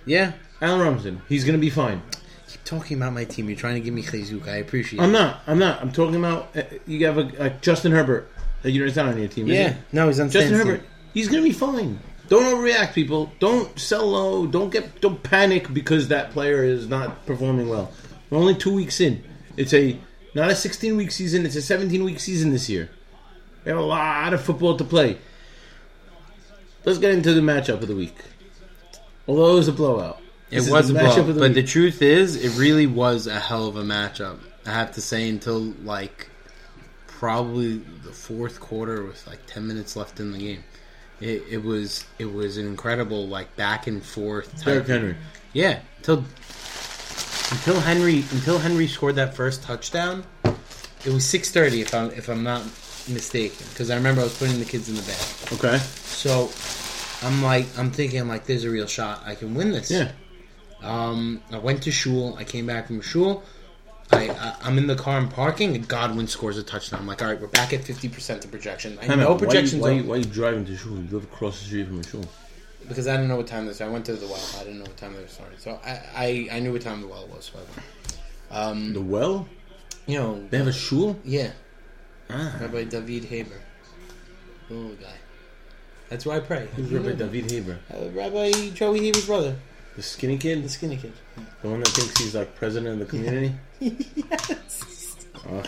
Yeah, 0.04 0.33
Allen 0.61 0.81
Robinson, 0.81 1.22
he's 1.28 1.44
gonna 1.44 1.59
be 1.59 1.70
fine. 1.70 2.02
keep 2.46 2.64
talking 2.64 2.96
about 2.96 3.12
my 3.12 3.24
team. 3.24 3.48
You're 3.48 3.59
trying 3.59 3.74
to 3.74 3.81
give 3.81 3.94
me 3.94 4.02
Jesus. 4.02 4.46
I 4.46 4.57
appreciate. 4.57 5.00
It. 5.00 5.02
I'm 5.02 5.11
it. 5.11 5.12
not. 5.12 5.40
I'm 5.46 5.59
not. 5.59 5.81
I'm 5.81 5.92
talking 5.92 6.16
about 6.16 6.57
uh, 6.57 6.62
you 6.87 7.04
have 7.07 7.18
a, 7.18 7.31
a 7.38 7.50
Justin 7.50 7.92
Herbert. 7.92 8.31
You 8.64 8.81
know, 8.81 8.87
it's 8.87 8.97
not 8.97 9.07
on 9.07 9.18
your 9.18 9.29
team. 9.29 9.47
Yeah, 9.47 9.75
no, 9.92 10.09
he's 10.09 10.21
on 10.21 10.31
Justin 10.31 10.55
Stan's 10.55 10.66
Herbert. 10.66 10.81
team. 10.81 10.90
He's 11.14 11.29
gonna 11.29 11.42
be 11.42 11.53
fine. 11.53 11.99
Don't 12.29 12.44
overreact, 12.44 12.92
people. 12.92 13.33
Don't 13.38 13.79
sell 13.79 14.07
low. 14.09 14.47
Don't 14.47 14.71
get. 14.71 15.01
Don't 15.01 15.23
panic 15.23 15.73
because 15.73 16.09
that 16.09 16.31
player 16.33 16.62
is 16.64 16.88
not 16.88 17.25
performing 17.25 17.68
well. 17.68 17.90
We're 18.31 18.38
only 18.38 18.55
two 18.55 18.75
weeks 18.75 19.01
in. 19.01 19.23
It's 19.57 19.73
a 19.73 19.99
not 20.35 20.51
a 20.51 20.55
16 20.55 20.97
week 20.97 21.11
season. 21.11 21.47
It's 21.47 21.57
a 21.57 21.62
17 21.62 22.05
week 22.05 22.21
season 22.21 22.51
this 22.51 22.68
year. 22.68 22.90
We 23.64 23.71
have 23.71 23.79
a 23.79 23.83
lot 23.85 24.35
of 24.35 24.42
football 24.42 24.77
to 24.77 24.85
play. 24.85 25.18
Let's 26.85 26.99
get 26.99 27.12
into 27.12 27.35
the 27.35 27.40
matchup 27.40 27.81
of 27.83 27.88
the 27.88 27.97
week. 27.97 28.16
Although 29.27 29.53
it 29.53 29.57
was 29.57 29.68
a 29.68 29.73
blowout. 29.73 30.21
It 30.51 30.57
This 30.57 30.71
was 30.71 30.88
a 30.90 30.92
the 30.94 30.99
matchup 31.01 31.14
blow, 31.14 31.29
of 31.29 31.35
the 31.35 31.40
but 31.40 31.55
the 31.55 31.62
truth 31.62 32.01
is, 32.01 32.37
it 32.42 32.59
really 32.59 32.87
was 32.87 33.27
a 33.27 33.38
hell 33.38 33.66
of 33.66 33.77
a 33.77 33.83
matchup. 33.83 34.38
I 34.64 34.71
have 34.73 34.92
to 34.92 35.01
say, 35.01 35.29
until 35.29 35.61
like 35.85 36.31
probably 37.18 37.78
the 38.04 38.12
fourth 38.12 38.61
quarter 38.61 39.04
with 39.04 39.26
like 39.26 39.40
ten 39.46 39.66
minutes 39.66 39.96
left 39.96 40.20
in 40.20 40.31
the 40.31 40.38
game, 40.38 40.62
it, 41.20 41.42
it 41.50 41.62
was 41.64 42.04
it 42.20 42.33
was 42.33 42.57
an 42.59 42.66
incredible 42.66 43.26
like 43.26 43.54
back 43.57 43.88
and 43.88 44.02
forth. 44.04 44.52
type- 44.57 44.64
Derrick 44.64 44.87
Henry. 44.87 45.16
Yeah, 45.52 45.81
until 45.96 46.18
until 47.50 47.81
Henry 47.81 48.18
until 48.31 48.59
Henry 48.59 48.87
scored 48.87 49.16
that 49.16 49.35
first 49.35 49.62
touchdown, 49.64 50.24
it 50.44 51.12
was 51.12 51.24
six 51.24 51.50
thirty 51.50 51.81
if 51.81 51.92
I'm 51.92 52.11
if 52.12 52.28
I'm 52.28 52.44
not 52.44 52.62
mistaken 53.09 53.66
because 53.70 53.90
I 53.90 53.96
remember 53.96 54.20
I 54.20 54.24
was 54.24 54.38
putting 54.38 54.59
the 54.61 54.64
kids 54.64 54.88
in 54.88 54.94
the 54.94 55.02
bed. 55.02 55.26
Okay. 55.59 55.78
So 55.78 56.50
I'm 57.26 57.42
like 57.42 57.66
I'm 57.76 57.90
thinking 57.90 58.20
I'm 58.20 58.28
like 58.28 58.44
there's 58.46 58.62
a 58.64 58.70
real 58.70 58.87
shot 58.87 59.22
I 59.26 59.35
can 59.35 59.54
win 59.54 59.72
this. 59.72 59.90
Yeah. 59.90 60.12
Um, 60.83 61.42
I 61.50 61.59
went 61.59 61.83
to 61.83 61.90
shul. 61.90 62.37
I 62.38 62.44
came 62.44 62.66
back 62.66 62.87
from 62.87 63.00
shul. 63.00 63.42
I, 64.12 64.29
I 64.31 64.57
I'm 64.62 64.79
in 64.79 64.87
the 64.87 64.94
car. 64.97 65.16
I'm 65.18 65.29
parking, 65.29 65.75
and 65.77 65.87
Godwin 65.87 66.27
scores 66.27 66.57
a 66.59 66.62
touchdown. 66.62 67.01
I'm 67.01 67.07
like, 67.07 67.21
all 67.23 67.29
right, 67.29 67.40
we're 67.40 67.49
back 67.49 67.73
at 67.73 67.85
fifty 67.85 68.09
percent 68.09 68.44
of 68.44 68.51
projection. 68.51 68.99
I 69.01 69.07
Time 69.07 69.21
know 69.21 69.33
out. 69.33 69.38
projections 69.38 69.83
Why, 69.83 69.90
you- 69.90 70.01
are- 70.01 70.05
why, 70.05 70.09
why 70.11 70.16
you 70.16 70.25
driving 70.25 70.64
to 70.66 70.77
shul? 70.77 70.92
You 70.92 71.09
live 71.11 71.25
across 71.25 71.59
the 71.61 71.66
street 71.66 71.87
from 71.87 72.01
a 72.01 72.05
shul. 72.05 72.25
because 72.88 73.07
I 73.07 73.12
didn't 73.16 73.29
know 73.29 73.37
what 73.37 73.47
time 73.47 73.66
this. 73.66 73.81
I 73.81 73.88
went 73.88 74.07
to 74.07 74.14
the 74.14 74.27
well. 74.27 74.40
I 74.59 74.64
didn't 74.64 74.79
know 74.79 74.85
what 74.85 74.97
time 74.97 75.14
they 75.14 75.27
started. 75.27 75.61
So 75.61 75.79
I, 75.85 76.01
I, 76.16 76.49
I 76.53 76.61
knew 76.61 76.73
what 76.73 76.83
time 76.83 77.01
the 77.03 77.07
well 77.09 77.27
was. 77.29 77.51
So 77.53 77.59
I 77.59 77.62
went. 77.62 78.79
Um, 78.79 78.92
The 78.94 79.01
well? 79.03 79.47
you 80.07 80.18
know, 80.18 80.42
They 80.49 80.57
have 80.59 80.68
a 80.68 80.73
shul? 80.73 81.18
yeah, 81.25 81.51
Ah. 82.31 82.57
Rabbi 82.61 82.85
David 82.85 83.25
Haber, 83.27 83.61
little 84.71 84.94
guy. 84.97 85.12
That's 86.09 86.25
where 86.25 86.38
I 86.38 86.40
pray. 86.40 86.66
Who's 86.77 86.90
Rabbi 86.90 87.12
David 87.12 87.51
Haber? 87.51 87.79
Uh, 87.92 88.09
Rabbi 88.11 88.71
Joey 88.71 89.01
Haber's 89.01 89.27
brother, 89.27 89.57
The 89.99 90.05
skinny 90.05 90.39
kid? 90.39 90.63
the 90.63 90.69
skinny 90.69 90.97
kid. 90.97 91.13
The 91.61 91.69
one 91.71 91.81
that 91.81 91.89
thinks 91.89 92.17
he's 92.21 92.33
like 92.33 92.55
president 92.55 92.93
of 92.93 92.99
the 93.01 93.05
community? 93.07 93.53
yes. 93.81 95.17
Oh, 95.45 95.65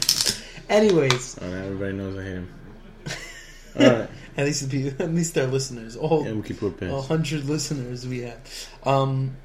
Anyways, 0.68 1.36
oh, 1.42 1.48
now 1.50 1.56
everybody 1.64 1.92
knows 1.94 2.16
I 2.16 2.22
hate 2.22 2.32
him. 2.34 2.54
Alright. 3.80 4.10
at 4.36 4.46
least 4.46 4.70
the 4.70 4.82
people, 4.84 5.04
at 5.04 5.12
least 5.12 5.36
our 5.36 5.46
listeners, 5.48 5.96
all 5.96 6.24
Yom 6.24 6.44
Kippur 6.44 6.68
a 6.68 6.70
pants. 6.70 7.08
hundred 7.08 7.46
listeners 7.46 8.06
we 8.06 8.20
have. 8.20 8.38
Um, 8.84 9.36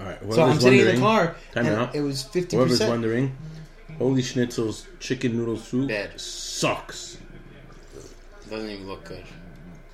Alright. 0.00 0.18
so 0.32 0.42
I'm 0.42 0.58
sitting 0.58 0.80
in 0.80 0.96
the 0.96 1.00
car, 1.00 1.36
Time 1.54 1.66
out. 1.66 1.94
it 1.94 2.00
was 2.00 2.24
fifty 2.24 2.56
whoever's 2.56 2.78
percent. 2.80 2.90
wondering, 2.90 3.36
Holy 3.96 4.22
Schnitzel's 4.22 4.88
chicken 4.98 5.36
noodle 5.36 5.56
soup 5.56 5.86
Bad. 5.86 6.20
sucks. 6.20 7.18
Doesn't 8.50 8.68
even 8.70 8.88
look 8.88 9.04
good. 9.04 9.22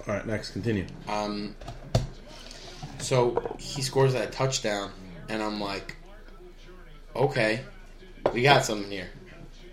Alright, 0.09 0.27
next, 0.27 0.53
continue. 0.53 0.87
Um, 1.07 1.55
so 3.02 3.56
he 3.58 3.82
scores 3.82 4.12
that 4.14 4.32
touchdown, 4.32 4.90
and 5.28 5.42
I'm 5.42 5.60
like, 5.60 5.96
okay, 7.14 7.61
we 8.32 8.42
got 8.42 8.64
something 8.64 8.90
here. 8.90 9.09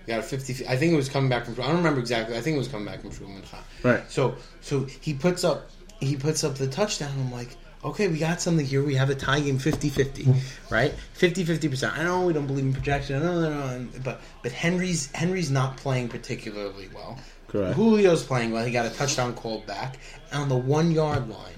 We 0.05 0.13
got 0.13 0.19
a 0.19 0.23
50. 0.23 0.67
I 0.67 0.75
think 0.75 0.93
it 0.93 0.95
was 0.95 1.09
coming 1.09 1.29
back 1.29 1.45
from. 1.45 1.53
I 1.55 1.67
don't 1.67 1.77
remember 1.77 1.99
exactly. 1.99 2.37
I 2.37 2.41
think 2.41 2.55
it 2.55 2.59
was 2.59 2.67
coming 2.67 2.85
back 2.85 3.01
from 3.01 3.11
Truman. 3.11 3.43
Right. 3.83 4.03
So 4.09 4.35
so 4.61 4.85
he 4.85 5.13
puts 5.13 5.43
up 5.43 5.69
he 5.99 6.15
puts 6.15 6.43
up 6.43 6.55
the 6.55 6.67
touchdown. 6.67 7.11
I'm 7.19 7.31
like, 7.31 7.55
okay, 7.83 8.07
we 8.07 8.17
got 8.17 8.41
something 8.41 8.65
here. 8.65 8.83
We 8.83 8.95
have 8.95 9.09
a 9.09 9.15
tie 9.15 9.39
game 9.39 9.59
50-50, 9.59 10.35
right? 10.71 10.93
50-50%. 11.17 11.97
I 11.97 12.03
know 12.03 12.25
we 12.25 12.33
don't 12.33 12.47
believe 12.47 12.65
in 12.65 12.73
projection. 12.73 13.21
No, 13.21 13.41
no, 13.41 13.77
no. 13.77 13.87
But 14.03 14.21
but 14.43 14.51
Henry's 14.51 15.11
Henry's 15.11 15.51
not 15.51 15.77
playing 15.77 16.09
particularly 16.09 16.89
well. 16.93 17.19
Correct. 17.47 17.75
Julio's 17.75 18.23
playing 18.23 18.51
well. 18.51 18.63
He 18.63 18.71
got 18.71 18.85
a 18.85 18.91
touchdown 18.91 19.33
called 19.33 19.65
back 19.65 19.97
on 20.31 20.49
the 20.49 20.57
one 20.57 20.91
yard 20.91 21.29
line, 21.29 21.53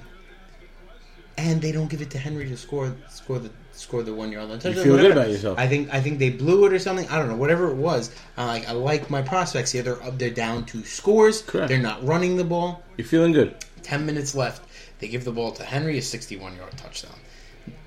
and 1.42 1.62
they 1.62 1.72
don't 1.72 1.90
give 1.90 2.02
it 2.02 2.10
to 2.12 2.18
Henry 2.18 2.48
to 2.48 2.58
score 2.58 2.94
score 3.10 3.40
the 3.40 3.50
score 3.72 4.04
the 4.04 4.14
one 4.14 4.32
yard 4.32 4.46
line. 4.50 4.58
You 4.58 4.62
touchdown, 4.62 4.84
feel 4.84 4.98
good 4.98 5.12
about 5.12 5.30
yourself. 5.30 5.58
I 5.58 5.68
think 5.68 5.94
I 5.94 6.00
think 6.02 6.20
they 6.20 6.30
blew 6.30 6.66
it 6.66 6.74
or 6.74 6.80
something. 6.80 7.08
I 7.10 7.18
don't 7.18 7.30
know. 7.30 7.36
Whatever 7.36 7.70
it 7.70 7.76
was, 7.76 8.12
I 8.38 8.46
like 8.46 8.70
I 8.70 8.74
like 8.74 9.10
my 9.10 9.22
prospects 9.22 9.72
here. 9.72 9.84
They're 9.84 10.02
up. 10.04 10.18
They're 10.18 10.30
down 10.30 10.66
two 10.66 10.84
scores. 10.84 11.42
Correct. 11.42 11.70
They're 11.70 11.80
not 11.80 12.04
running 12.06 12.38
the 12.38 12.44
ball. 12.44 12.84
You're 12.98 13.08
feeling 13.08 13.32
good. 13.32 13.56
Ten 13.84 14.06
minutes 14.06 14.36
left. 14.36 14.64
They 15.00 15.08
give 15.08 15.26
the 15.26 15.32
ball 15.32 15.52
to 15.54 15.64
Henry, 15.64 15.98
a 15.98 16.02
sixty-one 16.02 16.56
yard 16.56 16.78
touchdown. 16.78 17.16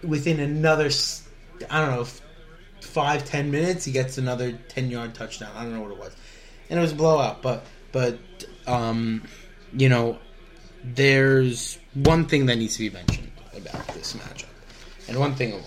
Within 0.02 0.40
another, 0.40 0.90
I 1.70 1.80
don't 1.80 1.94
know, 1.96 2.06
five 2.80 3.24
ten 3.24 3.50
minutes, 3.50 3.84
he 3.84 3.92
gets 3.92 4.18
another 4.18 4.52
ten 4.68 4.90
yard 4.90 5.14
touchdown. 5.14 5.52
I 5.54 5.62
don't 5.62 5.74
know 5.74 5.82
what 5.82 5.92
it 5.92 5.98
was. 5.98 6.14
and 6.70 6.78
it 6.78 6.82
was 6.82 6.92
a 6.92 6.96
blowout. 6.96 7.42
But 7.42 7.64
but 7.92 8.18
um, 8.66 9.22
you 9.72 9.88
know, 9.88 10.18
there's 10.82 11.78
one 11.94 12.26
thing 12.26 12.46
that 12.46 12.56
needs 12.56 12.74
to 12.74 12.80
be 12.80 12.90
mentioned 12.90 13.23
about 13.66 13.86
this 13.88 14.12
matchup, 14.14 14.46
and 15.08 15.18
one 15.18 15.34
thing 15.34 15.52
alone, 15.52 15.64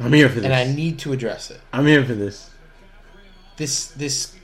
I'm 0.00 0.12
here 0.12 0.28
for 0.28 0.36
this. 0.36 0.44
and 0.44 0.54
I 0.54 0.64
need 0.64 0.98
to 1.00 1.12
address 1.12 1.50
it. 1.50 1.60
I'm 1.72 1.86
here 1.86 2.04
for 2.04 2.14
this. 2.14 2.50
This 3.56 3.86
this 3.92 4.34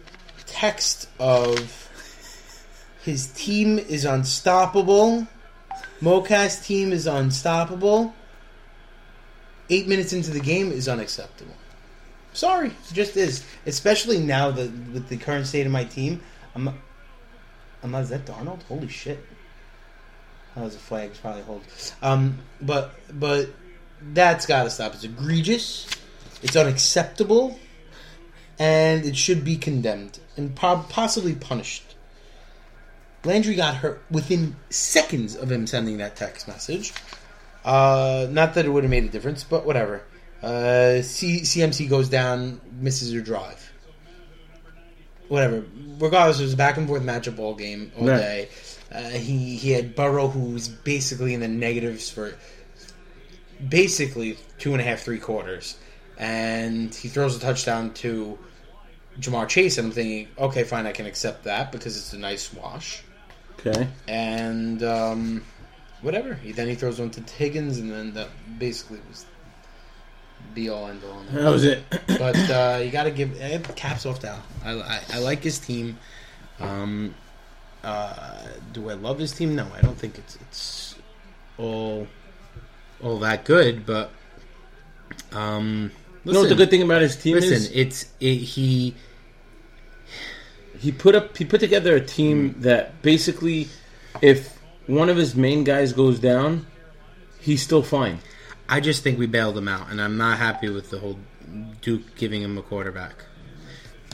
text 0.47 1.09
of 1.18 1.88
his 3.03 3.26
team 3.28 3.78
is 3.78 4.05
unstoppable. 4.05 5.26
Mocas 6.01 6.64
team 6.64 6.93
is 6.93 7.07
unstoppable. 7.07 8.14
Eight 9.70 9.86
minutes 9.86 10.12
into 10.12 10.30
the 10.30 10.40
game 10.40 10.72
is 10.72 10.88
unacceptable. 10.88 11.55
Sorry, 12.32 12.68
it 12.68 12.93
just 12.95 13.16
is. 13.16 13.45
Especially 13.66 14.18
now 14.18 14.51
that 14.51 14.70
with 14.93 15.09
the 15.09 15.16
current 15.16 15.47
state 15.47 15.66
of 15.66 15.72
my 15.72 15.84
team, 15.84 16.20
I'm. 16.55 16.68
I'm 17.82 17.90
not. 17.90 18.03
Is 18.03 18.09
that 18.11 18.24
Darnold? 18.24 18.62
Holy 18.64 18.88
shit! 18.88 19.24
That 20.55 20.64
was 20.64 20.74
a 20.74 20.78
flag. 20.78 21.12
Probably 21.20 21.42
hold. 21.42 21.62
Um, 22.03 22.38
but 22.61 22.94
but 23.12 23.48
that's 24.12 24.46
got 24.46 24.64
to 24.64 24.70
stop. 24.70 24.94
It's 24.94 25.05
egregious. 25.05 25.88
It's 26.42 26.57
unacceptable, 26.57 27.59
and 28.59 29.05
it 29.05 29.16
should 29.16 29.44
be 29.44 29.57
condemned 29.57 30.18
and 30.36 30.55
po- 30.55 30.84
possibly 30.88 31.34
punished. 31.34 31.84
Landry 33.24 33.55
got 33.55 33.76
hurt 33.76 34.03
within 34.11 34.57
seconds 34.68 35.36
of 35.36 35.50
him 35.50 35.66
sending 35.66 35.98
that 35.98 36.16
text 36.16 36.48
message. 36.48 36.92
Uh, 37.64 38.26
not 38.30 38.55
that 38.55 38.66
it 38.66 38.70
would 38.70 38.82
have 38.82 38.90
made 38.90 39.05
a 39.05 39.09
difference, 39.09 39.44
but 39.44 39.64
whatever. 39.64 40.03
Uh, 40.42 41.03
C- 41.03 41.42
CMC 41.42 41.88
goes 41.88 42.09
down, 42.09 42.61
misses 42.80 43.12
her 43.12 43.20
drive. 43.20 43.71
Whatever. 45.33 45.64
Regardless, 45.99 46.41
it 46.41 46.43
was 46.43 46.53
a 46.53 46.59
back 46.59 46.76
and 46.76 46.87
forth 46.87 47.03
matchup 47.03 47.39
all 47.39 47.55
game, 47.55 47.91
all 47.97 48.07
Right. 48.07 48.18
day. 48.18 48.49
Uh, 48.95 49.09
he 49.09 49.57
he 49.57 49.70
had 49.72 49.95
Burrow, 49.95 50.28
who 50.28 50.53
was 50.53 50.68
basically 50.68 51.33
in 51.33 51.41
the 51.41 51.49
negatives 51.49 52.11
for 52.11 52.35
basically 53.66 54.37
two 54.59 54.72
and 54.72 54.83
a 54.83 54.85
half, 54.85 55.01
three 55.01 55.18
quarters, 55.18 55.78
and 56.18 56.95
he 56.95 57.09
throws 57.09 57.35
a 57.35 57.41
touchdown 57.41 57.95
to 57.95 58.39
Ja'Marr 59.20 59.49
Chase. 59.49 59.78
And 59.78 59.87
I'm 59.87 59.93
thinking, 59.93 60.28
okay, 60.37 60.64
fine, 60.64 60.85
I 60.87 60.93
can 60.93 61.07
accept 61.07 61.45
that 61.45 61.72
because 61.72 61.97
it's 61.97 62.12
a 62.12 62.18
nice 62.18 62.53
wash 62.53 63.03
Okay. 63.59 63.89
and 64.07 64.83
um, 64.83 65.43
whatever. 66.03 66.35
He, 66.35 66.53
then 66.53 66.68
he 66.68 66.74
throws 66.74 67.01
one 67.01 67.09
to 67.11 67.22
Higgins, 67.22 67.78
and 67.78 67.91
then 67.91 68.12
that 68.12 68.28
basically 68.59 69.01
was 69.09 69.24
be 70.55 70.68
all 70.68 70.88
end 70.88 71.03
all. 71.05 71.22
That 71.32 71.50
was 71.50 71.64
it. 71.64 71.82
But 72.07 72.36
uh, 72.50 72.80
you 72.84 72.90
got 72.90 73.05
to 73.05 73.11
give 73.11 73.36
caps 73.74 74.07
off 74.07 74.20
to 74.20 74.28
Al. 74.28 74.42
I, 74.64 74.70
I, 74.72 75.00
I 75.14 75.18
like 75.18 75.42
his 75.42 75.59
team. 75.59 75.98
Um, 76.61 77.14
uh, 77.82 78.38
do 78.72 78.90
I 78.90 78.94
love 78.94 79.18
his 79.18 79.32
team? 79.32 79.57
No, 79.57 79.66
I 79.74 79.80
don't 79.80 79.98
think 79.98 80.18
it's 80.18 80.36
it's 80.36 80.94
all 81.59 82.07
all 83.03 83.18
that 83.20 83.44
good. 83.44 83.84
But 83.84 84.11
um, 85.32 85.90
you 86.24 86.32
know 86.32 86.40
what 86.40 86.48
the 86.48 86.55
good 86.55 86.70
thing 86.70 86.82
about 86.82 87.03
his 87.03 87.16
team 87.16 87.34
listen, 87.34 87.55
is? 87.55 87.70
it's 87.72 88.07
it, 88.20 88.36
he. 88.36 88.94
He 90.78 90.90
put 90.90 91.14
up. 91.14 91.36
He 91.36 91.44
put 91.44 91.61
together 91.61 91.96
a 91.96 92.00
team 92.00 92.57
that 92.59 93.03
basically, 93.03 93.68
if 94.20 94.59
one 94.86 95.09
of 95.09 95.16
his 95.16 95.34
main 95.34 95.64
guys 95.64 95.92
goes 95.92 96.18
down, 96.18 96.66
he's 97.40 97.62
still 97.62 97.82
fine. 97.82 98.18
I 98.72 98.80
just 98.80 99.02
think 99.02 99.18
we 99.18 99.26
bailed 99.26 99.54
him 99.58 99.68
out, 99.68 99.90
and 99.90 100.00
I'm 100.00 100.16
not 100.16 100.38
happy 100.38 100.70
with 100.70 100.88
the 100.88 100.98
whole 100.98 101.18
Duke 101.82 102.14
giving 102.16 102.40
him 102.40 102.56
a 102.56 102.62
quarterback. 102.62 103.22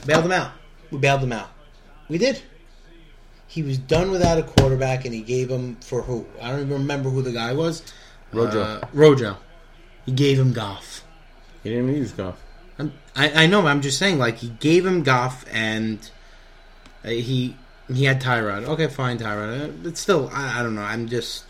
Bailed 0.05 0.25
him 0.25 0.33
out. 0.33 0.51
We 0.91 0.97
bailed 0.97 1.21
him 1.23 1.31
out. 1.31 1.49
We 2.09 2.17
did. 2.17 2.41
He 3.47 3.63
was 3.63 3.77
done 3.77 4.11
without 4.11 4.37
a 4.37 4.43
quarterback, 4.43 5.05
and 5.05 5.13
he 5.13 5.21
gave 5.21 5.49
him 5.49 5.77
for 5.77 6.01
who? 6.01 6.25
I 6.41 6.49
don't 6.51 6.59
even 6.59 6.73
remember 6.73 7.09
who 7.09 7.21
the 7.21 7.31
guy 7.31 7.53
was. 7.53 7.83
Rojo. 8.33 8.61
Uh, 8.61 8.81
Rojo. 8.91 9.37
He 10.05 10.11
gave 10.11 10.37
him 10.37 10.51
Goff. 10.51 11.05
He 11.63 11.69
didn't 11.69 11.95
use 11.95 12.11
Goff. 12.11 12.41
I'm- 12.77 12.91
I, 13.15 13.43
I 13.43 13.47
know. 13.47 13.65
I'm 13.65 13.79
just 13.81 13.97
saying, 13.97 14.19
like 14.19 14.39
he 14.39 14.49
gave 14.59 14.85
him 14.85 15.03
Goff, 15.03 15.45
and 15.53 15.99
uh, 17.05 17.09
he 17.09 17.55
he 17.93 18.03
had 18.03 18.21
Tyrod. 18.21 18.65
Okay, 18.65 18.87
fine, 18.87 19.19
Tyrod. 19.19 19.63
Uh, 19.63 19.71
But 19.83 19.97
still, 19.97 20.29
I, 20.33 20.59
I 20.59 20.63
don't 20.63 20.75
know. 20.75 20.81
I'm 20.83 21.07
just. 21.07 21.45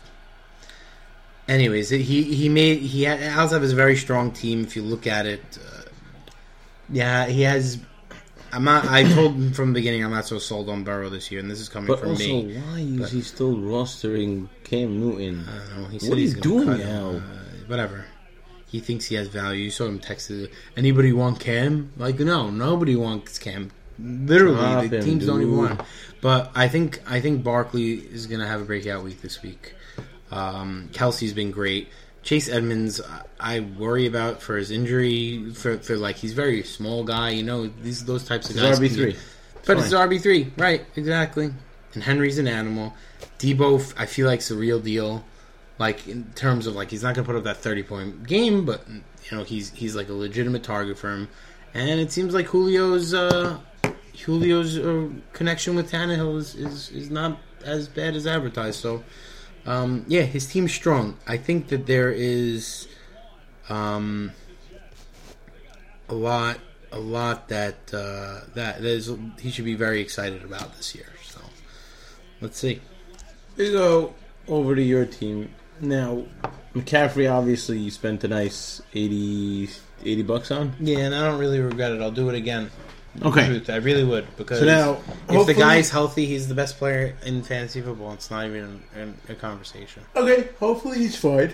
Anyways, 1.50 1.90
he 1.90 2.22
he 2.22 2.48
made 2.48 2.78
he 2.78 3.02
had 3.02 3.18
Alzheimer's 3.18 3.64
is 3.64 3.72
a 3.72 3.76
very 3.76 3.96
strong 3.96 4.30
team. 4.30 4.62
If 4.62 4.76
you 4.76 4.82
look 4.82 5.08
at 5.08 5.26
it, 5.26 5.42
uh, 5.58 5.82
yeah, 6.88 7.26
he 7.26 7.42
has. 7.42 7.78
I'm 8.52 8.62
not. 8.62 8.84
I 8.86 9.02
told 9.02 9.34
him 9.34 9.52
from 9.52 9.72
the 9.72 9.80
beginning 9.80 10.04
I'm 10.04 10.12
not 10.12 10.26
so 10.26 10.38
sold 10.38 10.68
on 10.68 10.84
Burrow 10.84 11.08
this 11.08 11.30
year, 11.32 11.40
and 11.40 11.50
this 11.50 11.58
is 11.58 11.68
coming 11.68 11.88
But 11.88 11.98
from 11.98 12.10
also, 12.10 12.22
me. 12.24 12.56
why 12.56 12.78
is 13.04 13.10
he 13.10 13.20
still 13.22 13.56
rostering 13.56 14.48
Cam 14.62 15.00
Newton? 15.00 15.44
I 15.48 15.58
don't 15.74 15.82
know. 15.82 15.88
He 15.88 15.94
What 15.96 16.02
said 16.02 16.12
are 16.12 16.16
he's 16.16 16.34
you 16.36 16.40
doing 16.40 16.78
now? 16.78 17.10
Uh, 17.16 17.20
whatever. 17.66 18.04
He 18.66 18.78
thinks 18.78 19.06
he 19.06 19.16
has 19.16 19.26
value. 19.26 19.64
You 19.64 19.70
saw 19.72 19.86
him 19.86 19.98
texted. 19.98 20.52
Anybody 20.76 21.12
want 21.12 21.40
Cam? 21.40 21.92
Like 21.96 22.20
no, 22.20 22.48
nobody 22.50 22.94
wants 22.94 23.40
Cam. 23.40 23.72
Literally, 23.98 24.54
Drop 24.56 24.88
the 24.88 24.96
him, 24.98 25.04
teams 25.04 25.26
don't 25.26 25.42
even 25.42 25.56
want. 25.56 25.80
Him. 25.80 25.86
But 26.20 26.52
I 26.54 26.68
think 26.68 27.00
I 27.08 27.20
think 27.20 27.42
Barkley 27.42 27.94
is 27.94 28.28
gonna 28.28 28.46
have 28.46 28.60
a 28.60 28.64
breakout 28.64 29.02
week 29.02 29.20
this 29.20 29.42
week. 29.42 29.74
Um, 30.30 30.88
Kelce's 30.92 31.32
been 31.32 31.50
great. 31.50 31.88
Chase 32.22 32.48
Edmonds, 32.48 33.00
I- 33.38 33.60
worry 33.60 34.06
about 34.06 34.42
for 34.42 34.56
his 34.56 34.70
injury. 34.70 35.52
For, 35.52 35.78
for 35.78 35.96
like 35.96 36.16
he's 36.16 36.32
very 36.34 36.62
small 36.62 37.04
guy. 37.04 37.30
You 37.30 37.42
know 37.42 37.66
these 37.82 38.04
those 38.04 38.24
types 38.24 38.50
of 38.50 38.56
guys. 38.56 38.78
RB 38.78 38.90
three, 38.92 39.16
but 39.66 39.78
it's 39.78 39.92
RB 39.92 40.20
three, 40.20 40.52
right? 40.56 40.84
Exactly. 40.96 41.50
And 41.94 42.02
Henry's 42.02 42.38
an 42.38 42.46
animal. 42.46 42.94
Deebo, 43.38 43.94
I 43.96 44.06
feel 44.06 44.26
like 44.26 44.40
it's 44.40 44.50
a 44.50 44.56
real 44.56 44.80
deal. 44.80 45.24
Like 45.78 46.06
in 46.08 46.24
terms 46.34 46.66
of 46.66 46.74
like 46.76 46.90
he's 46.90 47.02
not 47.02 47.14
gonna 47.14 47.26
put 47.26 47.36
up 47.36 47.44
that 47.44 47.56
thirty 47.56 47.82
point 47.82 48.26
game, 48.26 48.66
but 48.66 48.86
you 48.88 49.36
know 49.36 49.44
he's 49.44 49.70
he's 49.70 49.96
like 49.96 50.10
a 50.10 50.12
legitimate 50.12 50.62
target 50.62 50.98
for 50.98 51.10
him. 51.10 51.28
And 51.72 52.00
it 52.00 52.12
seems 52.12 52.34
like 52.34 52.50
Julio's 52.50 53.14
uh, 53.14 53.58
Julio's 54.12 54.78
uh, 54.78 55.08
connection 55.32 55.74
with 55.76 55.90
Tannehill 55.90 56.36
is, 56.36 56.54
is 56.54 56.90
is 56.90 57.10
not 57.10 57.38
as 57.64 57.88
bad 57.88 58.14
as 58.14 58.26
advertised. 58.26 58.80
So 58.80 59.02
um, 59.66 60.04
yeah, 60.08 60.22
his 60.22 60.46
team's 60.46 60.72
strong. 60.72 61.16
I 61.26 61.36
think 61.36 61.68
that 61.68 61.86
there 61.86 62.10
is 62.10 62.88
um, 63.68 64.32
a 66.08 66.14
lot 66.14 66.58
a 66.92 66.98
lot 66.98 67.48
that 67.48 67.76
uh, 67.94 68.40
that 68.54 68.82
there's 68.82 69.10
he 69.40 69.50
should 69.50 69.64
be 69.64 69.74
very 69.74 70.00
excited 70.00 70.44
about 70.44 70.76
this 70.76 70.94
year. 70.94 71.06
So 71.24 71.40
let's 72.40 72.58
see. 72.58 72.80
We 73.56 73.72
go 73.72 74.14
over 74.48 74.74
to 74.74 74.82
your 74.82 75.06
team 75.06 75.50
now. 75.80 76.24
McCaffrey, 76.74 77.30
obviously, 77.30 77.78
you 77.78 77.90
spent 77.90 78.22
a 78.22 78.28
nice 78.28 78.80
80, 78.94 79.70
80 80.04 80.22
bucks 80.22 80.50
on. 80.52 80.72
Yeah, 80.78 80.98
and 80.98 81.14
I 81.14 81.26
don't 81.26 81.40
really 81.40 81.58
regret 81.58 81.90
it. 81.90 82.00
I'll 82.00 82.12
do 82.12 82.28
it 82.28 82.36
again. 82.36 82.70
Okay. 83.22 83.46
Truth, 83.46 83.70
I 83.70 83.76
really 83.76 84.04
would 84.04 84.26
because 84.36 84.60
So 84.60 84.64
now, 84.66 84.98
if 85.28 85.46
the 85.46 85.54
guy's 85.54 85.90
healthy, 85.90 86.26
he's 86.26 86.46
the 86.48 86.54
best 86.54 86.78
player 86.78 87.16
in 87.26 87.42
fantasy 87.42 87.80
football. 87.80 88.12
It's 88.12 88.30
not 88.30 88.46
even 88.46 88.82
a, 89.28 89.32
a 89.32 89.34
conversation. 89.34 90.02
Okay, 90.14 90.48
hopefully 90.58 90.98
he's 90.98 91.16
fine. 91.16 91.52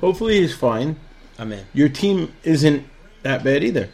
Hopefully 0.00 0.40
he's 0.40 0.54
fine. 0.54 0.96
I'm 1.38 1.52
in. 1.52 1.64
Your 1.72 1.88
team 1.88 2.32
isn't 2.44 2.86
that 3.22 3.42
bad 3.44 3.64
either. 3.64 3.88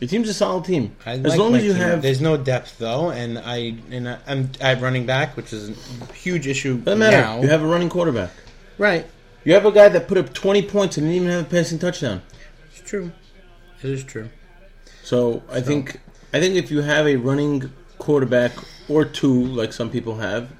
Your 0.00 0.08
team's 0.08 0.28
a 0.28 0.34
solid 0.34 0.64
team. 0.64 0.94
I 1.06 1.12
as 1.12 1.22
like 1.24 1.38
long 1.38 1.54
as 1.54 1.64
you 1.64 1.72
team. 1.72 1.80
have, 1.80 2.02
there's 2.02 2.20
no 2.20 2.36
depth 2.36 2.78
though, 2.78 3.10
and 3.10 3.38
I 3.38 3.76
and 3.90 4.08
I, 4.08 4.18
I'm 4.26 4.50
I 4.60 4.68
have 4.70 4.82
running 4.82 5.06
back, 5.06 5.36
which 5.36 5.52
is 5.52 5.70
a 5.70 6.12
huge 6.12 6.46
issue 6.46 6.78
doesn't 6.78 6.98
matter. 6.98 7.16
now. 7.16 7.40
You 7.42 7.48
have 7.48 7.62
a 7.62 7.66
running 7.66 7.88
quarterback. 7.88 8.30
right. 8.78 9.06
You 9.44 9.54
have 9.54 9.64
a 9.64 9.70
guy 9.70 9.88
that 9.88 10.08
put 10.08 10.18
up 10.18 10.34
twenty 10.34 10.60
points 10.62 10.96
and 10.96 11.06
didn't 11.06 11.16
even 11.22 11.30
have 11.30 11.46
a 11.46 11.48
passing 11.48 11.78
touchdown. 11.78 12.20
It's 12.70 12.80
true. 12.88 13.12
It 13.82 13.90
is 13.90 14.02
true. 14.02 14.28
So 15.04 15.42
I 15.50 15.60
think 15.60 16.00
I 16.32 16.40
think 16.40 16.54
if 16.56 16.70
you 16.70 16.82
have 16.82 17.06
a 17.06 17.16
running 17.16 17.72
quarterback 17.98 18.52
or 18.88 19.04
two, 19.04 19.46
like 19.46 19.72
some 19.72 19.90
people 19.90 20.16
have, 20.18 20.50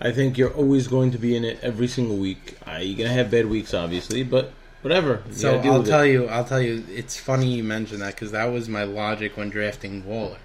I 0.00 0.10
think 0.12 0.36
you're 0.36 0.52
always 0.52 0.88
going 0.88 1.10
to 1.12 1.18
be 1.18 1.36
in 1.36 1.44
it 1.44 1.58
every 1.62 1.88
single 1.88 2.16
week. 2.16 2.58
Uh, 2.66 2.78
you're 2.78 2.96
gonna 2.98 3.10
have 3.16 3.30
bad 3.30 3.46
weeks, 3.46 3.72
obviously, 3.74 4.22
but 4.22 4.52
whatever. 4.82 5.22
You 5.28 5.32
So 5.34 5.58
I'll 5.58 5.82
tell 5.82 6.00
it. 6.02 6.10
you, 6.12 6.26
I'll 6.26 6.44
tell 6.44 6.60
you. 6.60 6.84
It's 6.90 7.16
funny 7.16 7.46
you 7.54 7.64
mentioned 7.64 8.02
that 8.02 8.14
because 8.14 8.32
that 8.32 8.46
was 8.46 8.68
my 8.68 8.84
logic 8.84 9.36
when 9.36 9.48
drafting 9.50 10.04
Waller. 10.04 10.38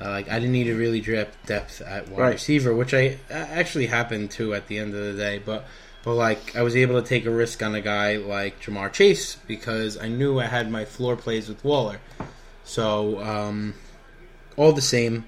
Uh, 0.00 0.08
like 0.10 0.28
I 0.28 0.34
didn't 0.40 0.52
need 0.52 0.64
to 0.64 0.74
really 0.74 1.00
draft 1.00 1.46
depth 1.46 1.80
at 1.82 2.08
wide 2.08 2.18
Right. 2.20 2.32
receiver, 2.32 2.74
which 2.74 2.92
I 2.94 3.18
uh, 3.30 3.34
actually 3.34 3.86
happened 3.86 4.30
to 4.32 4.52
at 4.54 4.66
the 4.66 4.78
end 4.78 4.94
of 4.94 5.00
the 5.04 5.12
day. 5.12 5.38
But 5.44 5.64
but 6.02 6.14
like 6.14 6.56
I 6.56 6.62
was 6.62 6.74
able 6.74 7.00
to 7.00 7.06
take 7.06 7.24
a 7.26 7.30
risk 7.30 7.62
on 7.62 7.74
a 7.76 7.80
guy 7.80 8.16
like 8.16 8.60
Ja'Marr 8.60 8.92
Chase 8.92 9.36
because 9.46 9.96
I 9.96 10.08
knew 10.08 10.40
I 10.40 10.46
had 10.46 10.70
my 10.70 10.84
floor 10.84 11.14
plays 11.14 11.48
with 11.48 11.62
Waller. 11.64 12.00
So 12.64 13.20
um, 13.20 13.74
all 14.56 14.72
the 14.72 14.82
same, 14.82 15.24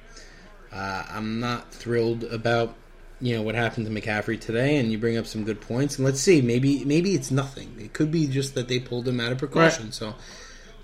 uh, 0.73 1.05
I'm 1.11 1.41
not 1.41 1.73
thrilled 1.73 2.25
about 2.25 2.75
you 3.21 3.37
know 3.37 3.43
what 3.43 3.55
happened 3.55 3.87
to 3.87 3.93
McCaffrey 3.93 4.41
today. 4.41 4.77
And 4.79 4.91
you 4.91 4.99
bring 4.99 5.17
up 5.17 5.27
some 5.27 5.45
good 5.45 5.61
points, 5.61 5.97
and 5.97 6.05
let's 6.05 6.21
see, 6.21 6.43
maybe 6.43 6.85
maybe 6.85 7.15
it's 7.15 7.31
nothing. 7.31 7.75
It 7.79 7.93
could 7.93 8.11
be 8.11 8.27
just 8.27 8.55
that 8.55 8.69
they 8.69 8.81
pulled 8.81 9.07
him 9.09 9.21
out 9.21 9.33
of 9.33 9.39
precaution. 9.39 9.93
So 9.93 10.15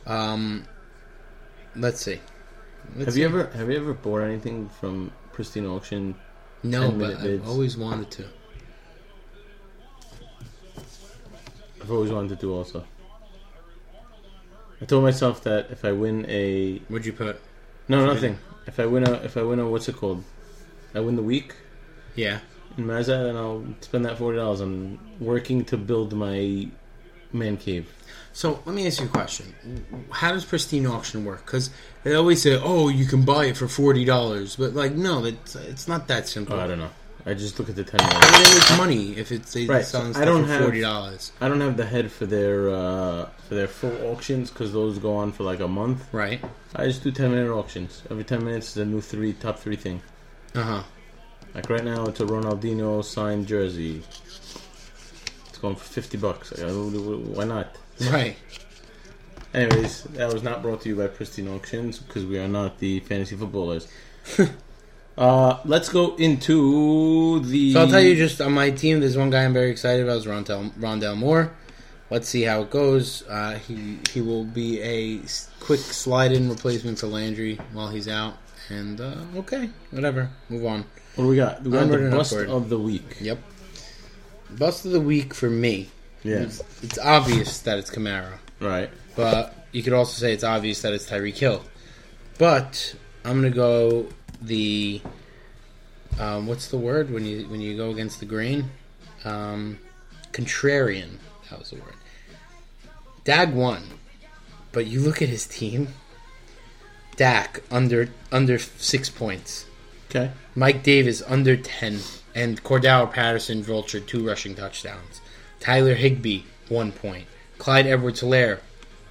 um, 0.07 0.67
let's 1.77 2.01
see. 2.01 2.21
Let's 2.97 3.07
have 3.07 3.17
you 3.17 3.25
ever 3.25 3.47
have 3.55 3.71
you 3.71 3.77
ever 3.77 3.95
bought 3.95 4.23
anything 4.23 4.69
from 4.69 5.13
Pristine 5.33 5.67
Auction? 5.67 6.15
No, 6.63 6.91
but 6.91 7.17
I've 7.17 7.23
bids? 7.23 7.49
always 7.49 7.77
wanted 7.77 8.11
to. 8.13 8.25
I've 11.83 11.91
always 11.91 12.11
wanted 12.11 12.29
to 12.29 12.37
do 12.37 12.53
also. 12.55 12.85
I 14.81 14.85
told 14.87 15.03
myself 15.05 15.43
that 15.45 15.71
if 15.71 15.85
I 15.85 15.93
win 15.93 16.25
a 16.29 16.79
What'd 16.89 17.07
you 17.07 17.13
put? 17.13 17.41
no 17.89 18.07
nothing, 18.07 18.39
if 18.67 18.79
I 18.81 18.87
win 18.87 19.07
a 19.07 19.13
if 19.25 19.37
I 19.37 19.43
win 19.43 19.59
a 19.59 19.69
what's 19.69 19.89
it 19.89 19.97
called, 19.97 20.25
I 20.95 21.01
win 21.01 21.17
the 21.17 21.23
week 21.23 21.55
Yeah. 22.15 22.39
in 22.79 22.87
Mazda, 22.87 23.25
then 23.25 23.37
I'll 23.37 23.65
spend 23.81 24.05
that 24.05 24.19
forty 24.19 24.39
dollars 24.39 24.61
on 24.61 24.99
working 25.21 25.65
to 25.67 25.77
build 25.77 26.13
my 26.13 26.69
man 27.33 27.57
cave. 27.57 27.89
So 28.33 28.61
let 28.65 28.75
me 28.75 28.87
ask 28.87 29.01
you 29.01 29.07
a 29.07 29.09
question: 29.09 29.47
How 30.11 30.33
does 30.33 30.45
pristine 30.45 30.87
auction 30.87 31.25
work? 31.25 31.45
Because 31.45 31.71
they 32.05 32.15
always 32.15 32.41
say, 32.43 32.57
"Oh, 32.63 32.89
you 32.89 33.05
can 33.07 33.23
buy 33.25 33.47
it 33.47 33.57
for 33.57 33.67
forty 33.69 34.05
dollars," 34.05 34.57
but 34.57 34.75
like, 34.75 34.93
no, 34.93 35.25
it's 35.25 35.57
it's 35.57 35.89
not 35.89 36.07
that 36.09 36.29
simple. 36.29 36.57
Oh, 36.57 36.61
I 36.61 36.67
don't 36.69 36.79
know. 36.79 36.91
I 37.27 37.35
just 37.35 37.59
look 37.59 37.69
at 37.69 37.77
the 37.77 37.85
ten 37.85 38.01
I 38.01 38.07
minutes. 38.09 38.39
mean, 38.49 38.57
it's 38.57 38.77
money 38.79 39.17
if 39.17 39.31
it's 39.31 39.53
they 39.53 39.67
Right, 39.67 39.85
selling 39.85 40.09
so 40.09 40.13
stuff 40.13 40.23
I 40.23 40.25
don't 40.25 40.45
for 40.45 40.51
have- 40.53 40.63
forty 40.63 40.81
dollars, 40.81 41.33
I 41.41 41.49
don't 41.49 41.61
have 41.61 41.77
the 41.77 41.85
head 41.85 42.11
for 42.11 42.25
their 42.27 42.71
uh, 42.71 43.27
for 43.49 43.55
their 43.55 43.69
full 43.69 43.95
auctions 44.11 44.51
because 44.51 44.73
those 44.73 44.99
go 44.99 45.15
on 45.17 45.33
for 45.33 45.43
like 45.45 45.61
a 45.61 45.69
month. 45.69 46.07
right? 46.13 46.41
I 46.75 46.87
just 46.87 47.03
do 47.05 47.11
ten 47.11 47.31
minute 47.33 47.51
auctions. 47.53 48.03
Every 48.11 48.25
ten 48.25 48.45
minutes 48.45 48.71
is 48.71 48.77
a 48.79 48.85
new 48.87 49.01
three 49.01 49.33
top 49.35 49.59
three 49.59 49.77
thing. 49.77 50.01
Uh 50.55 50.63
huh. 50.63 50.83
Like 51.55 51.69
right 51.69 51.85
now, 51.85 52.07
it's 52.07 52.21
a 52.21 52.25
Ronaldinho 52.27 53.05
signed 53.05 53.47
jersey. 53.49 54.03
It's 55.49 55.59
going 55.61 55.77
for 55.77 55.85
fifty 55.85 56.17
bucks. 56.17 56.53
Like, 56.53 56.63
uh, 56.71 56.73
Why 56.73 57.45
not? 57.45 57.77
Right. 58.11 58.37
Anyways, 59.53 60.05
that 60.05 60.33
was 60.33 60.43
not 60.45 60.63
brought 60.63 60.81
to 60.83 60.89
you 60.89 60.97
by 60.97 61.09
Pristine 61.09 61.49
Auctions 61.49 61.99
because 61.99 62.25
we 62.25 62.39
are 62.39 62.47
not 62.49 62.79
the 62.79 63.01
fantasy 63.01 63.37
footballers. 63.37 63.89
uh, 65.21 65.61
let's 65.65 65.89
go 65.89 66.17
into 66.17 67.41
the. 67.41 67.73
So 67.75 67.81
I'll 67.83 67.89
tell 67.89 68.01
you 68.01 68.17
just 68.17 68.41
on 68.41 68.53
my 68.53 68.71
team. 68.71 69.01
There's 69.01 69.17
one 69.17 69.31
guy 69.31 69.45
I'm 69.45 69.53
very 69.53 69.71
excited 69.71 70.03
about. 70.03 70.17
Is 70.17 70.27
Rondale, 70.27 70.71
Rondale 70.73 71.17
Moore. 71.17 71.53
Let's 72.11 72.29
see 72.29 72.43
how 72.43 72.63
it 72.63 72.71
goes. 72.71 73.23
Uh, 73.29 73.55
he 73.59 73.99
he 74.11 74.21
will 74.21 74.45
be 74.45 74.81
a 74.81 75.21
quick 75.61 75.79
slide-in 75.81 76.49
replacement 76.49 76.99
for 76.99 77.07
Landry 77.07 77.57
while 77.73 77.89
he's 77.89 78.09
out. 78.09 78.35
And 78.69 79.01
uh, 79.01 79.15
okay, 79.37 79.71
whatever. 79.91 80.31
Move 80.49 80.65
on. 80.67 80.85
What 81.15 81.25
do 81.25 81.29
we 81.29 81.37
got? 81.37 81.63
We 81.63 81.71
got 81.71 81.83
Onward 81.85 82.11
the 82.11 82.17
bust 82.17 82.33
upward. 82.33 82.49
of 82.49 82.69
the 82.69 82.79
week. 82.79 83.17
Yep. 83.21 83.39
Bust 84.59 84.85
of 84.87 84.93
the 84.93 85.01
week 85.01 85.35
for 85.35 85.51
me. 85.51 85.91
Yeah. 86.23 86.41
It's, 86.41 86.63
it's 86.83 86.99
obvious 86.99 87.61
that 87.61 87.79
it's 87.79 87.91
Kamara, 87.91 88.39
Right. 88.61 88.91
but 89.17 89.55
you 89.73 89.83
could 89.83 89.93
also 89.93 90.19
say 90.21 90.33
it's 90.33 90.45
obvious 90.45 90.83
that 90.83 90.93
it's 90.93 91.09
Tyreek 91.09 91.37
Hill. 91.39 91.63
But 92.39 92.95
I'm 93.25 93.35
gonna 93.41 93.51
go 93.51 94.07
the 94.41 95.01
um, 96.19 96.47
what's 96.47 96.69
the 96.69 96.77
word 96.77 97.11
when 97.11 97.25
you 97.25 97.49
when 97.49 97.61
you 97.61 97.77
go 97.77 97.91
against 97.91 98.21
the 98.21 98.27
grain? 98.27 98.71
Um, 99.25 99.79
contrarian. 100.33 101.19
That 101.51 101.59
was 101.59 101.71
the 101.71 101.77
word. 101.77 101.95
Dag 103.25 103.53
won, 103.53 103.83
but 104.73 104.87
you 104.87 105.01
look 105.01 105.23
at 105.23 105.29
his 105.29 105.47
team. 105.47 105.89
Dak 107.17 107.63
under 107.71 108.09
under 108.33 108.59
six 108.59 109.11
points. 109.11 109.67
Okay. 110.11 110.33
Mike 110.57 110.83
Davis 110.83 111.23
under 111.29 111.57
10, 111.57 112.01
and 112.35 112.63
Cordarrelle 112.65 113.13
Patterson 113.13 113.63
vultured 113.63 114.07
two 114.07 114.27
rushing 114.27 114.57
touchdowns. 114.57 115.21
Tyler 115.61 115.95
Higbee, 115.95 116.43
one 116.69 116.91
point. 116.91 117.27
Clyde 117.59 117.87
Edwards 117.87 118.21
Helaire, 118.21 118.59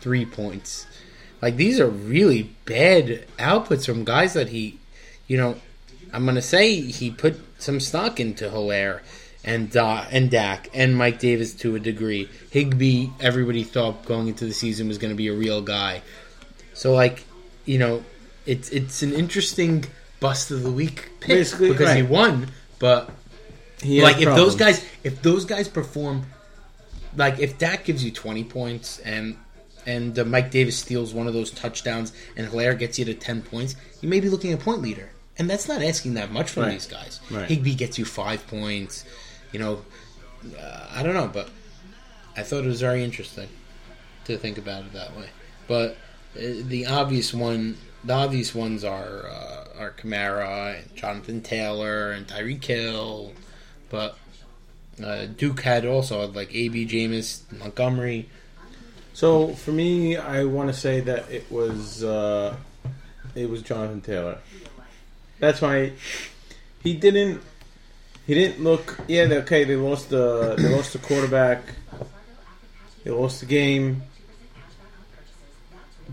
three 0.02 0.26
points. 0.26 0.88
Like, 1.42 1.56
these 1.56 1.80
are 1.80 1.88
really 1.90 2.54
bad 2.66 3.26
outputs 3.38 3.86
from 3.86 4.04
guys 4.04 4.34
that 4.34 4.50
he, 4.50 4.79
you 5.30 5.38
know, 5.38 5.56
I'm 6.12 6.26
going 6.26 6.36
to 6.36 6.42
say 6.42 6.82
he 6.82 7.10
put 7.12 7.40
some 7.62 7.80
stock 7.80 8.20
into 8.20 8.50
Helaire 8.50 9.00
and, 9.46 9.76
uh, 9.78 10.04
and 10.12 10.30
Dak 10.30 10.70
and 10.74 10.98
Mike 10.98 11.20
Davis 11.20 11.54
to 11.54 11.76
a 11.76 11.80
degree. 11.80 12.28
Higbee, 12.52 13.12
everybody 13.22 13.64
thought 13.64 14.04
going 14.04 14.28
into 14.28 14.44
the 14.44 14.54
season 14.54 14.90
was 14.90 14.98
going 14.98 15.12
to 15.12 15.16
be 15.18 15.30
a 15.30 15.34
real 15.34 15.62
guy. 15.62 16.02
So, 16.74 16.94
like, 16.94 17.24
you 17.66 17.78
know, 17.80 18.04
it's 18.46 18.70
it's 18.70 19.04
an 19.04 19.14
interesting 19.14 19.86
bust 20.20 20.50
of 20.52 20.64
the 20.64 20.72
week 20.72 21.10
pick 21.20 21.30
Basically, 21.38 21.72
because 21.72 21.94
he 21.94 22.02
won. 22.02 22.48
But 22.80 23.10
He 23.82 24.02
like, 24.02 24.18
if 24.18 24.24
problems. 24.24 24.52
those 24.52 24.56
guys, 24.56 24.86
if 25.04 25.22
those 25.22 25.46
guys 25.46 25.68
perform, 25.68 26.26
like 27.16 27.40
if 27.40 27.58
Dak 27.58 27.86
gives 27.86 28.04
you 28.04 28.12
twenty 28.12 28.44
points 28.44 29.00
and 29.00 29.38
and 29.86 30.18
uh, 30.18 30.26
Mike 30.26 30.52
Davis 30.52 30.78
steals 30.78 31.14
one 31.14 31.28
of 31.28 31.34
those 31.34 31.52
touchdowns 31.52 32.14
and 32.36 32.48
Helaire 32.48 32.78
gets 32.78 32.98
you 33.00 33.06
to 33.06 33.14
ten 33.14 33.42
points, 33.42 33.76
you 34.02 34.10
may 34.10 34.20
be 34.20 34.30
looking 34.30 34.52
at 34.52 34.60
point 34.60 34.82
leader, 34.82 35.10
and 35.40 35.50
that's 35.50 35.68
not 35.68 35.82
asking 35.82 36.14
that 36.16 36.32
much 36.32 36.50
from 36.52 36.64
Right. 36.64 36.72
these 36.74 36.86
guys. 36.88 37.20
Right. 37.32 37.48
Higbee 37.50 37.76
gets 37.76 37.98
you 37.98 38.06
five 38.06 38.46
points. 38.48 39.06
You 39.52 39.60
know, 39.60 39.86
uh, 40.60 40.88
I 40.92 41.02
don't 41.02 41.14
know, 41.16 41.28
but 41.32 41.50
I 42.38 42.44
thought 42.44 42.64
it 42.64 42.68
was 42.68 42.82
very 42.82 43.04
interesting 43.04 43.48
to 44.26 44.38
think 44.38 44.58
about 44.58 44.84
it 44.84 44.94
that 44.94 45.16
way. 45.18 45.30
But 45.68 45.98
uh, 46.38 46.42
the 46.64 46.86
obvious 46.86 47.34
one, 47.34 47.78
the 48.04 48.14
obvious 48.14 48.54
ones 48.54 48.84
are 48.84 49.26
uh, 49.28 49.66
are 49.80 49.92
Kamara 49.92 50.80
and 50.82 50.96
Jonathan 50.96 51.42
Taylor 51.42 52.12
and 52.12 52.28
Tyreek 52.28 52.64
Hill, 52.64 53.34
but 53.90 54.18
uh, 55.04 55.26
Duke 55.26 55.62
had 55.62 55.86
also 55.86 56.22
had 56.22 56.36
like 56.36 56.54
AB 56.54 56.86
Jameis, 56.86 57.42
Montgomery. 57.58 58.30
So 59.14 59.50
for 59.56 59.72
me, 59.72 60.16
I 60.18 60.44
want 60.44 60.70
to 60.70 60.74
say 60.80 61.00
that 61.02 61.30
it 61.32 61.52
was 61.52 62.04
uh, 62.04 62.56
it 63.36 63.50
was 63.50 63.62
Jonathan 63.62 64.02
Taylor. 64.02 64.38
That's 65.40 65.62
why 65.62 65.94
he 66.84 66.94
didn't 66.94 67.42
he 68.28 68.34
didn't 68.36 68.64
look. 68.64 69.00
Yeah, 69.08 69.26
they- 69.26 69.38
okay, 69.40 69.64
they 69.64 69.76
lost 69.76 70.10
the 70.10 70.56
they 70.58 70.70
lost 70.76 70.94
the 70.94 71.00
quarterback. 71.00 71.64
They 73.04 73.12
lost 73.12 73.40
the 73.40 73.46
game, 73.46 74.04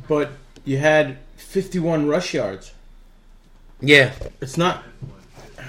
but 0.09 0.31
you 0.65 0.79
had 0.79 1.19
51 1.37 2.07
rush 2.09 2.35
yards. 2.35 2.73
Yeah, 3.81 4.13
It's 4.41 4.57
not 4.57 4.85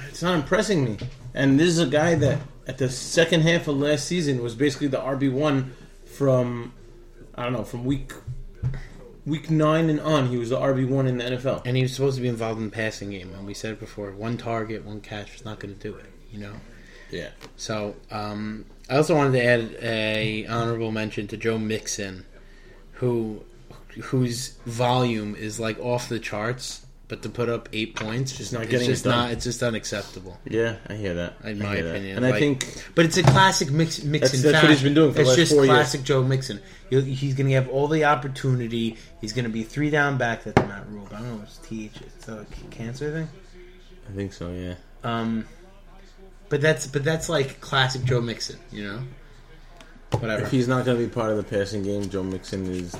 it's 0.10 0.22
not 0.22 0.36
impressing 0.36 0.84
me. 0.86 0.98
And 1.34 1.60
this 1.60 1.68
is 1.68 1.80
a 1.80 1.86
guy 1.88 2.16
that 2.16 2.40
at 2.68 2.78
the 2.78 2.90
second 2.90 3.42
half 3.42 3.68
of 3.68 3.78
last 3.78 4.06
season 4.08 4.42
was 4.42 4.56
basically 4.56 4.88
the 4.88 4.98
RB 5.00 5.32
one 5.32 5.74
from 6.06 6.72
I 7.36 7.44
don't 7.44 7.54
know 7.54 7.64
from 7.64 7.84
week 7.86 8.14
week 9.28 9.52
nine 9.52 9.90
and 9.90 10.00
on. 10.00 10.30
He 10.30 10.38
was 10.38 10.50
the 10.50 10.58
RB 10.58 10.88
one 10.88 11.06
in 11.06 11.18
the 11.18 11.26
NFL. 11.26 11.62
and 11.66 11.78
he 11.78 11.84
was 11.84 11.94
supposed 11.94 12.16
to 12.16 12.22
be 12.22 12.28
involved 12.28 12.60
in 12.60 12.66
the 12.66 12.76
passing 12.76 13.12
game, 13.12 13.34
and 13.36 13.46
we 13.46 13.54
said 13.54 13.74
it 13.74 13.80
before: 13.80 14.10
one 14.12 14.38
target, 14.38 14.84
one 14.84 15.02
catch 15.02 15.36
is 15.36 15.46
not 15.46 15.60
going 15.60 15.76
to 15.76 15.80
do 15.80 15.96
it. 15.96 16.06
You 16.32 16.40
know. 16.40 16.54
Yeah, 17.10 17.30
So 17.56 17.96
um, 18.12 18.66
I 18.90 18.98
also 18.98 19.16
wanted 19.16 19.32
to 19.40 19.46
add 19.46 19.78
a 19.82 20.46
honorable 20.48 20.92
mention 20.92 21.28
to 21.30 21.38
Joe 21.38 21.58
Mixon, 21.58 22.26
who 22.94 23.44
whose 24.02 24.58
volume 24.66 25.36
is 25.36 25.60
like 25.60 25.80
off 25.80 26.10
the 26.10 26.20
charts, 26.20 26.86
but 27.10 27.22
to 27.24 27.30
put 27.30 27.48
up 27.48 27.70
eight 27.72 27.96
points, 27.96 28.36
Just 28.38 28.52
not 28.52 28.64
it's 28.64 28.86
just 28.86 29.06
it 29.06 29.10
done. 29.10 29.18
not. 29.18 29.32
It's 29.32 29.46
just 29.46 29.64
unacceptable. 29.64 30.38
yeah, 30.46 30.76
I 30.88 30.96
hear 30.96 31.14
that. 31.14 31.36
In 31.44 31.62
I 31.62 31.66
my 31.66 31.74
hear 31.76 31.84
that. 31.84 31.90
opinion, 31.92 32.18
and 32.18 32.26
I 32.26 32.32
like- 32.32 32.40
think 32.40 32.84
But 32.96 33.06
it's 33.06 33.18
a 33.18 33.24
classic 33.24 33.72
mix, 33.72 34.04
Mixon. 34.04 34.42
That's- 34.42 34.52
that's 34.54 34.64
what 34.64 34.70
he's 34.72 34.84
been 34.84 34.94
doing 34.94 35.12
for 35.12 35.16
the 35.16 35.22
it's 35.22 35.30
last 35.30 35.38
just 35.38 35.52
four 35.54 35.66
years. 35.66 35.76
classic 35.76 36.04
Joe 36.04 36.24
Mixon. 36.24 36.60
He'll, 36.90 37.02
he's 37.02 37.34
going 37.36 37.48
to 37.48 37.54
have 37.54 37.70
all 37.70 37.88
the 37.88 38.04
opportunity. 38.06 38.98
He's 39.22 39.32
going 39.34 39.46
to 39.46 39.50
be 39.52 39.64
three 39.64 39.90
down 39.90 40.18
back. 40.18 40.44
That's 40.44 40.58
not 40.68 40.92
rule. 40.92 41.08
I 41.12 41.16
don't 41.20 41.30
know 41.32 41.36
what's 41.38 41.58
TH. 41.60 41.92
It's 42.02 42.28
a 42.28 42.46
cancer 42.72 43.12
thing. 43.12 43.30
I 44.10 44.16
think 44.16 44.34
so. 44.34 44.52
Yeah, 44.52 44.76
Um, 45.04 45.46
but 46.50 46.62
that's 46.62 46.88
but 46.88 47.04
that's 47.04 47.28
like 47.30 47.60
classic 47.62 48.04
Joe 48.06 48.22
Mixon, 48.22 48.58
you 48.72 48.84
know. 48.86 49.00
Whatever. 50.20 50.44
if 50.44 50.52
he's 50.52 50.68
not 50.70 50.86
going 50.86 50.98
to 50.98 51.06
be 51.06 51.14
part 51.14 51.32
of 51.32 51.38
the 51.38 51.44
passing 51.44 51.84
game, 51.84 52.10
Joe 52.10 52.24
Mixon 52.24 52.66
is 52.72 52.96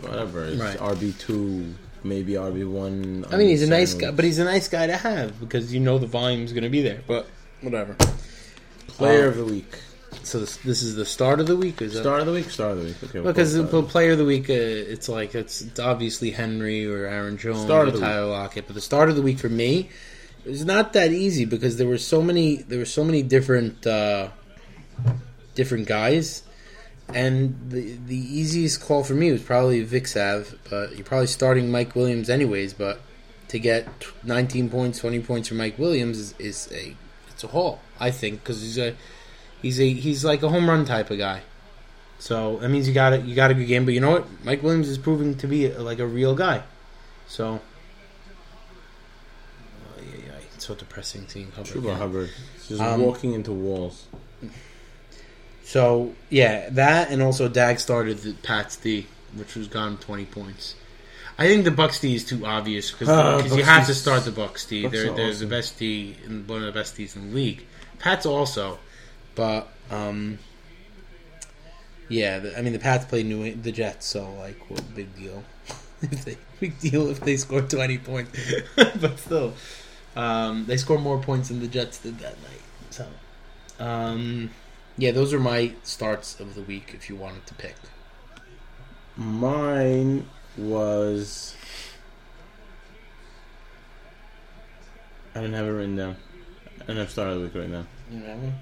whatever. 0.00 0.44
Is 0.44 0.58
Right. 0.58 0.78
RB 0.78 1.12
two, 1.18 1.74
maybe 2.04 2.32
RB 2.34 2.70
one. 2.70 3.24
I 3.30 3.36
mean, 3.36 3.48
he's 3.48 3.62
a 3.62 3.68
nice 3.68 3.94
guy, 3.94 4.10
but 4.10 4.24
he's 4.24 4.38
a 4.38 4.44
nice 4.44 4.68
guy 4.68 4.86
to 4.86 4.96
have 4.96 5.38
because 5.40 5.72
you 5.72 5.80
know 5.80 5.98
the 5.98 6.06
volume's 6.06 6.52
going 6.52 6.64
to 6.64 6.70
be 6.70 6.82
there. 6.82 7.02
But 7.06 7.26
whatever. 7.60 7.94
player 8.88 9.24
um, 9.24 9.28
of 9.30 9.36
the 9.36 9.44
week. 9.44 9.78
So 10.22 10.40
this, 10.40 10.56
this 10.58 10.82
is 10.82 10.94
the 10.96 11.04
start 11.04 11.40
of 11.40 11.46
the 11.46 11.56
week, 11.56 11.80
is 11.80 11.94
that? 11.94 12.00
Start 12.00 12.20
of 12.20 12.26
the 12.26 12.32
week. 12.32 12.50
Start 12.50 12.72
of 12.72 12.78
the 12.78 12.84
week. 12.84 12.96
Okay, 13.04 13.20
we'll 13.20 13.32
Because 13.32 13.52
the 13.52 13.66
start 13.66 13.74
of 13.74 13.84
the 13.84 13.90
player 13.90 14.12
of 14.12 14.18
the 14.18 14.24
week, 14.24 14.50
uh, 14.50 14.54
it's 14.54 15.08
like 15.08 15.34
it's, 15.34 15.60
it's 15.60 15.78
obviously 15.78 16.30
Henry 16.30 16.86
or 16.86 17.06
Aaron 17.06 17.36
Jones 17.36 17.60
Start 17.62 17.88
or 17.88 17.92
Tyler 17.92 18.26
Lockett. 18.26 18.66
But 18.66 18.74
the 18.74 18.80
start 18.80 19.10
of 19.10 19.16
the 19.16 19.22
week 19.22 19.38
for 19.38 19.48
me 19.48 19.90
is 20.44 20.64
not 20.64 20.92
that 20.94 21.12
easy 21.12 21.44
because 21.44 21.76
there 21.76 21.86
were 21.86 21.98
so 21.98 22.22
many 22.22 22.56
there 22.56 22.78
were 22.78 22.84
so 22.84 23.04
many 23.04 23.22
different 23.22 23.86
uh, 23.86 24.28
different 25.54 25.86
guys, 25.86 26.42
and 27.14 27.56
the 27.70 27.96
the 28.06 28.16
easiest 28.16 28.80
call 28.80 29.02
for 29.04 29.14
me 29.14 29.32
was 29.32 29.42
probably 29.42 29.82
Vic 29.82 30.06
Sav. 30.06 30.54
But 30.68 30.94
you're 30.96 31.04
probably 31.04 31.26
starting 31.26 31.70
Mike 31.70 31.94
Williams 31.94 32.28
anyways. 32.30 32.74
But 32.74 33.00
to 33.48 33.58
get 33.58 33.88
19 34.24 34.68
points, 34.70 34.98
20 34.98 35.20
points 35.20 35.48
from 35.48 35.56
Mike 35.56 35.78
Williams 35.78 36.18
is, 36.18 36.34
is 36.38 36.68
a 36.72 36.94
it's 37.30 37.44
a 37.44 37.48
haul. 37.48 37.80
I 37.98 38.10
think 38.10 38.40
because 38.42 38.60
he's 38.60 38.78
a 38.78 38.94
he's 39.62 39.80
a 39.80 39.92
he's 39.92 40.24
like 40.24 40.42
a 40.42 40.48
home 40.48 40.68
run 40.68 40.84
type 40.84 41.10
of 41.10 41.18
guy. 41.18 41.42
So 42.18 42.56
that 42.58 42.68
means 42.68 42.88
you 42.88 42.94
got 42.94 43.12
it. 43.12 43.24
You 43.24 43.34
got 43.36 43.50
a 43.50 43.54
good 43.54 43.68
game, 43.68 43.84
but 43.84 43.94
you 43.94 44.00
know 44.00 44.10
what? 44.10 44.26
Mike 44.44 44.62
Williams 44.62 44.88
is 44.88 44.98
proving 44.98 45.36
to 45.36 45.46
be 45.46 45.68
like 45.72 46.00
a 46.00 46.06
real 46.06 46.34
guy. 46.34 46.62
So 47.28 47.60
yeah, 50.00 50.32
so 50.58 50.74
depressing 50.74 51.26
seeing 51.28 51.50
Hubbard. 51.52 51.76
Again. 51.76 51.96
Hubbard 51.96 52.30
just 52.68 52.80
Um, 52.80 53.00
walking 53.02 53.32
into 53.34 53.52
walls. 53.52 54.06
So 55.68 56.14
yeah, 56.30 56.70
that 56.70 57.10
and 57.10 57.20
also 57.20 57.46
Dag 57.46 57.78
started 57.78 58.16
the 58.20 58.32
Pats 58.32 58.76
D, 58.76 59.06
which 59.34 59.54
was 59.54 59.68
gone 59.68 59.98
twenty 59.98 60.24
points. 60.24 60.74
I 61.36 61.46
think 61.46 61.64
the 61.64 61.70
Bucks 61.70 62.00
D 62.00 62.14
is 62.14 62.24
too 62.24 62.46
obvious 62.46 62.90
because 62.90 63.10
Ah, 63.10 63.44
you 63.54 63.62
have 63.64 63.86
to 63.86 63.92
start 63.92 64.24
the 64.24 64.32
Bucks 64.32 64.64
D. 64.64 64.84
Bucks 64.84 64.94
They're 64.94 65.12
they're 65.12 65.28
awesome. 65.28 65.40
the 65.40 65.54
best 65.54 65.78
D 65.78 66.16
one 66.46 66.60
of 66.60 66.64
the 66.64 66.72
best 66.72 66.96
Ds 66.96 67.16
in 67.16 67.28
the 67.28 67.34
league. 67.34 67.66
Pats 67.98 68.24
also, 68.24 68.78
but 69.34 69.68
um, 69.90 70.38
yeah, 72.08 72.38
the, 72.38 72.58
I 72.58 72.62
mean 72.62 72.72
the 72.72 72.78
Pats 72.78 73.04
played 73.04 73.26
New 73.26 73.54
the 73.54 73.70
Jets, 73.70 74.06
so 74.06 74.32
like, 74.38 74.58
what 74.70 74.82
big 74.94 75.14
deal? 75.16 75.44
if 76.00 76.24
they, 76.24 76.38
big 76.60 76.78
deal 76.80 77.10
if 77.10 77.20
they 77.20 77.36
score 77.36 77.60
twenty 77.60 77.98
points, 77.98 78.32
but 78.74 79.18
still, 79.18 79.52
um, 80.16 80.64
they 80.64 80.78
score 80.78 80.98
more 80.98 81.18
points 81.18 81.48
than 81.48 81.60
the 81.60 81.68
Jets 81.68 81.98
did 81.98 82.20
that 82.20 82.40
night. 82.40 82.62
So, 82.88 83.06
um, 83.78 84.48
yeah, 84.98 85.12
those 85.12 85.32
are 85.32 85.40
my 85.40 85.72
starts 85.82 86.38
of 86.40 86.54
the 86.54 86.62
week. 86.62 86.90
If 86.94 87.08
you 87.08 87.16
wanted 87.16 87.46
to 87.46 87.54
pick, 87.54 87.76
Mine 89.16 90.26
was. 90.56 91.54
I 95.34 95.40
didn't 95.40 95.54
have 95.54 95.66
it 95.66 95.70
written 95.70 95.96
down. 95.96 96.16
I 96.82 96.84
don't 96.86 96.96
have 96.96 97.10
start 97.10 97.28
of 97.30 97.34
the 97.38 97.40
week 97.44 97.54
right 97.54 97.68
now. 97.68 97.84
you 98.10 98.20
know, 98.20 98.52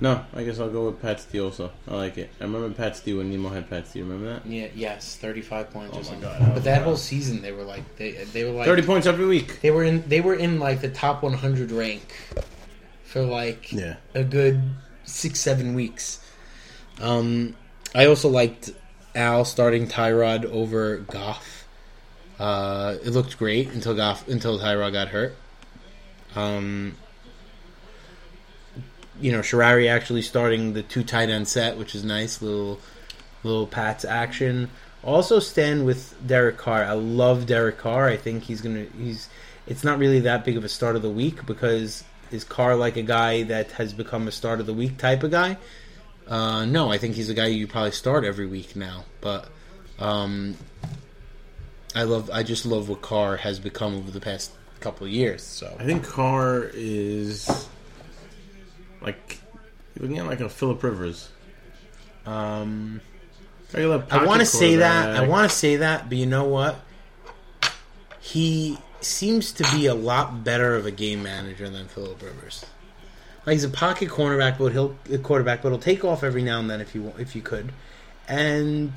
No, 0.00 0.24
I 0.34 0.44
guess 0.44 0.58
I'll 0.60 0.70
go 0.70 0.86
with 0.86 1.00
Pat 1.00 1.24
D 1.32 1.40
also. 1.40 1.70
I 1.88 1.94
like 1.94 2.18
it. 2.18 2.30
I 2.40 2.44
remember 2.44 2.70
Pat 2.70 3.00
D 3.04 3.14
when 3.14 3.30
Nemo 3.30 3.48
had 3.48 3.68
Pat 3.68 3.92
D. 3.92 4.02
Remember 4.02 4.34
that? 4.34 4.46
yeah, 4.46 4.68
yes, 4.74 5.16
thirty-five 5.16 5.70
points 5.70 5.92
Oh 5.94 5.98
or 5.98 6.02
my 6.02 6.06
something. 6.06 6.22
God, 6.22 6.40
that 6.42 6.54
but 6.54 6.64
that 6.64 6.72
wild. 6.78 6.84
whole 6.84 6.96
season, 6.96 7.42
they 7.42 7.52
were 7.52 7.62
like 7.64 7.96
they 7.96 8.12
they 8.24 8.44
were 8.44 8.50
like 8.50 8.66
Thirty 8.66 8.82
points 8.82 9.06
every 9.06 9.26
week. 9.26 9.60
They 9.62 9.70
were 9.70 9.84
in 9.84 10.06
they 10.08 10.20
were 10.20 10.34
in 10.34 10.60
like 10.60 10.80
the 10.80 10.90
top 10.90 11.22
100 11.22 11.70
rank 11.72 12.14
for 13.04 13.22
like 13.22 13.72
Yeah. 13.72 13.96
a 14.14 14.22
good 14.22 14.60
six 15.06 15.40
seven 15.40 15.74
weeks. 15.74 16.20
Um, 17.00 17.56
I 17.94 18.06
also 18.06 18.28
liked 18.28 18.70
Al 19.14 19.44
starting 19.44 19.88
Tyrod 19.88 20.44
over 20.44 20.98
Goff. 20.98 21.66
Uh, 22.38 22.96
it 23.02 23.10
looked 23.10 23.38
great 23.38 23.70
until 23.72 23.94
Goff 23.94 24.28
until 24.28 24.58
Tyrod 24.58 24.92
got 24.92 25.08
hurt. 25.08 25.34
Um, 26.34 26.96
you 29.20 29.32
know, 29.32 29.40
Sharari 29.40 29.88
actually 29.88 30.22
starting 30.22 30.74
the 30.74 30.82
two 30.82 31.02
tight 31.02 31.30
end 31.30 31.48
set, 31.48 31.78
which 31.78 31.94
is 31.94 32.04
nice. 32.04 32.42
Little 32.42 32.78
little 33.42 33.66
Pats 33.66 34.04
action. 34.04 34.68
Also 35.02 35.38
stand 35.38 35.86
with 35.86 36.14
Derek 36.26 36.56
Carr. 36.56 36.84
I 36.84 36.92
love 36.92 37.46
Derek 37.46 37.78
Carr. 37.78 38.08
I 38.08 38.16
think 38.16 38.44
he's 38.44 38.60
gonna 38.60 38.86
he's 38.98 39.28
it's 39.66 39.82
not 39.82 39.98
really 39.98 40.20
that 40.20 40.44
big 40.44 40.56
of 40.56 40.64
a 40.64 40.68
start 40.68 40.96
of 40.96 41.02
the 41.02 41.10
week 41.10 41.46
because 41.46 42.04
is 42.30 42.44
Carr 42.44 42.76
like 42.76 42.96
a 42.96 43.02
guy 43.02 43.44
that 43.44 43.72
has 43.72 43.92
become 43.92 44.28
a 44.28 44.32
start 44.32 44.60
of 44.60 44.66
the 44.66 44.74
week 44.74 44.98
type 44.98 45.22
of 45.22 45.30
guy? 45.30 45.56
Uh, 46.26 46.64
no, 46.64 46.90
I 46.90 46.98
think 46.98 47.14
he's 47.14 47.30
a 47.30 47.34
guy 47.34 47.46
you 47.46 47.66
probably 47.66 47.92
start 47.92 48.24
every 48.24 48.46
week 48.46 48.74
now. 48.74 49.04
But 49.20 49.48
um, 49.98 50.56
I 51.94 52.02
love 52.02 52.30
I 52.32 52.42
just 52.42 52.66
love 52.66 52.88
what 52.88 53.02
Carr 53.02 53.36
has 53.36 53.58
become 53.58 53.94
over 53.94 54.10
the 54.10 54.20
past 54.20 54.52
couple 54.80 55.06
of 55.06 55.12
years. 55.12 55.42
So 55.42 55.74
I 55.78 55.84
think 55.84 56.04
Carr 56.04 56.70
is 56.74 57.68
like 59.00 59.38
you're 59.94 60.02
looking 60.02 60.18
at 60.18 60.26
like 60.26 60.40
a 60.40 60.48
Philip 60.48 60.82
Rivers. 60.82 61.28
um, 62.26 63.00
I 63.74 64.24
want 64.24 64.40
to 64.40 64.46
say 64.46 64.76
that. 64.76 65.16
I 65.16 65.26
want 65.26 65.50
to 65.50 65.56
say 65.56 65.76
that, 65.76 66.08
but 66.08 66.18
you 66.18 66.26
know 66.26 66.44
what? 66.44 66.76
He 68.20 68.78
seems 69.06 69.52
to 69.52 69.62
be 69.72 69.86
a 69.86 69.94
lot 69.94 70.44
better 70.44 70.74
of 70.76 70.86
a 70.86 70.90
game 70.90 71.22
manager 71.22 71.68
than 71.68 71.86
Philip 71.88 72.22
Rivers. 72.22 72.64
Like 73.46 73.54
he's 73.54 73.64
a 73.64 73.68
pocket 73.68 74.08
cornerback, 74.08 74.58
but 74.58 74.72
he'll 74.72 74.96
a 75.10 75.18
quarterback, 75.18 75.62
but 75.62 75.70
he'll 75.70 75.78
take 75.78 76.04
off 76.04 76.24
every 76.24 76.42
now 76.42 76.58
and 76.58 76.68
then 76.68 76.80
if 76.80 76.94
you 76.94 77.12
if 77.18 77.36
you 77.36 77.42
could, 77.42 77.72
and 78.28 78.92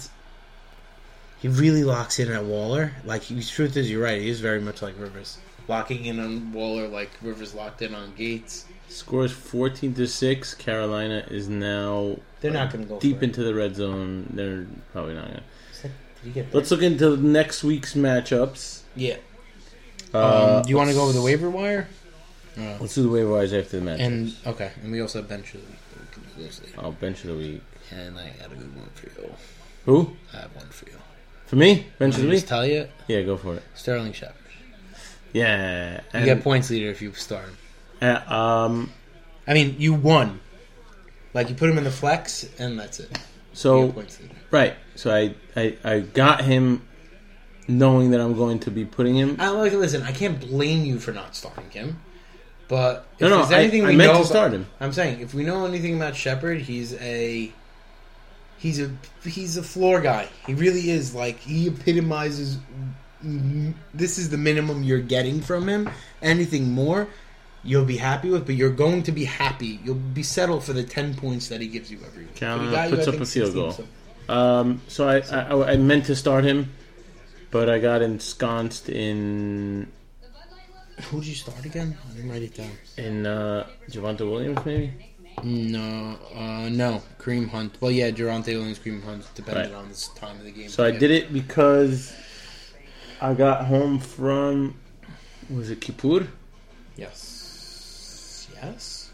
he 1.40 1.48
really 1.48 1.84
locks 1.84 2.20
in 2.20 2.32
at 2.32 2.44
Waller. 2.44 2.94
Like 3.06 3.24
he, 3.24 3.42
truth 3.44 3.78
is, 3.78 3.90
you're 3.90 4.04
right. 4.04 4.22
He 4.22 4.30
is 4.30 4.40
very 4.40 4.60
much 4.60 4.82
like 4.82 5.00
Rivers, 5.00 5.38
locking 5.68 6.06
in 6.06 6.20
on 6.20 6.52
Waller 6.52 6.88
like 6.88 7.12
Rivers 7.22 7.54
locked 7.54 7.82
in 7.82 7.94
on 7.94 8.14
Gates. 8.16 8.66
Scores 8.88 9.32
fourteen 9.32 9.94
to 9.94 10.08
six. 10.08 10.56
Carolina 10.56 11.24
is 11.30 11.48
now 11.48 12.18
They're 12.42 12.50
not 12.50 12.74
going 12.74 12.86
to 12.86 12.90
go 12.90 13.00
deep 13.00 13.22
into 13.22 13.44
the 13.44 13.54
red 13.54 13.76
zone. 13.76 14.32
They're 14.34 14.66
probably 14.92 15.14
not 15.14 15.30
you 16.24 16.32
get 16.32 16.54
Let's 16.54 16.72
look 16.72 16.82
into 16.82 17.18
next 17.18 17.64
week's 17.64 17.94
matchups. 17.94 18.82
yeah. 18.96 19.18
Uh, 20.14 20.58
um, 20.58 20.64
do 20.64 20.70
you 20.70 20.78
want 20.78 20.90
to 20.90 20.96
go 20.96 21.04
over 21.04 21.14
the 21.14 21.22
waiver 21.22 21.50
wire? 21.50 21.88
Uh, 22.58 22.78
Let's 22.80 22.96
do 22.96 23.04
the 23.04 23.10
waiver 23.10 23.32
wires 23.32 23.54
after 23.54 23.80
the 23.80 23.86
match. 23.86 24.00
And 24.00 24.36
okay, 24.46 24.72
and 24.84 24.92
we 24.92 25.02
also 25.02 25.20
have 25.20 25.30
bench 25.30 25.54
of 25.54 25.62
the 25.62 25.68
week. 25.68 25.80
but 25.94 26.02
We 26.02 26.08
can 26.14 26.24
do 26.38 26.44
those 26.44 26.62
later. 26.62 26.74
I'll 26.80 26.92
bench 26.92 27.22
of 27.24 27.30
the 27.30 27.36
week. 27.36 27.62
And 27.92 28.18
I 28.20 28.32
got 28.40 28.52
a 28.52 28.56
good 28.56 28.76
one 28.76 28.90
for 28.96 29.08
you. 29.22 29.34
Who? 29.86 30.16
I 30.34 30.38
have 30.42 30.56
one 30.56 30.68
for 30.68 30.90
you. 30.90 30.96
For 31.48 31.56
me? 31.56 31.88
Bench 31.98 32.16
of 32.16 32.24
the 32.24 32.30
week? 32.30 32.46
tell 32.46 32.66
you, 32.66 32.88
Yeah, 33.08 33.22
go 33.24 33.38
for 33.38 33.56
it. 33.56 33.64
Sterling 33.76 34.14
Shepard. 34.14 34.36
Yeah. 35.34 36.02
You 36.14 36.26
get 36.26 36.44
points 36.44 36.70
leader 36.70 36.90
if 36.90 37.02
you 37.02 37.14
start 37.14 37.46
him. 37.46 37.58
uh, 38.02 38.34
um. 38.34 38.92
I 39.48 39.54
mean, 39.54 39.76
you 39.80 39.94
won. 39.94 40.40
Like 41.34 41.50
you 41.50 41.56
put 41.56 41.70
him 41.70 41.78
in 41.78 41.84
the 41.84 41.92
flex, 41.92 42.46
and 42.60 42.80
that's 42.80 43.00
it. 43.00 43.10
You 43.12 43.18
So 43.54 43.86
get 43.88 43.96
points 43.96 44.20
leader. 44.20 44.36
right. 44.52 44.74
So 44.96 45.12
I, 45.14 45.34
I 45.56 45.78
I 45.84 46.00
got 46.02 46.44
him, 46.44 46.82
knowing 47.70 48.12
that 48.12 48.20
I'm 48.20 48.36
going 48.36 48.60
to 48.60 48.72
be 48.72 48.84
putting 48.86 49.16
him. 49.16 49.38
I 49.40 49.50
like 49.50 49.72
listen. 49.74 50.02
I 50.04 50.12
can't 50.12 50.40
blame 50.40 50.84
you 50.86 51.00
for 51.00 51.12
not 51.14 51.36
starting 51.36 51.70
him, 51.70 52.02
but 52.68 53.06
if 53.16 53.22
No, 53.22 53.30
no. 53.30 53.38
there's 53.38 53.52
I, 53.52 53.60
anything 53.62 53.86
I 53.86 53.90
we 53.90 53.96
meant 53.96 54.08
know 54.12 54.14
to 54.16 54.20
about- 54.20 54.28
start 54.28 54.52
him. 54.54 54.66
I'm 54.82 54.92
saying 54.94 55.22
if 55.22 55.34
we 55.34 55.44
know 55.44 55.66
anything 55.66 55.96
about 55.96 56.16
Shepard, 56.16 56.62
he's 56.62 56.94
a 56.96 57.52
he's 58.58 58.82
a 58.82 58.92
he's 59.24 59.56
a 59.58 59.64
floor 59.64 60.02
guy. 60.02 60.28
He 60.48 60.54
really 60.54 60.90
is. 60.90 61.14
Like 61.16 61.40
he 61.40 61.68
epitomizes. 61.68 62.58
This 63.94 64.18
is 64.18 64.30
the 64.30 64.38
minimum 64.38 64.84
you're 64.84 65.02
getting 65.02 65.42
from 65.42 65.68
him. 65.68 65.90
Anything 66.22 66.72
more, 66.72 67.08
you'll 67.64 67.86
be 67.86 67.98
happy 67.98 68.30
with. 68.30 68.46
But 68.46 68.56
you're 68.56 68.70
going 68.72 69.04
to 69.04 69.12
be 69.12 69.26
happy. 69.26 69.80
You'll 69.84 69.96
be 69.96 70.24
settled 70.24 70.64
for 70.64 70.74
the 70.74 70.84
ten 70.84 71.14
points 71.16 71.50
that 71.50 71.60
he 71.62 71.68
gives 71.68 71.92
you 71.92 72.00
every 72.06 72.24
week. 72.24 72.36
Carolina 72.36 72.64
For 72.66 72.70
the 72.72 72.76
guy 72.78 72.90
who 72.90 72.96
puts 72.96 73.08
I 73.08 73.12
up 73.12 73.22
a 73.22 73.26
field 73.26 73.54
goal. 73.54 73.72
so- 73.72 74.34
Um. 74.34 74.82
So 74.88 75.08
I, 75.10 75.20
I 75.20 75.72
I 75.74 75.78
meant 75.78 76.06
to 76.06 76.16
start 76.16 76.44
him, 76.46 76.72
but 77.52 77.70
I 77.70 77.80
got 77.80 78.02
ensconced 78.02 78.90
in 78.90 79.92
Who 81.10 81.20
did 81.20 81.28
you 81.28 81.36
start 81.36 81.66
again? 81.66 81.98
I 82.10 82.16
didn't 82.16 82.30
write 82.32 82.42
it 82.44 82.56
down. 82.56 82.72
in 82.98 83.26
uh, 83.26 83.68
Javonte 83.90 84.30
Williams 84.30 84.60
maybe. 84.66 84.94
No, 85.44 86.18
uh, 86.36 86.68
no, 86.70 87.02
Kareem 87.18 87.48
Hunt. 87.50 87.78
Well, 87.80 87.92
yeah, 87.92 88.12
Durante 88.12 88.54
Williams, 88.54 88.78
Kareem 88.80 89.02
Hunt, 89.04 89.26
depending 89.36 89.72
Right. 89.72 89.74
on 89.82 89.88
this 89.88 90.10
time 90.10 90.38
of 90.38 90.44
the 90.44 90.52
game. 90.52 90.68
So 90.68 90.84
I 90.84 90.92
did 90.92 91.12
it 91.12 91.32
because 91.32 92.14
I 93.22 93.34
got 93.34 93.66
home 93.66 94.00
from 94.00 94.76
was 95.50 95.70
it 95.70 95.80
Kippur? 95.80 96.28
Yes. 96.98 98.48
Yes. 98.62 99.12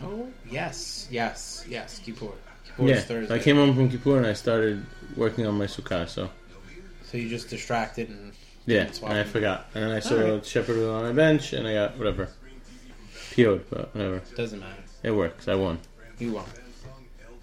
No. 0.00 0.28
Yes. 0.50 1.06
Yes. 1.10 1.64
Yes. 1.68 2.00
Kippur. 2.00 2.32
Kippur 2.76 2.88
Yeah, 2.88 3.00
Thursday. 3.00 3.34
I 3.34 3.38
came 3.38 3.56
home 3.56 3.74
from 3.74 3.90
Kippur 3.90 4.16
and 4.18 4.26
I 4.26 4.32
started 4.32 4.84
working 5.16 5.46
on 5.46 5.56
my 5.58 5.66
sukkah. 5.66 6.08
So 6.08 6.30
So 7.04 7.16
you 7.18 7.28
just 7.28 7.48
distracted 7.50 8.08
and 8.08 8.32
yeah, 8.64 8.88
and 9.02 9.12
I 9.18 9.24
forgot, 9.24 9.66
and 9.74 9.82
then 9.82 9.90
I 9.90 9.98
saw 9.98 10.14
Alright. 10.14 10.46
Shepard 10.46 10.76
was 10.76 10.86
on 10.86 11.02
my 11.02 11.12
bench, 11.12 11.52
and 11.52 11.66
I 11.66 11.74
got 11.74 11.98
whatever 11.98 12.28
PO'd, 13.34 13.68
but 13.68 13.92
whatever, 13.92 14.22
doesn't 14.36 14.60
matter. 14.60 14.82
it 15.02 15.10
works. 15.10 15.48
I 15.48 15.56
won. 15.56 15.80
You 16.20 16.38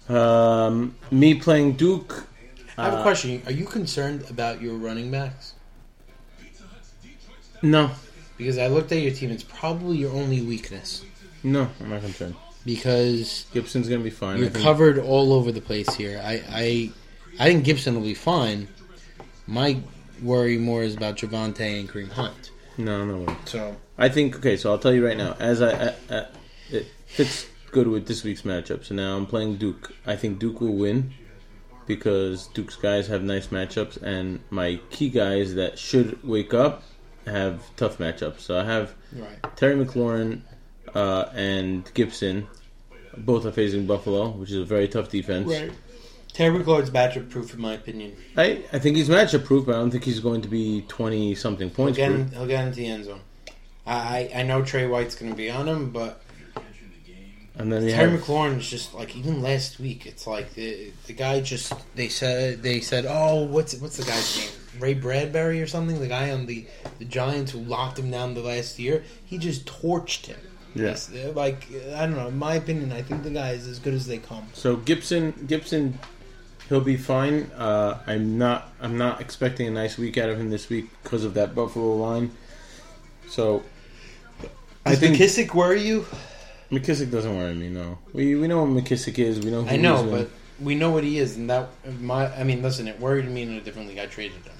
won. 0.08 0.16
Um, 0.16 0.94
me 1.10 1.34
playing 1.34 1.74
Duke. 1.74 2.24
I 2.78 2.84
have 2.86 2.94
a 2.94 2.96
uh, 2.98 3.02
question. 3.02 3.42
Are 3.44 3.52
you 3.52 3.66
concerned 3.66 4.24
about 4.30 4.62
your 4.62 4.76
running 4.78 5.10
backs? 5.10 5.52
No, 7.62 7.90
Because 8.38 8.56
I 8.56 8.68
looked 8.68 8.90
at 8.92 9.02
your 9.02 9.12
team. 9.12 9.30
It's 9.30 9.42
probably 9.42 9.98
your 9.98 10.12
only 10.14 10.40
weakness. 10.40 11.04
no, 11.42 11.68
I'm 11.80 11.90
not 11.90 12.00
concerned. 12.00 12.34
Because 12.64 13.46
Gibson's 13.52 13.88
gonna 13.88 14.02
be 14.02 14.10
fine. 14.10 14.36
I 14.36 14.40
You're 14.40 14.50
covered 14.50 14.98
all 14.98 15.32
over 15.32 15.50
the 15.50 15.60
place 15.62 15.94
here. 15.94 16.20
I, 16.22 16.42
I, 16.48 16.90
I 17.38 17.44
think 17.46 17.64
Gibson 17.64 17.94
will 17.94 18.02
be 18.02 18.14
fine. 18.14 18.68
My 19.46 19.78
worry 20.22 20.58
more 20.58 20.82
is 20.82 20.94
about 20.94 21.16
Javonte 21.16 21.80
and 21.80 21.88
Kareem 21.88 22.10
Hunt. 22.10 22.50
No, 22.76 23.04
no 23.04 23.18
way. 23.18 23.36
So 23.46 23.76
I 23.98 24.08
think 24.08 24.36
okay. 24.36 24.56
So 24.56 24.70
I'll 24.70 24.78
tell 24.78 24.92
you 24.92 25.06
right 25.06 25.16
now, 25.16 25.36
as 25.38 25.62
I, 25.62 25.88
I, 25.88 25.94
I 26.10 26.26
it 26.70 26.86
fits 27.06 27.46
good 27.70 27.88
with 27.88 28.06
this 28.06 28.24
week's 28.24 28.42
matchup. 28.42 28.84
So 28.84 28.94
now 28.94 29.16
I'm 29.16 29.26
playing 29.26 29.56
Duke. 29.56 29.94
I 30.06 30.16
think 30.16 30.38
Duke 30.38 30.60
will 30.60 30.74
win 30.74 31.12
because 31.86 32.46
Duke's 32.48 32.76
guys 32.76 33.08
have 33.08 33.22
nice 33.22 33.48
matchups, 33.48 34.00
and 34.02 34.40
my 34.50 34.80
key 34.90 35.08
guys 35.08 35.54
that 35.54 35.78
should 35.78 36.22
wake 36.22 36.54
up 36.54 36.82
have 37.26 37.74
tough 37.76 37.98
matchups. 37.98 38.40
So 38.40 38.58
I 38.58 38.64
have 38.64 38.94
right, 39.12 39.56
Terry 39.56 39.82
McLaurin 39.84 40.42
uh, 40.94 41.30
and 41.34 41.90
Gibson. 41.94 42.48
Both 43.16 43.44
are 43.44 43.52
facing 43.52 43.86
Buffalo, 43.86 44.28
which 44.30 44.50
is 44.50 44.58
a 44.58 44.64
very 44.64 44.86
tough 44.86 45.08
defense. 45.08 45.48
Right. 45.48 45.72
Terry 46.32 46.58
McLaurin's 46.58 46.90
matchup 46.90 47.28
proof, 47.28 47.52
in 47.52 47.60
my 47.60 47.74
opinion. 47.74 48.16
I, 48.36 48.62
I 48.72 48.78
think 48.78 48.96
he's 48.96 49.08
matchup 49.08 49.44
proof, 49.44 49.66
but 49.66 49.74
I 49.74 49.78
don't 49.78 49.90
think 49.90 50.04
he's 50.04 50.20
going 50.20 50.42
to 50.42 50.48
be 50.48 50.82
twenty 50.82 51.34
something 51.34 51.68
He'll 51.68 51.76
points 51.76 51.96
get, 51.98 52.12
in, 52.12 52.30
he'll 52.30 52.46
get 52.46 52.64
into 52.64 52.76
the 52.76 52.86
end 52.86 53.04
zone. 53.06 53.20
I, 53.84 54.30
I 54.34 54.40
I 54.40 54.42
know 54.44 54.62
Tre 54.62 54.86
White's 54.86 55.16
going 55.16 55.32
to 55.32 55.36
be 55.36 55.50
on 55.50 55.68
him, 55.68 55.90
but 55.90 56.22
And 57.56 57.72
then 57.72 57.88
Terry 57.88 58.12
have 58.12 58.20
McLaurin 58.20 58.58
is 58.58 58.70
just 58.70 58.94
like 58.94 59.16
even 59.16 59.42
last 59.42 59.80
week. 59.80 60.06
It's 60.06 60.26
like 60.26 60.54
the 60.54 60.92
the 61.06 61.12
guy 61.12 61.40
just 61.40 61.72
they 61.96 62.08
said 62.08 62.62
they 62.62 62.80
said 62.80 63.06
oh 63.08 63.44
what's 63.44 63.74
what's 63.76 63.96
the 63.96 64.04
guy's 64.04 64.38
name 64.38 64.48
Ray 64.78 64.94
Bradbury 64.94 65.60
or 65.60 65.66
something 65.66 65.98
the 65.98 66.06
guy 66.06 66.30
on 66.30 66.46
the 66.46 66.66
the 66.98 67.04
Giants 67.04 67.52
who 67.52 67.58
locked 67.58 67.98
him 67.98 68.10
down 68.10 68.34
the 68.34 68.40
last 68.40 68.78
year 68.78 69.02
he 69.26 69.36
just 69.36 69.66
torched 69.66 70.26
him. 70.26 70.40
Yeah. 70.74 70.96
Uh, 71.12 71.32
like 71.32 71.66
I 71.94 72.06
don't 72.06 72.16
know. 72.16 72.28
In 72.28 72.38
my 72.38 72.54
opinion, 72.54 72.92
I 72.92 73.02
think 73.02 73.22
the 73.22 73.30
guy 73.30 73.50
is 73.52 73.66
as 73.66 73.78
good 73.78 73.94
as 73.94 74.06
they 74.06 74.18
come. 74.18 74.46
So 74.52 74.76
Gibson 74.76 75.32
Gibson 75.46 75.98
he'll 76.70 76.80
be 76.80 76.96
fine. 76.96 77.50
Uh, 77.56 77.98
I'm 78.06 78.38
not 78.38 78.72
I'm 78.80 78.96
not 78.96 79.20
expecting 79.20 79.66
a 79.66 79.70
nice 79.70 79.98
week 79.98 80.16
out 80.16 80.30
of 80.30 80.40
him 80.40 80.48
this 80.48 80.70
week 80.70 80.86
because 81.02 81.24
of 81.24 81.34
that 81.34 81.54
Buffalo 81.54 81.96
line. 81.96 82.30
So 83.28 83.62
I 84.86 84.90
Does 84.90 85.00
think 85.00 85.16
McKissic 85.16 85.54
worry 85.54 85.82
you? 85.82 86.06
McKissic 86.70 87.10
doesn't 87.10 87.36
worry 87.36 87.52
me. 87.54 87.68
No, 87.68 87.98
we 88.14 88.36
we 88.36 88.48
know 88.48 88.64
what 88.64 88.84
McKissic 88.84 89.18
is. 89.18 89.40
We 89.40 89.50
know. 89.50 89.62
Who 89.62 89.68
I 89.68 89.76
know, 89.76 89.96
he's 89.96 90.04
in. 90.04 90.18
but 90.18 90.30
we 90.60 90.74
know 90.74 90.90
what 90.90 91.04
he 91.04 91.18
is, 91.18 91.36
and 91.36 91.50
that 91.50 91.68
my 92.00 92.32
I 92.34 92.44
mean, 92.44 92.62
listen, 92.62 92.86
it 92.88 92.98
worried 93.00 93.28
me 93.28 93.42
in 93.42 93.50
a 93.50 93.60
different 93.60 93.88
league. 93.88 93.98
I 93.98 94.06
traded 94.06 94.38
him, 94.44 94.54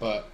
but 0.00 0.28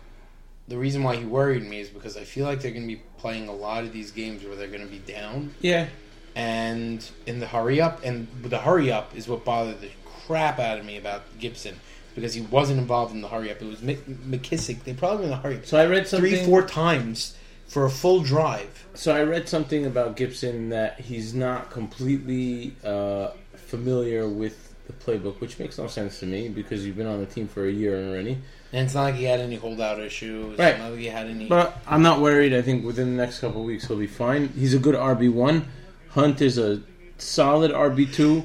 the 0.70 0.78
reason 0.78 1.02
why 1.02 1.16
he 1.16 1.24
worried 1.24 1.64
me 1.64 1.80
is 1.80 1.88
because 1.88 2.16
I 2.16 2.24
feel 2.24 2.46
like 2.46 2.62
they're 2.62 2.70
going 2.70 2.88
to 2.88 2.94
be 2.94 3.02
playing 3.18 3.48
a 3.48 3.54
lot 3.54 3.82
of 3.84 3.92
these 3.92 4.12
games 4.12 4.44
where 4.44 4.54
they're 4.54 4.68
going 4.68 4.86
to 4.86 4.86
be 4.86 5.00
down, 5.00 5.52
yeah, 5.60 5.88
and 6.34 7.08
in 7.26 7.40
the 7.40 7.46
hurry 7.46 7.80
up, 7.80 8.04
and 8.04 8.28
the 8.42 8.58
hurry 8.58 8.90
up 8.90 9.14
is 9.16 9.28
what 9.28 9.44
bothered 9.44 9.80
the 9.80 9.90
crap 10.26 10.60
out 10.60 10.78
of 10.78 10.84
me 10.84 10.96
about 10.96 11.22
Gibson 11.40 11.74
because 12.14 12.34
he 12.34 12.40
wasn't 12.40 12.78
involved 12.78 13.12
in 13.12 13.20
the 13.20 13.28
hurry 13.28 13.50
up. 13.50 13.60
It 13.60 13.66
was 13.66 13.80
McKissic. 13.80 14.84
They 14.84 14.94
probably 14.94 15.18
were 15.18 15.24
in 15.24 15.30
the 15.30 15.36
hurry 15.36 15.56
up 15.56 15.66
so 15.66 15.78
I 15.78 15.86
read 15.86 16.06
something. 16.06 16.30
three, 16.30 16.44
four 16.44 16.62
times 16.62 17.36
for 17.66 17.84
a 17.84 17.90
full 17.90 18.20
drive. 18.20 18.86
So 18.94 19.14
I 19.14 19.22
read 19.22 19.48
something 19.48 19.86
about 19.86 20.16
Gibson 20.16 20.70
that 20.70 21.00
he's 21.00 21.34
not 21.34 21.70
completely 21.70 22.74
uh, 22.84 23.30
familiar 23.54 24.28
with 24.28 24.74
the 24.86 24.92
playbook, 24.92 25.40
which 25.40 25.58
makes 25.58 25.78
no 25.78 25.86
sense 25.86 26.20
to 26.20 26.26
me 26.26 26.48
because 26.48 26.84
you've 26.84 26.96
been 26.96 27.06
on 27.06 27.20
the 27.20 27.26
team 27.26 27.46
for 27.48 27.66
a 27.66 27.70
year 27.70 28.08
already. 28.08 28.38
And 28.72 28.84
it's 28.84 28.94
not 28.94 29.02
like 29.02 29.14
he 29.16 29.24
had 29.24 29.40
any 29.40 29.56
holdout 29.56 29.98
issues. 29.98 30.58
Right. 30.58 30.68
It's 30.70 30.78
not 30.78 30.90
like 30.92 31.00
he 31.00 31.06
had 31.06 31.26
any. 31.26 31.46
But 31.48 31.76
I'm 31.88 32.02
not 32.02 32.20
worried. 32.20 32.54
I 32.54 32.62
think 32.62 32.84
within 32.84 33.16
the 33.16 33.22
next 33.22 33.40
couple 33.40 33.60
of 33.62 33.66
weeks 33.66 33.86
he'll 33.88 33.96
be 33.98 34.06
fine. 34.06 34.48
He's 34.50 34.74
a 34.74 34.78
good 34.78 34.94
RB 34.94 35.32
one. 35.32 35.66
Hunt 36.10 36.40
is 36.40 36.56
a 36.58 36.80
solid 37.18 37.70
RB 37.72 38.12
two, 38.12 38.44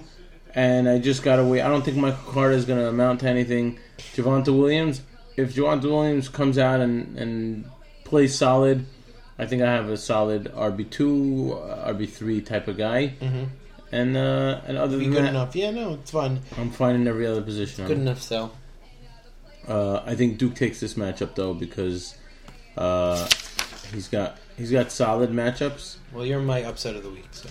and 0.56 0.90
I 0.90 0.98
just 1.00 1.22
gotta 1.24 1.44
wait. 1.44 1.62
I 1.62 1.68
don't 1.68 1.84
think 1.86 1.98
Michael 1.98 2.32
Carter 2.34 2.54
is 2.56 2.66
going 2.66 2.80
to 2.80 2.88
amount 2.88 3.20
to 3.22 3.28
anything. 3.30 3.80
Javonte 4.16 4.48
Williams, 4.58 5.02
if 5.38 5.54
Javonte 5.56 5.84
Williams 5.84 6.28
comes 6.30 6.58
out 6.58 6.80
and 6.80 7.18
and 7.18 7.66
plays 8.04 8.36
solid, 8.38 8.86
I 9.38 9.46
think 9.46 9.62
I 9.62 9.72
have 9.72 9.90
a 9.90 9.98
solid 9.98 10.46
RB 10.56 10.90
two, 10.90 11.58
RB 11.86 12.10
three 12.10 12.42
type 12.42 12.68
of 12.68 12.78
guy. 12.78 13.14
Mhm. 13.22 13.48
And 13.92 14.18
uh, 14.18 14.62
and 14.68 14.78
other 14.78 14.98
be 14.98 15.06
than 15.06 15.14
good 15.14 15.24
that, 15.24 15.30
enough. 15.30 15.56
Yeah, 15.56 15.72
no, 15.72 15.94
it's 15.94 16.12
fine. 16.12 16.42
I'm 16.58 16.72
fine 16.72 16.96
in 16.96 17.08
every 17.08 17.26
other 17.28 17.42
position. 17.42 17.86
Good 17.88 17.98
enough, 18.00 18.22
sell. 18.22 18.52
Uh, 19.68 20.02
I 20.06 20.16
think 20.16 20.38
Duke 20.38 20.56
takes 20.56 20.80
this 20.80 20.94
matchup 20.96 21.36
though 21.36 21.54
because 21.54 22.16
uh, 22.78 23.28
he's 23.94 24.08
got 24.08 24.38
he's 24.58 24.72
got 24.72 24.92
solid 24.92 25.32
matchups. 25.32 25.98
Well, 26.14 26.26
you're 26.26 26.40
my 26.40 26.64
upset 26.64 26.96
of 26.96 27.04
the 27.04 27.10
week. 27.10 27.28
So 27.32 27.50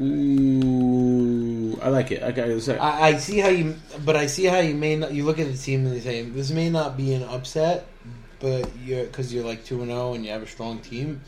Ooh, 0.00 1.78
I 1.82 1.88
like 1.88 2.10
it. 2.10 2.22
I 2.22 2.32
got 2.32 2.48
I, 2.80 3.08
I 3.08 3.16
see 3.16 3.38
how 3.38 3.48
you, 3.48 3.76
but 4.04 4.16
I 4.16 4.26
see 4.26 4.44
how 4.44 4.58
you 4.58 4.74
may 4.74 4.96
not. 4.96 5.12
You 5.12 5.24
look 5.24 5.38
at 5.38 5.46
the 5.50 5.56
team 5.56 5.86
and 5.86 5.94
you 5.94 6.00
say 6.00 6.22
this 6.22 6.50
may 6.50 6.68
not 6.70 6.96
be 6.96 7.14
an 7.14 7.22
upset, 7.22 7.86
but 8.40 8.68
you're 8.84 9.04
because 9.04 9.32
you're 9.32 9.44
like 9.44 9.64
two 9.64 9.80
and 9.82 9.90
zero 9.90 10.14
and 10.14 10.24
you 10.24 10.32
have 10.32 10.42
a 10.42 10.46
strong 10.46 10.78
team. 10.80 11.20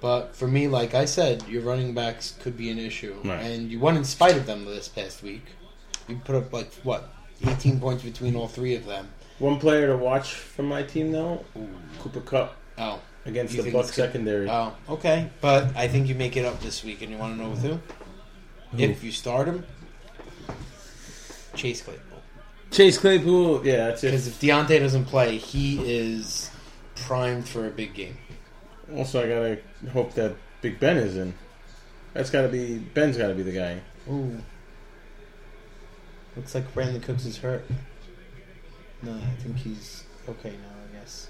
But 0.00 0.36
for 0.36 0.46
me, 0.46 0.68
like 0.68 0.94
I 0.94 1.06
said, 1.06 1.46
your 1.48 1.62
running 1.62 1.94
backs 1.94 2.36
could 2.40 2.56
be 2.58 2.70
an 2.70 2.78
issue, 2.78 3.14
Right. 3.24 3.40
and 3.40 3.70
you 3.70 3.80
won 3.80 3.96
in 3.96 4.04
spite 4.04 4.36
of 4.36 4.44
them 4.44 4.64
this 4.66 4.86
past 4.86 5.22
week. 5.22 5.44
You 6.08 6.16
put 6.22 6.34
up 6.36 6.52
like 6.52 6.72
what, 6.82 7.10
eighteen 7.46 7.80
points 7.80 8.02
between 8.04 8.36
all 8.36 8.48
three 8.48 8.74
of 8.74 8.84
them. 8.86 9.08
One 9.38 9.58
player 9.58 9.88
to 9.88 9.96
watch 9.96 10.34
from 10.34 10.66
my 10.66 10.82
team 10.82 11.10
though, 11.12 11.44
Cooper 12.00 12.20
Kupp 12.20 12.56
Oh, 12.78 13.00
against 13.26 13.52
You 13.52 13.58
the 13.58 13.62
think 13.64 13.74
Buck 13.74 13.86
it's 13.86 13.96
good? 13.96 14.02
secondary. 14.06 14.48
oh, 14.48 14.74
okay. 14.88 15.28
But 15.40 15.76
I 15.76 15.88
think 15.88 16.08
you 16.08 16.14
make 16.14 16.36
it 16.36 16.44
up 16.44 16.60
this 16.60 16.84
week, 16.84 17.02
and 17.02 17.10
you 17.10 17.18
want 17.18 17.36
to 17.36 17.42
know 17.42 17.50
with 17.50 17.62
who? 17.62 17.78
Who? 18.76 18.78
If 18.82 19.02
you 19.04 19.12
start 19.12 19.46
him, 19.48 19.64
Chase 21.54 21.82
Claypool. 21.82 22.18
Chase 22.70 22.98
Claypool, 22.98 23.64
yeah, 23.66 23.88
that's 23.88 24.02
it. 24.04 24.08
Because 24.08 24.26
if 24.26 24.40
Diontae 24.40 24.80
doesn't 24.80 25.04
play, 25.04 25.36
he 25.36 25.78
is 25.96 26.50
primed 26.96 27.48
for 27.48 27.66
a 27.66 27.70
big 27.70 27.94
game. 27.94 28.16
Also, 28.96 29.22
I 29.22 29.28
gotta 29.28 29.90
hope 29.92 30.14
that 30.14 30.34
Big 30.60 30.78
Ben 30.80 30.96
is 30.96 31.16
in. 31.16 31.34
That's 32.14 32.30
gotta 32.30 32.48
be 32.48 32.78
Ben's 32.78 33.16
gotta 33.16 33.34
be 33.34 33.42
the 33.42 33.52
guy. 33.52 33.80
Ooh. 34.10 34.40
Looks 36.36 36.54
like 36.54 36.72
Brandin 36.74 37.02
Cooks 37.02 37.24
is 37.26 37.38
hurt. 37.38 37.64
No, 39.04 39.12
I 39.12 39.42
think 39.42 39.56
he's 39.56 40.04
okay 40.28 40.50
now, 40.50 40.74
I 40.90 40.98
guess. 40.98 41.28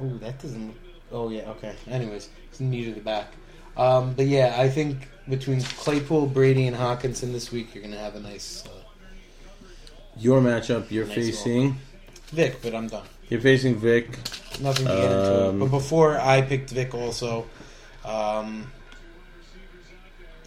Oh, 0.00 0.08
that 0.18 0.40
doesn't 0.40 0.66
look. 0.68 0.76
Oh, 1.12 1.28
yeah, 1.30 1.50
okay. 1.50 1.74
Anyways, 1.88 2.30
he's 2.50 2.60
knee 2.60 2.84
to 2.86 2.92
the 2.92 3.00
back. 3.00 3.32
Um, 3.76 4.14
but 4.14 4.26
yeah, 4.26 4.54
I 4.58 4.68
think 4.68 5.08
between 5.28 5.60
Claypool, 5.60 6.26
Brady, 6.28 6.66
and 6.66 6.76
Hockenson 6.76 7.32
this 7.32 7.52
week, 7.52 7.74
you're 7.74 7.82
going 7.82 7.94
to 7.94 8.00
have 8.00 8.16
a 8.16 8.20
nice 8.20 8.64
uh, 8.66 8.70
Your 10.16 10.40
matchup, 10.40 10.90
you're 10.90 11.06
Nice 11.06 11.14
facing. 11.14 11.76
Vic, 12.28 12.60
but 12.62 12.74
I'm 12.74 12.88
done. 12.88 13.04
You're 13.28 13.40
facing 13.40 13.76
Vic. 13.76 14.18
Nothing 14.60 14.86
to 14.86 14.92
get 14.92 15.04
into. 15.04 15.48
Um, 15.50 15.58
But 15.60 15.70
before 15.70 16.18
I 16.18 16.40
picked 16.42 16.70
Vic, 16.70 16.94
also, 16.94 17.46
um, 18.04 18.70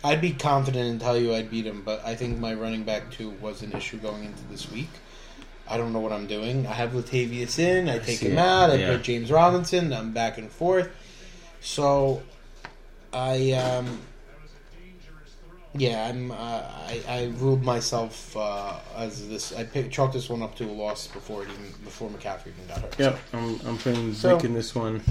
I'd 0.03 0.21
be 0.21 0.31
confident 0.31 0.89
and 0.89 0.99
tell 0.99 1.17
you 1.17 1.33
I'd 1.35 1.51
beat 1.51 1.65
him. 1.65 1.83
But 1.83 2.03
I 2.05 2.15
think 2.15 2.39
my 2.39 2.53
running 2.53 2.83
back 2.83 3.11
two 3.11 3.29
was 3.41 3.61
an 3.61 3.73
issue 3.73 3.97
going 3.97 4.23
into 4.23 4.43
this 4.49 4.71
week. 4.71 4.89
I 5.69 5.77
don't 5.77 5.93
know 5.93 5.99
what 5.99 6.11
I'm 6.11 6.25
doing. 6.27 6.65
I 6.65 6.73
have 6.73 6.91
Latavius 6.91 7.59
in. 7.59 7.87
I 7.89 7.99
take 7.99 8.19
him 8.19 8.33
it. 8.33 8.37
out. 8.39 8.71
I 8.71 8.75
Yeah. 8.75 8.91
put 8.93 9.03
James 9.03 9.31
Robinson. 9.31 9.93
I'm 9.93 10.11
back 10.13 10.37
and 10.37 10.51
forth. 10.51 10.89
So, 11.61 12.23
I 13.13 13.51
um, 13.51 13.99
yeah, 15.75 16.07
I'm. 16.09 16.31
Uh, 16.31 16.35
I 16.35 17.01
I 17.07 17.31
ruled 17.37 17.63
myself 17.63 18.35
uh, 18.35 18.79
as 18.95 19.27
this. 19.29 19.53
I 19.55 19.63
picked, 19.63 19.91
chalked 19.91 20.13
this 20.13 20.29
one 20.29 20.41
up 20.41 20.55
to 20.55 20.65
a 20.65 20.71
loss 20.71 21.07
before 21.07 21.43
it 21.43 21.49
even 21.49 21.71
before 21.83 22.09
McCaffrey 22.09 22.47
even 22.47 22.67
got 22.67 22.79
hurt. 22.79 22.99
Yep, 22.99 23.19
I'm, 23.33 23.59
I'm 23.67 23.77
putting 23.77 24.13
So- 24.13 24.35
Vic 24.35 24.45
in 24.45 24.53
this 24.53 24.73
one. 24.73 25.01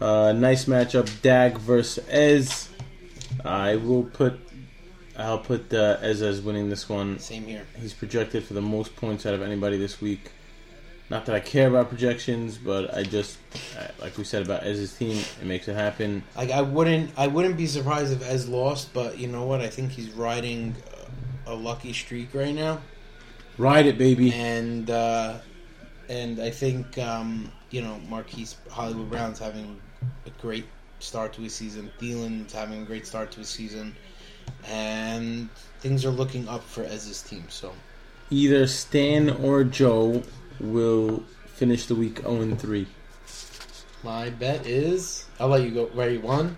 Uh, 0.00 0.32
nice 0.32 0.64
matchup, 0.66 1.08
Dag 1.22 1.56
versus 1.58 2.04
Ez. 2.08 2.68
I 3.44 3.76
will 3.76 4.02
put, 4.02 4.38
I'll 5.22 5.38
put 5.38 5.72
uh, 5.72 5.98
Ez 6.00 6.22
as 6.22 6.40
winning 6.40 6.68
this 6.68 6.88
one. 6.88 7.18
Same 7.18 7.44
here. 7.44 7.66
He's 7.80 7.94
projected 7.94 8.44
for 8.44 8.54
the 8.54 8.62
most 8.62 8.94
points 8.96 9.24
out 9.26 9.34
of 9.34 9.42
anybody 9.42 9.78
this 9.78 10.00
week. 10.00 10.30
Not 11.10 11.26
that 11.26 11.34
I 11.34 11.40
care 11.40 11.68
about 11.68 11.88
projections, 11.90 12.56
but 12.56 12.94
I 12.96 13.02
just, 13.02 13.36
like 14.00 14.16
we 14.16 14.24
said 14.24 14.42
about 14.42 14.62
Ez's 14.64 14.94
team, 14.94 15.18
it 15.40 15.44
makes 15.46 15.68
it 15.68 15.74
happen. 15.74 16.22
Like 16.36 16.50
I 16.50 16.62
wouldn't, 16.62 17.10
I 17.18 17.26
wouldn't 17.26 17.56
be 17.58 17.66
surprised 17.66 18.12
if 18.12 18.22
Ez 18.26 18.48
lost, 18.48 18.94
but 18.94 19.18
you 19.18 19.28
know 19.28 19.44
what? 19.44 19.60
I 19.60 19.68
think 19.68 19.90
he's 19.92 20.10
riding 20.12 20.74
a 21.46 21.54
lucky 21.54 21.92
streak 21.92 22.32
right 22.32 22.54
now, 22.54 22.80
Ride 23.58 23.86
it, 23.86 23.98
baby. 23.98 24.32
and 24.32 24.88
uh, 24.88 25.38
and 26.08 26.40
I 26.40 26.48
think 26.50 26.96
um, 26.98 27.52
you 27.70 27.82
know 27.82 27.98
Marquise 28.08 28.56
Hollywood 28.70 29.10
Brown's 29.10 29.38
having 29.38 29.78
a 30.24 30.30
great 30.40 30.64
start 31.00 31.34
to 31.34 31.42
his 31.42 31.54
season. 31.54 31.90
Thielen's 31.98 32.52
having 32.54 32.80
a 32.82 32.84
great 32.86 33.06
start 33.06 33.30
to 33.32 33.40
his 33.40 33.48
season, 33.50 33.94
and 34.66 35.48
things 35.80 36.04
are 36.04 36.10
looking 36.10 36.48
up 36.48 36.62
for 36.64 36.84
Ez's 36.84 37.22
team. 37.22 37.44
So 37.48 37.72
Either 38.30 38.66
Stan 38.66 39.30
or 39.30 39.64
Joe 39.64 40.22
will 40.60 41.22
finish 41.46 41.86
the 41.86 41.94
week 41.94 42.20
0 42.20 42.54
3. 42.56 42.86
my 44.02 44.30
bet 44.30 44.66
is, 44.66 45.26
I'll 45.38 45.48
let 45.48 45.62
you 45.62 45.70
go. 45.70 45.90
Ready? 45.94 46.18
One. 46.18 46.56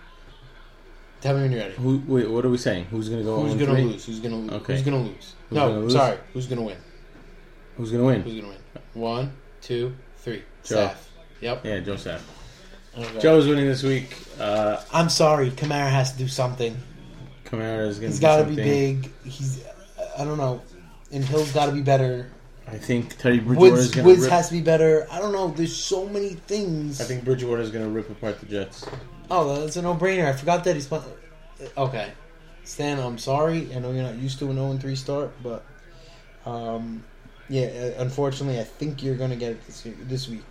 Tell 1.21 1.35
me 1.35 1.43
when 1.43 1.53
you're 1.53 1.61
ready. 1.63 1.75
Who? 1.75 2.03
Wait, 2.07 2.31
what 2.31 2.45
are 2.45 2.51
we 2.51 2.59
saying? 2.59 2.85
Who's 2.87 3.09
gonna 3.09 3.23
go? 3.23 3.41
Who's 3.43 3.55
gonna 3.55 3.73
3? 3.73 3.83
lose? 3.83 4.05
Who's 4.05 4.21
gonna 4.21 4.37
lose? 4.37 4.53
Okay. 4.53 4.75
Who's 4.75 4.83
gonna 4.83 5.03
lose? 5.03 5.35
Who's 5.49 5.57
no, 5.57 5.69
gonna 5.69 5.81
lose? 5.81 5.93
sorry. 5.93 6.19
Who's 6.33 6.47
gonna 6.47 6.63
win? 6.63 6.77
Who's 7.77 7.91
gonna 7.91 8.05
win? 8.05 8.23
Who's 8.23 8.35
gonna 8.35 8.49
win? 8.49 8.59
One, 8.93 9.33
two, 9.61 9.95
three. 10.19 10.43
Joe. 10.65 10.77
Saf. 10.77 10.97
Yep. 11.41 11.65
Yeah, 11.65 11.81
Joe 11.81 11.95
Sapp. 11.95 12.21
Okay. 12.97 13.21
Joe's 13.21 13.47
winning 13.47 13.67
this 13.67 13.83
week. 13.83 14.17
Uh, 14.39 14.81
I'm 14.93 15.09
sorry. 15.09 15.51
Kamara 15.51 15.91
has 15.91 16.13
to 16.13 16.19
do 16.19 16.29
something. 16.29 16.77
Kamara 17.57 17.89
is 17.89 17.99
gonna. 17.99 18.09
He's 18.09 18.21
got 18.21 18.39
to 18.39 18.45
be 18.45 18.57
big. 18.57 19.11
He's. 19.25 19.65
I 20.19 20.25
don't 20.25 20.39
know. 20.39 20.63
And 21.13 21.25
Hill's 21.25 21.53
got 21.53 21.67
to 21.67 21.73
be 21.73 21.83
better. 21.83 22.31
I 22.67 22.79
think 22.79 23.19
Teddy 23.19 23.41
Bridgewater 23.41 23.77
is 23.77 23.91
gonna 23.91 24.07
Woods 24.07 24.23
rip. 24.23 24.31
has 24.31 24.49
to 24.49 24.55
be 24.55 24.63
better. 24.63 25.07
I 25.11 25.21
don't 25.21 25.33
know. 25.33 25.49
There's 25.49 25.77
so 25.77 26.09
many 26.09 26.31
things. 26.31 27.01
I 27.01 27.05
think 27.05 27.25
Bridgewater 27.25 27.61
is 27.61 27.71
gonna 27.71 27.89
rip 27.89 28.09
apart 28.11 28.41
the 28.41 28.47
Jets. 28.47 28.87
Oh, 29.31 29.61
that's 29.61 29.77
a 29.77 29.83
no-brainer. 29.83 30.27
I 30.27 30.33
forgot 30.33 30.65
that 30.65 30.75
he's. 30.75 30.91
Okay, 31.77 32.13
Stan, 32.65 32.99
I'm 32.99 33.19
sorry. 33.19 33.75
I 33.75 33.79
know 33.79 33.93
you're 33.93 34.03
not 34.03 34.17
used 34.17 34.39
to 34.41 34.51
an 34.51 34.57
0 34.57 34.77
3 34.79 34.97
start, 34.97 35.33
but 35.43 35.65
Um, 36.47 37.05
yeah, 37.49 37.93
uh, 37.99 38.03
unfortunately, 38.03 38.59
I 38.61 38.65
think 38.65 39.03
you're 39.03 39.17
going 39.17 39.31
to 39.31 39.37
get 39.37 39.53
it 39.53 39.67
this, 39.67 39.87
this 40.03 40.29
week. 40.29 40.45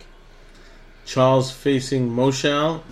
Charles 1.04 1.50
facing 1.50 2.08
Moshal. 2.08 2.82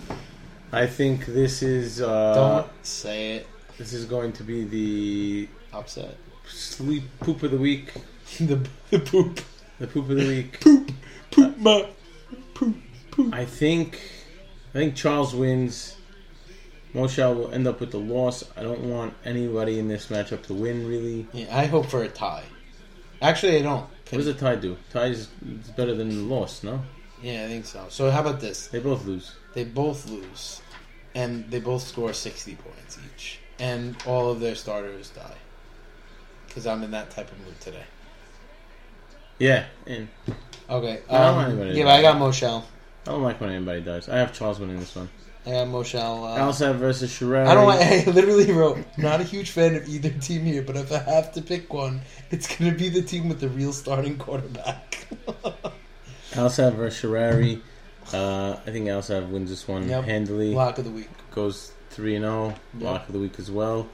I 0.71 0.87
think 0.87 1.25
this 1.25 1.61
is 1.63 2.01
uh, 2.01 2.33
Don't 2.33 2.85
say 2.85 3.35
it. 3.37 3.47
This 3.77 3.93
is 3.93 4.05
going 4.05 4.33
to 4.33 4.43
be 4.43 4.63
the 4.63 5.49
Upset. 5.77 6.15
sleep 6.47 7.03
poop 7.19 7.43
of 7.43 7.51
the 7.51 7.57
week. 7.57 7.93
the, 8.39 8.65
the 8.89 8.99
poop. 8.99 9.41
The 9.79 9.87
poop 9.87 10.09
of 10.09 10.15
the 10.17 10.27
week. 10.27 10.59
Poop, 10.61 10.91
poop 11.31 11.57
ma. 11.57 11.81
Poop, 12.53 12.75
poop. 13.11 13.33
I 13.33 13.45
think 13.45 13.99
I 14.69 14.77
think 14.79 14.95
Charles 14.95 15.33
wins. 15.35 15.97
Moshe 16.93 17.17
will 17.35 17.51
end 17.51 17.67
up 17.67 17.79
with 17.79 17.89
the 17.91 17.97
loss. 17.99 18.43
I 18.55 18.61
don't 18.61 18.81
want 18.81 19.15
anybody 19.25 19.79
in 19.79 19.87
this 19.87 20.07
matchup 20.07 20.43
to 20.43 20.53
win. 20.53 20.87
Really, 20.87 21.25
Yeah, 21.33 21.57
I 21.57 21.65
hope 21.65 21.87
for 21.87 22.03
a 22.03 22.07
tie. 22.07 22.43
Actually, 23.19 23.57
I 23.57 23.61
don't. 23.63 23.81
what 23.81 24.11
does 24.19 24.27
a 24.27 24.33
tie 24.35 24.55
do? 24.57 24.77
Tie 24.91 25.05
is 25.07 25.29
is 25.63 25.69
better 25.69 25.95
than 25.95 26.09
the 26.09 26.15
loss. 26.35 26.61
No, 26.63 26.81
Yeah, 27.21 27.45
I 27.45 27.47
think 27.47 27.65
so. 27.65 27.85
So 27.89 28.11
how 28.11 28.21
about 28.21 28.39
this? 28.41 28.67
they 28.67 28.79
both 28.79 29.05
lose. 29.05 29.33
They 29.55 29.63
both 29.63 30.07
lose, 30.07 30.61
and 31.15 31.49
they 31.49 31.59
both 31.59 31.81
score 31.81 32.13
sixty 32.13 32.55
points 32.55 32.99
each, 33.15 33.39
and 33.59 33.95
all 34.05 34.29
of 34.31 34.39
their 34.39 34.55
starters 34.55 35.09
die. 35.09 35.35
Because 36.47 36.67
I'm 36.67 36.83
in 36.83 36.91
that 36.91 37.09
type 37.11 37.31
of 37.31 37.39
mood 37.45 37.59
today. 37.59 37.83
Yeah, 39.39 39.65
and 39.87 40.07
Okay. 40.69 41.01
I 41.09 41.17
don't 41.17 41.27
Um, 41.29 41.35
want 41.35 41.47
anybody 41.49 41.71
to 41.71 41.77
yeah, 41.77 41.83
but 41.85 41.89
die. 41.91 41.97
I 41.97 42.01
got 42.01 42.17
Moshel. 42.17 42.63
I 43.05 43.11
don't 43.11 43.23
like 43.23 43.41
when 43.41 43.49
anybody 43.49 43.81
dies. 43.81 44.07
I 44.07 44.17
have 44.17 44.33
Charles 44.33 44.59
winning 44.59 44.79
this 44.79 44.95
one. 44.95 45.09
I 45.45 45.51
got 45.51 45.67
Moshel. 45.67 46.37
Uh, 46.37 46.39
Alsab 46.39 46.75
versus 46.75 47.11
Sherrari. 47.11 47.47
I 47.47 47.53
don't. 47.55 47.65
Want, 47.65 47.81
I 47.81 48.03
literally 48.09 48.51
wrote 48.51 48.77
not 48.97 49.19
a 49.19 49.23
huge 49.23 49.49
fan 49.49 49.75
of 49.75 49.87
either 49.89 50.09
team 50.09 50.43
here, 50.45 50.61
but 50.61 50.77
if 50.77 50.91
I 50.91 50.99
have 50.99 51.33
to 51.33 51.41
pick 51.41 51.73
one, 51.73 52.01
it's 52.31 52.47
going 52.55 52.71
to 52.71 52.77
be 52.77 52.87
the 52.89 53.01
team 53.01 53.27
with 53.27 53.39
the 53.41 53.49
real 53.49 53.73
starting 53.73 54.17
quarterback. 54.17 55.07
Alsab 56.31 56.75
versus 56.75 57.01
Sherrari. 57.01 57.61
Uh, 58.13 58.57
I 58.65 58.71
think 58.71 58.85
Alsab 58.87 59.29
wins 59.29 59.49
this 59.49 59.67
one 59.67 59.87
Yep. 59.89 60.03
handily. 60.05 60.53
Lock 60.53 60.77
of 60.77 60.85
the 60.85 60.91
week. 60.91 61.09
Goes 61.31 61.71
three 61.93 62.15
and 62.15 62.23
zero. 62.23 62.55
Yep. 62.77 62.83
Lock 62.83 63.07
of 63.07 63.13
the 63.13 63.19
week 63.19 63.39
as 63.39 63.49
well. 63.51 63.87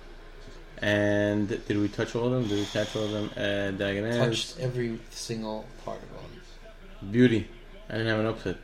And 0.81 1.47
did 1.49 1.77
we 1.77 1.89
touch 1.89 2.15
all 2.15 2.25
of 2.27 2.31
them? 2.31 2.43
Did 2.47 2.59
we 2.59 2.65
catch 2.65 2.95
all 2.95 3.03
of 3.03 3.11
them? 3.11 3.29
Uh, 3.35 3.77
Dagenaz. 3.83 4.17
Touched 4.17 4.59
every 4.59 4.99
single 5.09 5.65
part 5.83 6.01
of 6.01 6.09
one. 6.15 7.11
Beauty. 7.11 7.47
I 7.89 7.93
didn't 7.93 8.07
have 8.07 8.19
an 8.19 8.25
upset. 8.27 8.57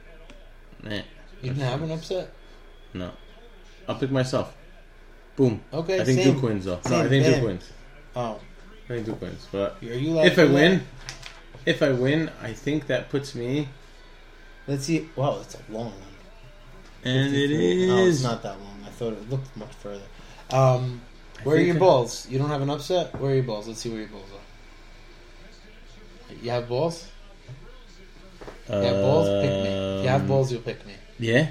Nah, 0.83 0.91
You 1.41 1.49
didn't 1.49 1.57
have 1.57 1.81
an 1.81 1.91
upset. 1.91 2.31
no. 2.93 3.11
I'll 3.87 3.95
pick 3.95 4.09
myself. 4.09 4.55
Boom. 5.35 5.61
Okay, 5.71 5.99
I 6.01 6.03
think 6.05 6.21
same. 6.21 6.33
Duke 6.33 6.43
wins 6.43 6.65
though. 6.65 6.79
No, 6.89 7.01
I 7.01 7.07
think 7.09 7.23
Duke 7.25 7.43
wins. 7.43 7.69
Oh, 8.15 8.39
I 8.85 8.87
think 8.87 9.05
Duke 9.05 9.21
wins. 9.21 9.47
But? 9.51 9.77
If 9.81 10.39
I 10.39 10.45
win, 10.45 10.81
if 11.67 11.83
I 11.83 11.91
win, 11.91 12.31
I 12.41 12.53
think 12.53 12.87
that 12.87 13.09
puts 13.09 13.35
me. 13.35 13.67
let's 14.67 14.85
see. 14.85 15.07
Wow, 15.15 15.39
it's 15.41 15.53
a 15.55 15.59
long 15.71 15.91
one. 15.91 15.93
And 17.03 17.27
it 17.35 17.49
53. 17.49 17.87
No, 17.87 18.05
it's 18.07 18.23
not 18.23 18.41
that 18.41 18.59
long. 18.59 18.74
Thought 18.95 19.13
it 19.13 19.29
looked 19.29 19.55
much 19.57 19.73
further. 19.73 20.05
Um, 20.51 21.01
where 21.43 21.57
are 21.57 21.59
your 21.59 21.75
balls? 21.75 22.27
You 22.29 22.39
don't 22.39 22.49
have 22.49 22.61
an 22.61 22.69
upset. 22.69 23.19
Where 23.19 23.31
are 23.31 23.35
your 23.35 23.43
balls? 23.43 23.67
Let's 23.67 23.81
see 23.81 23.89
where 23.89 23.99
your 23.99 24.07
balls 24.07 24.29
are. 24.31 26.35
You 26.41 26.51
have 26.51 26.69
balls? 26.69 27.07
You 28.69 28.75
have 28.75 28.95
balls? 28.95 29.27
Pick 29.27 29.51
me. 29.51 29.69
If 29.69 30.03
you 30.03 30.09
have 30.09 30.21
Um, 30.21 30.27
balls, 30.27 30.51
you'll 30.51 30.61
pick 30.61 30.85
me. 30.87 30.93
Yeah. 31.19 31.47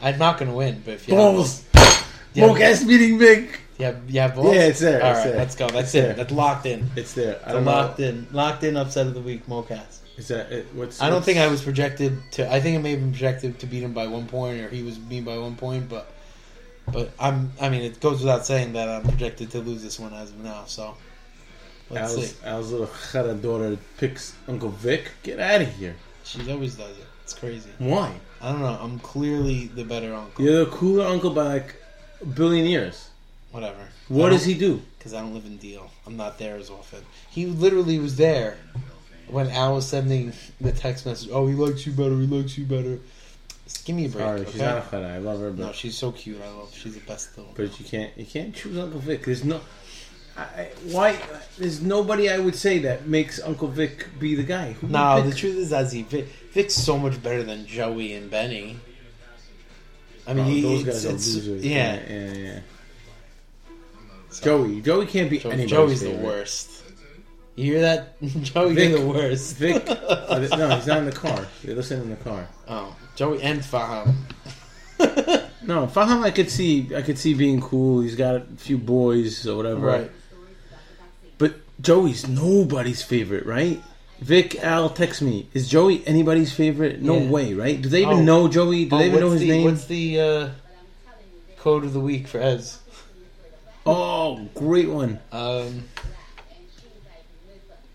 I'm 0.00 0.18
not 0.18 0.38
gonna 0.38 0.54
win, 0.54 0.82
but 0.84 0.94
if 0.94 1.08
you 1.08 1.14
Balls. 1.14 1.64
have 1.74 1.84
have, 2.36 2.50
Mocas 2.50 2.86
beating 2.86 3.18
big. 3.18 3.58
you 3.78 3.86
have, 3.86 4.10
you 4.10 4.20
have 4.20 4.34
balls. 4.34 4.54
Yeah, 4.54 4.62
it's 4.66 4.80
there, 4.80 5.02
All 5.02 5.10
it's 5.10 5.18
right, 5.20 5.26
there. 5.28 5.36
let's 5.38 5.54
go. 5.54 5.68
That's 5.68 5.84
It's 5.86 5.94
it. 5.94 6.00
there. 6.02 6.14
That's 6.14 6.32
locked 6.32 6.66
in. 6.66 6.90
It's 6.96 7.14
there. 7.14 7.40
I 7.46 7.52
don't 7.52 7.64
know. 7.64 7.70
locked 7.70 8.00
in. 8.00 8.26
Locked 8.32 8.64
in. 8.64 8.76
Upset 8.76 9.06
of 9.06 9.14
the 9.14 9.20
week. 9.20 9.46
Mocas. 9.46 9.98
Is 10.16 10.28
that 10.28 10.50
it? 10.52 10.66
What's? 10.74 11.00
I 11.00 11.06
don't 11.06 11.14
what's- 11.16 11.26
think 11.26 11.38
I 11.38 11.46
was 11.48 11.62
projected 11.62 12.18
to. 12.32 12.52
I 12.52 12.60
think 12.60 12.78
I 12.78 12.82
may 12.82 12.90
have 12.90 13.00
been 13.00 13.12
projected 13.12 13.58
to 13.60 13.66
beat 13.66 13.82
him 13.82 13.92
by 13.92 14.06
one 14.08 14.26
point, 14.26 14.60
or 14.60 14.68
he 14.68 14.82
was 14.82 14.98
beat 14.98 15.24
by 15.24 15.38
one 15.38 15.54
point. 15.56 15.88
But, 15.88 16.10
but 16.90 17.12
I'm. 17.18 17.52
I 17.60 17.68
mean, 17.68 17.82
it 17.82 18.00
goes 18.00 18.20
without 18.20 18.46
saying 18.46 18.72
that 18.72 18.88
I'm 18.88 19.02
projected 19.02 19.50
to 19.52 19.60
lose 19.60 19.82
this 19.82 19.98
one 19.98 20.12
as 20.14 20.30
of 20.30 20.38
now. 20.38 20.64
So, 20.66 20.96
let's 21.90 22.14
Al's, 22.14 22.30
see. 22.30 22.46
Al's 22.46 22.72
little 22.72 22.90
chara 23.10 23.34
daughter 23.34 23.78
picks 23.98 24.34
Uncle 24.48 24.70
Vic. 24.70 25.10
Get 25.22 25.38
out 25.38 25.62
of 25.62 25.74
here. 25.76 25.96
She 26.24 26.50
always 26.50 26.76
does 26.76 26.96
it. 26.98 27.06
It's 27.24 27.34
crazy. 27.34 27.70
Why? 27.78 28.12
I 28.40 28.50
don't 28.50 28.60
know. 28.60 28.78
I'm 28.80 28.98
clearly 28.98 29.68
the 29.68 29.84
better 29.84 30.14
uncle. 30.14 30.44
You're 30.44 30.64
the 30.64 30.70
cooler 30.70 31.06
uncle 31.06 31.30
by 31.30 31.44
like 31.44 31.76
a 32.20 32.26
billion 32.26 32.66
years. 32.66 33.10
Whatever. 33.52 33.88
What 34.08 34.30
does 34.30 34.44
he 34.44 34.54
do? 34.54 34.80
Because 34.98 35.14
I 35.14 35.20
don't 35.20 35.34
live 35.34 35.44
in 35.44 35.58
Deal. 35.58 35.90
I'm 36.06 36.16
not 36.16 36.38
there 36.38 36.56
as 36.56 36.70
often. 36.70 37.04
He 37.30 37.46
literally 37.46 37.98
was 37.98 38.16
there 38.16 38.56
when 39.28 39.48
Al 39.50 39.74
was 39.74 39.86
sending 39.86 40.32
the 40.60 40.72
text 40.72 41.06
message. 41.06 41.28
Oh, 41.30 41.46
he 41.46 41.54
likes 41.54 41.86
you 41.86 41.92
better. 41.92 42.16
He 42.18 42.26
likes 42.26 42.56
you 42.56 42.64
better. 42.64 42.98
Just 43.72 43.84
give 43.86 43.96
me 43.96 44.06
a 44.06 44.08
break. 44.08 44.24
Sorry, 44.24 44.40
okay? 44.40 44.50
she's 44.52 44.60
not 44.60 44.78
a 44.86 44.90
chara. 44.90 45.14
I 45.14 45.18
love 45.18 45.40
her, 45.40 45.50
but 45.50 45.66
no, 45.66 45.72
she's 45.72 45.96
so 45.96 46.12
cute. 46.12 46.40
I 46.42 46.48
love. 46.50 46.72
She's 46.74 46.94
the 46.94 47.00
best 47.00 47.34
though. 47.36 47.46
but 47.54 47.78
you 47.80 47.84
can't 47.86 48.10
you 48.16 48.26
can't 48.26 48.54
choose 48.54 48.78
Uncle 48.78 49.00
Vic. 49.00 49.24
There's 49.24 49.44
no. 49.44 49.60
I, 50.36 50.68
why? 50.90 51.18
There's 51.58 51.82
nobody 51.82 52.30
I 52.30 52.38
would 52.38 52.54
say 52.54 52.78
that 52.80 53.06
makes 53.06 53.38
Uncle 53.40 53.68
Vic 53.68 54.06
be 54.18 54.34
the 54.34 54.42
guy. 54.42 54.72
Who 54.72 54.88
No, 54.88 55.20
the 55.20 55.34
truth 55.34 55.56
is, 55.56 55.72
Azzy, 55.72 56.06
Vic, 56.06 56.26
Vic's 56.52 56.74
so 56.74 56.96
much 56.98 57.22
better 57.22 57.42
than 57.42 57.66
Joey 57.66 58.14
and 58.14 58.30
Benny. 58.30 58.78
I 60.26 60.32
mean, 60.34 60.44
Oh, 60.46 60.48
he, 60.48 60.62
those 60.62 60.80
it's- 60.82 61.04
guys 61.04 61.06
are 61.06 61.12
losers. 61.12 61.66
Yeah, 61.66 62.00
yeah, 62.08 62.14
yeah. 62.32 62.32
yeah. 62.34 62.60
So, 64.30 64.44
Joey, 64.44 64.80
Joey 64.80 65.06
can't 65.06 65.28
be 65.28 65.38
Jo- 65.38 65.50
anybody's 65.50 65.70
Joey's 65.70 66.02
favorite. 66.02 66.18
the 66.20 66.24
worst. 66.24 66.81
You 67.54 67.64
hear 67.72 67.80
that, 67.82 68.22
Joey? 68.42 68.74
Vic- 68.74 68.90
you're 68.90 69.00
the 69.00 69.06
worst. 69.06 69.56
Vic, 69.56 69.86
no, 69.88 70.40
he's 70.40 70.86
not 70.86 70.98
in 70.98 71.04
the 71.06 71.12
car. 71.12 71.46
They 71.62 71.74
listen 71.74 72.00
in 72.00 72.10
the 72.10 72.16
car. 72.16 72.48
Oh, 72.68 72.96
Joey 73.16 73.42
and 73.42 73.60
Faham. 73.60 74.14
No, 75.64 75.86
Faham, 75.86 76.24
I 76.24 76.32
could 76.32 76.50
see, 76.50 76.90
I 76.94 77.02
could 77.02 77.16
see 77.16 77.34
being 77.34 77.60
cool. 77.60 78.00
He's 78.00 78.16
got 78.16 78.34
a 78.34 78.40
few 78.56 78.76
boys 78.76 79.46
or 79.46 79.56
whatever. 79.56 79.86
right. 79.86 80.10
But 81.38 81.54
Joey's 81.80 82.26
nobody's 82.26 83.00
favorite, 83.00 83.46
right? 83.46 83.80
Vic, 84.20 84.56
Al, 84.64 84.90
text 84.90 85.22
me. 85.22 85.48
Is 85.54 85.68
Joey 85.68 86.04
anybody's 86.04 86.52
favorite? 86.52 87.00
No 87.00 87.16
Yeah. 87.18 87.30
way, 87.30 87.54
right? 87.54 87.80
Do 87.80 87.88
they 87.88 88.02
even 88.02 88.18
Oh. 88.18 88.22
know 88.22 88.48
Joey? 88.48 88.86
Do 88.86 88.96
Oh, 88.96 88.98
they 88.98 89.06
even 89.06 89.20
know 89.20 89.30
his 89.30 89.42
the, 89.42 89.48
name? 89.50 89.64
What's 89.64 89.84
the 89.84 90.20
uh, 90.20 90.48
code 91.58 91.84
of 91.84 91.92
the 91.92 92.00
week 92.00 92.26
for 92.26 92.40
Ez? 92.40 92.78
Oh, 93.86 94.48
great 94.56 94.88
one. 94.88 95.20
Um, 95.30 95.84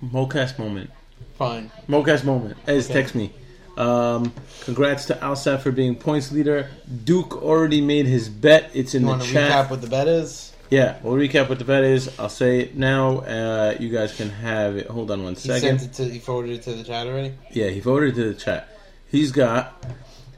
Mocast 0.04 0.60
moment. 0.60 0.90
fine. 1.38 1.72
Mocast 1.88 2.24
moment. 2.24 2.58
Ez, 2.68 2.86
Okay. 2.86 2.94
text 2.94 3.16
me. 3.16 3.32
Um, 3.78 4.34
congrats 4.66 5.06
to 5.06 5.14
Alsaf 5.16 5.62
for 5.62 5.72
being 5.72 5.96
points 5.96 6.32
leader. 6.32 6.68
Duke 7.06 7.42
already 7.44 7.80
made 7.82 8.08
his 8.08 8.28
bet. 8.28 8.72
It's 8.74 8.96
in 8.96 9.06
You 9.08 9.18
the 9.18 9.24
chat. 9.24 9.52
recap 9.68 9.70
what 9.70 9.82
the 9.82 9.88
bet 9.88 10.08
is? 10.08 10.52
Yeah, 10.72 10.98
we'll 11.04 11.16
recap 11.16 11.48
what 11.48 11.60
the 11.60 11.66
bet 11.66 11.84
is. 11.84 12.10
I'll 12.20 12.28
say 12.30 12.60
it 12.62 12.76
now. 12.76 13.20
Uh, 13.20 13.76
you 13.80 13.90
guys 13.90 14.16
can 14.16 14.30
have 14.32 14.76
it. 14.78 14.88
Hold 14.88 15.12
on 15.12 15.24
one 15.24 15.36
second. 15.36 15.56
He 15.56 15.80
sent 15.80 15.82
it 15.84 15.94
to. 16.04 16.10
He 16.12 16.20
forwarded 16.20 16.56
it 16.56 16.62
to 16.64 16.74
the 16.74 16.84
chat 16.84 17.06
already. 17.08 17.34
Yeah, 17.52 17.68
he 17.68 17.80
voted 17.80 18.16
to 18.16 18.34
the 18.34 18.34
chat. 18.34 18.68
He's 19.10 19.32
got 19.32 19.86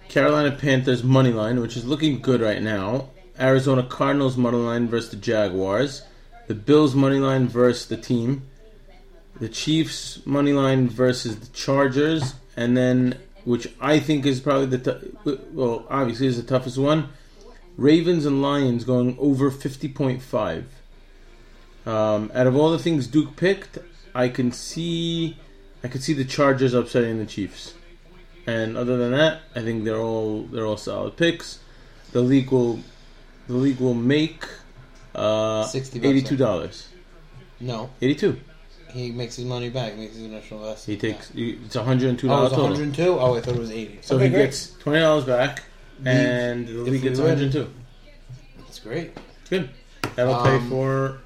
Carolina 0.10 0.52
Panthers 0.52 1.04
money 1.04 1.32
line, 1.32 1.62
which 1.62 1.76
is 1.78 1.86
looking 1.86 2.20
good 2.22 2.42
right 2.42 2.62
now. 2.62 3.08
Arizona 3.40 3.84
Cardinals 3.84 4.36
money 4.38 4.58
line 4.58 4.88
versus 4.90 5.12
the 5.12 5.16
Jaguars. 5.16 6.02
The 6.48 6.56
Bills 6.56 6.94
money 6.94 7.20
line 7.20 7.48
versus 7.48 7.88
the 7.88 7.98
team. 7.98 8.44
The 9.40 9.50
Chiefs 9.50 10.26
money 10.26 10.54
line 10.54 10.90
versus 10.90 11.40
the 11.40 11.48
Chargers, 11.48 12.34
and 12.58 12.76
then 12.76 13.18
which 13.46 13.68
I 13.80 14.00
think 14.00 14.26
is 14.26 14.40
probably 14.40 14.66
the 14.66 14.78
tou- 15.24 15.40
well, 15.54 15.86
obviously 15.90 16.28
is 16.28 16.36
the 16.38 16.44
toughest 16.44 16.78
one. 16.78 17.10
Ravens 17.78 18.26
and 18.26 18.42
Lions 18.42 18.84
going 18.84 19.16
over 19.18 19.50
fifty 19.50 19.88
point 19.88 20.22
five. 20.22 20.66
Um, 21.86 22.32
out 22.36 22.48
of 22.48 22.56
all 22.58 22.72
the 22.72 22.80
things 22.80 23.08
Duke 23.08 23.38
picked, 23.38 23.78
I 24.14 24.28
can 24.28 24.52
see 24.52 25.38
I 25.84 25.88
could 25.88 26.04
see 26.04 26.14
the 26.14 26.26
Chargers 26.26 26.74
upsetting 26.74 27.18
the 27.18 27.26
Chiefs. 27.26 27.74
And 28.46 28.76
other 28.76 28.98
than 28.98 29.12
that, 29.12 29.42
I 29.56 29.62
think 29.62 29.86
they're 29.86 29.98
all 29.98 30.44
they're 30.44 30.66
all 30.66 30.78
solid 30.78 31.16
picks. 31.16 31.60
The 32.12 32.22
league 32.22 32.52
will 32.52 32.82
the 33.48 33.54
league 33.54 33.80
will 33.80 33.94
make 33.94 34.46
uh, 35.16 35.70
eighty 35.74 36.22
two 36.22 36.36
dollars. 36.36 36.90
No, 37.62 37.90
Eighty 38.02 38.16
two. 38.16 38.40
He 38.92 39.12
makes 39.12 39.36
his 39.36 39.46
money 39.46 39.70
back. 39.70 39.96
Makes 39.98 40.16
his 40.16 40.24
initial 40.26 40.60
He 40.60 40.64
investment. 40.66 41.02
takes 41.02 41.32
it's 41.36 41.76
one 41.76 41.86
hundred 41.86 42.10
and 42.10 42.20
two 42.20 42.28
Yeah. 42.28 42.34
Oh, 42.34 42.46
it 42.46 42.50
dollars 42.50 42.80
102. 42.80 43.20
Oh, 43.20 43.36
I 43.36 43.42
thought 43.42 43.56
it 43.56 43.60
was 43.60 43.72
80. 43.72 44.00
So 44.02 44.16
Okay, 44.16 44.26
he 44.26 44.30
great. 44.32 44.46
gets 44.46 44.72
twenty 44.80 45.00
dollars 45.00 45.26
back, 45.26 45.64
and 46.06 46.68
the 46.68 46.82
if 46.82 46.88
league 46.88 47.02
gets 47.02 47.20
one 47.20 47.30
hundred 47.30 47.52
two. 47.52 47.70
That's 48.60 48.80
great. 48.80 49.18
Good. 49.50 49.70
That'll 50.16 50.42
pay 50.44 50.56
Um, 50.58 50.70
for 50.70 51.18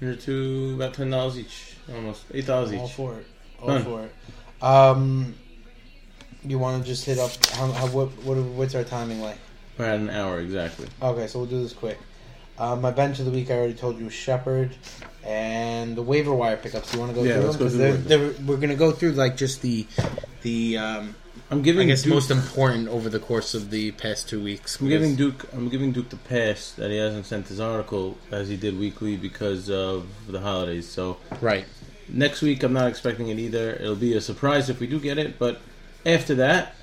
hundred 0.00 0.20
two 0.20 0.74
about 0.76 0.94
ten 0.94 1.10
dollars 1.10 1.38
each, 1.38 1.74
almost 1.94 2.22
eight 2.32 2.46
dollars 2.46 2.72
All 2.72 2.88
for 2.88 3.14
it. 3.18 3.26
All 3.60 3.78
for 3.80 4.04
it. 4.04 4.62
Um, 4.62 5.34
you 6.44 6.58
want 6.58 6.82
to 6.82 6.88
just 6.88 7.04
hit 7.04 7.18
up? 7.18 7.30
How, 7.52 7.70
how 7.72 7.86
what, 7.88 8.08
what? 8.24 8.36
What's 8.36 8.74
our 8.74 8.84
timing 8.84 9.20
like? 9.20 9.38
We're 9.76 9.84
at 9.86 9.98
an 10.00 10.10
hour 10.10 10.40
exactly. 10.40 10.88
Okay, 11.02 11.26
so 11.28 11.38
we'll 11.40 11.48
do 11.48 11.60
this 11.62 11.72
quick. 11.72 11.98
Uh, 12.58 12.74
my 12.74 12.90
bench 12.90 13.20
of 13.20 13.24
the 13.26 13.30
week, 13.30 13.50
I 13.52 13.54
already 13.54 13.74
told 13.74 13.98
you, 13.98 14.04
was 14.06 14.14
Shepard. 14.14 14.74
And 15.28 15.94
the 15.94 16.02
waiver 16.02 16.32
wire 16.32 16.56
pickups. 16.56 16.92
You 16.94 17.00
want 17.00 17.14
to 17.14 17.20
go 17.20 17.22
Yeah, 17.22 17.34
through 17.34 17.42
let's 17.44 17.56
them? 17.58 17.66
go 17.66 17.70
through 17.70 17.78
the 17.78 18.08
they're- 18.08 18.18
they're- 18.30 18.46
we're 18.46 18.56
going 18.56 18.70
to 18.70 18.74
go 18.76 18.92
through 18.92 19.12
like 19.12 19.36
just 19.36 19.60
the 19.60 19.86
the 20.42 20.78
um, 20.78 21.14
I'm 21.50 21.60
giving 21.62 21.88
I 21.88 21.90
guess 21.92 22.02
Duke, 22.02 22.14
most 22.14 22.30
important 22.30 22.88
over 22.88 23.08
the 23.10 23.18
course 23.18 23.52
of 23.54 23.70
the 23.70 23.90
past 23.92 24.28
two 24.28 24.42
weeks. 24.42 24.80
I'm 24.80 24.88
giving 24.88 25.16
Duke. 25.16 25.46
I'm 25.52 25.68
giving 25.68 25.92
Duke 25.92 26.08
the 26.08 26.16
pass 26.16 26.72
that 26.72 26.90
he 26.90 26.96
hasn't 26.96 27.26
sent 27.26 27.48
his 27.48 27.60
article 27.60 28.16
as 28.30 28.48
he 28.48 28.56
did 28.56 28.78
weekly 28.78 29.16
because 29.16 29.68
of 29.70 30.06
the 30.28 30.40
holidays. 30.40 30.88
So 30.88 31.18
right. 31.42 31.66
next 32.08 32.40
week, 32.40 32.62
I'm 32.62 32.72
not 32.72 32.88
expecting 32.88 33.28
it 33.28 33.38
either. 33.38 33.72
It'll 33.74 33.96
be 33.96 34.14
a 34.14 34.20
surprise 34.22 34.70
if 34.70 34.80
we 34.80 34.86
do 34.86 34.98
get 34.98 35.18
it. 35.18 35.38
But 35.38 35.60
after 36.06 36.34
that, 36.36 36.74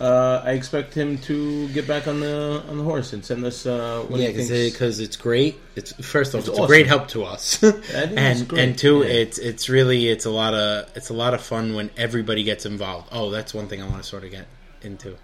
uh, 0.00 0.42
I 0.44 0.52
expect 0.52 0.94
him 0.94 1.18
to 1.18 1.68
get 1.68 1.86
back 1.86 2.08
on 2.08 2.20
the 2.20 2.62
on 2.68 2.78
the 2.78 2.82
horse 2.84 3.12
and 3.12 3.24
send 3.24 3.44
us 3.44 3.66
uh, 3.66 4.04
yeah, 4.10 4.28
because 4.32 4.98
it's 5.00 5.16
great. 5.16 5.60
It's 5.76 5.92
first 6.04 6.34
off, 6.34 6.40
It's 6.40 6.48
it's, 6.48 6.58
awesome. 6.58 6.64
a 6.64 6.66
great 6.66 6.86
help 6.86 7.08
to 7.08 7.24
us, 7.24 7.62
and 7.94 8.52
and 8.52 8.76
two, 8.78 9.00
yeah. 9.00 9.06
it's 9.22 9.38
it's 9.38 9.68
really 9.68 10.08
it's 10.08 10.24
a 10.24 10.30
lot 10.30 10.54
of 10.54 10.90
it's 10.96 11.10
a 11.10 11.14
lot 11.14 11.34
of 11.34 11.40
fun 11.42 11.74
when 11.74 11.90
everybody 11.96 12.42
gets 12.44 12.66
involved. 12.66 13.08
Oh, 13.12 13.30
that's 13.30 13.52
one 13.54 13.68
thing 13.68 13.82
I 13.82 13.86
want 13.88 14.02
to 14.02 14.08
sort 14.08 14.24
of 14.24 14.30
get 14.30 14.46
into. 14.80 15.10
Do 15.10 15.16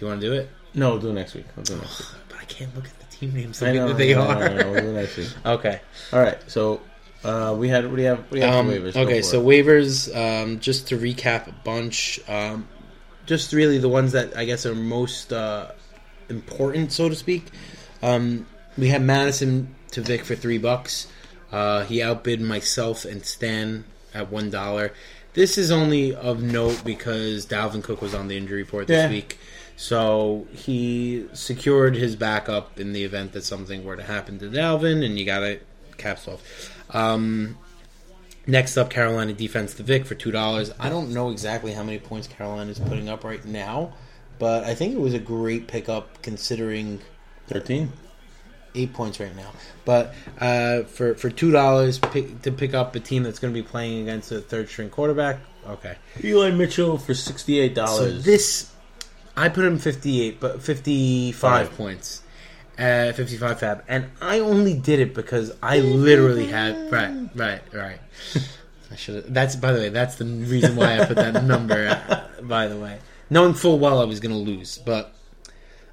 you 0.00 0.06
want 0.08 0.20
to 0.20 0.26
do 0.26 0.32
it? 0.34 0.50
no, 0.74 0.90
we'll 0.90 0.98
do 1.00 1.10
it 1.10 1.14
next 1.14 1.34
week. 1.34 1.46
We'll 1.54 1.64
do 1.64 1.74
it 1.74 1.80
next 1.82 2.00
week. 2.00 2.20
But 2.28 2.38
I 2.40 2.44
can't 2.46 2.74
look 2.74 2.86
at 2.86 2.98
the 2.98 3.16
team 3.16 3.32
names 3.32 3.60
the 3.60 3.66
I 3.68 3.70
way 3.70 3.76
know, 3.78 3.88
that 3.88 3.96
they 3.96 4.12
know, 4.12 4.22
are. 4.22 4.48
Know, 4.50 4.72
we'll 4.72 4.92
next 4.92 5.16
week. 5.16 5.28
okay. 5.46 5.80
All 6.12 6.18
right, 6.20 6.38
so 6.50 6.80
uh, 7.22 7.54
we 7.56 7.68
had 7.68 7.86
what 7.88 7.94
do 7.96 8.02
you 8.02 8.08
have? 8.08 8.18
What 8.18 8.30
do 8.32 8.36
you 8.38 8.42
have 8.42 8.54
Um, 8.54 8.68
waivers? 8.70 8.96
Okay, 8.96 9.22
so 9.22 9.40
it. 9.40 9.64
waivers. 9.64 10.14
Um, 10.14 10.58
just 10.58 10.88
to 10.88 10.98
recap 10.98 11.46
a 11.46 11.52
bunch. 11.64 12.18
Um, 12.28 12.66
just 13.26 13.52
really 13.52 13.78
the 13.78 13.88
ones 13.88 14.12
that 14.12 14.36
I 14.36 14.44
guess 14.44 14.66
are 14.66 14.74
most 14.74 15.32
uh, 15.32 15.70
important, 16.28 16.92
so 16.92 17.08
to 17.08 17.14
speak. 17.14 17.44
Um, 18.02 18.46
we 18.76 18.88
have 18.88 19.02
Madison 19.02 19.74
to 19.92 20.00
Vic 20.00 20.24
for 20.24 20.34
three 20.34 20.58
bucks. 20.58 21.06
Uh, 21.52 21.84
he 21.84 22.02
outbid 22.02 22.40
myself 22.40 23.04
and 23.04 23.24
Stan 23.24 23.84
at 24.12 24.30
one 24.30 24.50
dollar. 24.50 24.92
This 25.34 25.58
is 25.58 25.70
only 25.72 26.14
of 26.14 26.42
note 26.42 26.82
because 26.84 27.46
Dalvin 27.46 27.82
Cook 27.82 28.00
was 28.02 28.14
on 28.14 28.28
the 28.28 28.36
injury 28.36 28.58
report 28.62 28.86
this 28.86 29.04
Yeah. 29.04 29.10
week, 29.10 29.38
so 29.76 30.46
he 30.52 31.26
secured 31.32 31.96
his 31.96 32.14
backup 32.16 32.78
in 32.78 32.92
the 32.92 33.02
event 33.04 33.32
that 33.32 33.44
something 33.44 33.84
were 33.84 33.96
to 33.96 34.02
happen 34.04 34.38
to 34.40 34.46
Dalvin, 34.46 35.04
and 35.04 35.18
you 35.18 35.24
got 35.24 35.40
to 35.40 35.58
caps 35.96 36.28
off. 36.28 36.40
Um, 36.90 37.56
Next 38.46 38.76
up, 38.76 38.90
Carolina 38.90 39.32
defense 39.32 39.74
to 39.74 39.82
Vic 39.82 40.04
for 40.06 40.14
two 40.14 40.30
dollars. 40.30 40.70
I 40.78 40.88
don't 40.90 41.12
know 41.14 41.30
exactly 41.30 41.72
how 41.72 41.82
many 41.82 41.98
points 41.98 42.26
Carolina 42.26 42.70
is 42.70 42.78
putting 42.78 43.08
up 43.08 43.24
right 43.24 43.44
now, 43.44 43.94
but 44.38 44.64
I 44.64 44.74
think 44.74 44.94
it 44.94 45.00
was 45.00 45.14
a 45.14 45.18
great 45.18 45.66
pickup 45.66 46.20
considering 46.22 47.00
thirteen. 47.46 47.92
eight 48.74 48.92
points 48.92 49.20
right 49.20 49.34
now. 49.34 49.50
But 49.86 50.14
uh, 50.40 50.82
for 50.82 51.14
for 51.14 51.30
two 51.30 51.52
dollars 51.52 51.98
pick, 51.98 52.42
to 52.42 52.52
pick 52.52 52.74
up 52.74 52.94
a 52.96 53.00
team 53.00 53.22
that's 53.22 53.38
going 53.38 53.54
to 53.54 53.58
be 53.62 53.66
playing 53.66 54.02
against 54.02 54.30
a 54.32 54.40
third 54.40 54.68
string 54.68 54.90
quarterback, 54.90 55.38
okay. 55.66 55.96
Eli 56.22 56.50
Mitchell 56.50 56.98
for 56.98 57.14
sixty 57.14 57.60
eight 57.60 57.74
So 57.76 57.86
dollars. 57.86 58.24
this, 58.24 58.72
I 59.36 59.48
put 59.48 59.64
him 59.64 59.78
fifty 59.78 60.20
eight, 60.20 60.38
but 60.40 60.60
fifty 60.62 61.32
Five. 61.32 61.70
points. 61.76 62.20
Uh, 62.76 63.12
55 63.12 63.60
fab. 63.60 63.84
And 63.86 64.10
i 64.20 64.40
only 64.40 64.74
did 64.74 64.98
it 64.98 65.14
because 65.14 65.52
i 65.62 65.78
literally 65.78 66.46
had 66.46 66.90
right 66.90 67.28
right 67.36 67.62
right. 67.72 68.00
I 68.90 68.96
should 68.96 69.32
that's 69.32 69.54
by 69.54 69.70
the 69.72 69.78
way 69.78 69.88
that's 69.90 70.16
the 70.16 70.24
reason 70.24 70.74
why 70.74 70.98
i 70.98 71.04
put 71.04 71.16
that 71.16 71.44
number 71.54 71.86
uh, 71.86 72.42
by 72.42 72.66
the 72.66 72.76
way. 72.76 72.98
Knowing 73.30 73.54
full 73.54 73.78
well 73.78 74.00
i 74.00 74.04
was 74.04 74.18
going 74.18 74.32
to 74.32 74.38
lose 74.50 74.78
but 74.78 75.14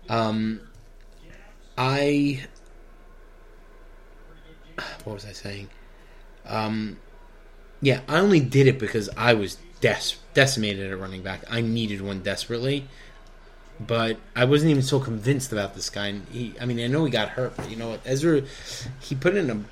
um 0.10 0.62
i 1.78 2.44
what 5.04 5.14
was 5.14 5.26
i 5.26 5.34
saying? 5.34 5.70
Um 6.48 6.98
yeah 7.82 8.02
i 8.08 8.18
only 8.20 8.40
did 8.40 8.66
it 8.66 8.80
because 8.80 9.08
i 9.16 9.36
was 9.36 9.58
des- 9.82 10.16
decimated 10.34 10.92
at 10.92 11.00
running 11.00 11.22
back. 11.22 11.44
I 11.48 11.62
needed 11.62 12.02
one 12.02 12.22
desperately 12.24 12.88
but 13.88 14.18
I 14.36 14.46
wasn't 14.46 14.72
even 14.72 14.84
so 14.84 15.00
convinced 15.00 15.52
about 15.52 15.76
this 15.76 15.90
guy. 15.90 16.08
And 16.08 16.28
he, 16.32 16.54
I 16.60 16.66
mean, 16.66 16.80
I 16.80 16.88
know 16.88 17.06
he 17.06 17.12
got 17.12 17.30
hurt, 17.30 17.56
but 17.58 17.70
you 17.70 17.76
know 17.76 17.90
what? 17.90 18.02
Ezra, 18.06 18.44
he 19.00 19.16
put 19.16 19.36
in 19.36 19.50
a 19.50 19.64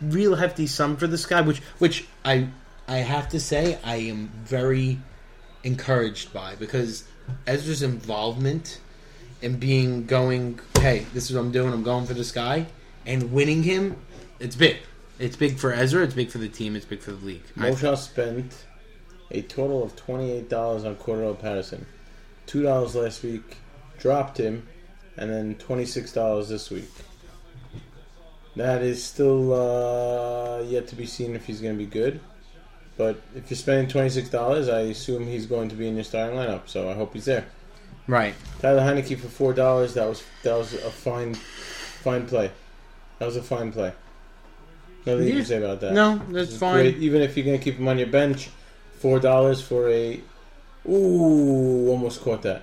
real 0.00 0.34
hefty 0.34 0.66
sum 0.66 0.96
for 0.96 1.06
this 1.06 1.26
guy, 1.26 1.40
which, 1.40 1.58
which 1.78 2.06
I, 2.24 2.48
I 2.88 2.98
have 2.98 3.28
to 3.30 3.40
say, 3.40 3.78
I 3.84 3.96
am 3.96 4.28
very 4.44 4.98
encouraged 5.64 6.32
by 6.32 6.54
because 6.56 7.04
Ezra's 7.46 7.82
involvement 7.82 8.80
in 9.42 9.58
being 9.58 10.06
going, 10.06 10.60
hey, 10.78 11.06
this 11.12 11.30
is 11.30 11.36
what 11.36 11.42
I'm 11.42 11.52
doing. 11.52 11.72
I'm 11.72 11.82
going 11.82 12.06
for 12.06 12.14
this 12.14 12.32
guy, 12.32 12.66
and 13.04 13.32
winning 13.32 13.62
him, 13.62 13.96
it's 14.40 14.56
big. 14.56 14.78
It's 15.18 15.36
big 15.36 15.58
for 15.58 15.72
Ezra. 15.72 16.04
It's 16.04 16.14
big 16.14 16.30
for 16.30 16.38
the 16.38 16.48
team. 16.48 16.76
It's 16.76 16.84
big 16.84 17.00
for 17.00 17.12
the 17.12 17.24
league. 17.24 17.42
Moshe 17.56 17.96
spent 17.96 18.66
a 19.30 19.42
total 19.42 19.82
of 19.82 19.96
twenty 19.96 20.30
eight 20.30 20.48
dollars 20.48 20.84
on 20.84 20.96
Cordarrelle 20.96 21.38
Patterson. 21.38 21.86
Two 22.46 22.62
dollars 22.62 22.94
last 22.94 23.22
week, 23.22 23.56
dropped 23.98 24.38
him, 24.38 24.66
and 25.16 25.30
then 25.30 25.54
twenty 25.56 25.84
six 25.84 26.12
dollars 26.12 26.48
this 26.48 26.70
week. 26.70 26.90
That 28.56 28.82
is 28.82 29.04
still 29.04 29.52
uh, 29.52 30.62
yet 30.62 30.86
to 30.88 30.96
be 30.96 31.04
seen 31.06 31.34
if 31.34 31.44
he's 31.46 31.60
going 31.60 31.74
to 31.74 31.78
be 31.78 31.90
good. 31.90 32.20
But 32.96 33.20
if 33.34 33.50
you're 33.50 33.56
spending 33.58 33.88
twenty 33.88 34.08
six 34.08 34.30
dollars, 34.30 34.68
I 34.68 34.80
assume 34.82 35.26
he's 35.26 35.46
going 35.46 35.68
to 35.68 35.74
be 35.74 35.88
in 35.88 35.94
your 35.96 36.04
starting 36.04 36.38
lineup. 36.38 36.62
So 36.66 36.88
I 36.88 36.94
hope 36.94 37.12
he's 37.12 37.26
there. 37.26 37.44
right. 38.06 38.34
Tyler 38.60 38.80
Heinicke 38.80 39.18
for 39.18 39.28
four 39.28 39.52
dollars. 39.52 39.94
That 39.94 40.08
was 40.08 40.22
that 40.42 40.56
was 40.56 40.72
a 40.72 40.90
fine, 40.90 41.34
fine 41.34 42.26
play. 42.26 42.50
That 43.18 43.26
was 43.26 43.36
a 43.36 43.42
fine 43.42 43.72
play. 43.72 43.92
Nothing 45.04 45.26
you 45.26 45.34
can 45.34 45.44
say 45.44 45.58
about 45.58 45.80
that. 45.80 45.92
No, 45.92 46.20
that's 46.30 46.56
fine. 46.56 46.74
great. 46.74 46.96
Even 46.98 47.20
if 47.22 47.36
you're 47.36 47.44
gonna 47.46 47.58
keep 47.58 47.76
him 47.76 47.86
on 47.88 47.98
your 47.98 48.08
bench, 48.08 48.48
four 48.98 49.20
dollars 49.20 49.60
for 49.60 49.90
a. 49.90 50.20
Ooh, 50.88 51.88
almost 51.88 52.22
caught 52.22 52.42
that. 52.42 52.62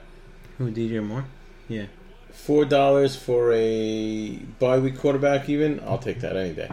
Who 0.58 0.72
DJ 0.72 1.04
Moore? 1.04 1.26
Yeah. 1.68 1.86
Four 2.32 2.66
dollars 2.66 3.16
for 3.16 3.52
a 3.54 4.36
bye 4.60 4.80
week 4.80 4.98
quarterback. 4.98 5.50
Even 5.50 5.82
I'll 5.86 5.98
take 5.98 6.22
that 6.22 6.36
any 6.36 6.54
day. 6.54 6.72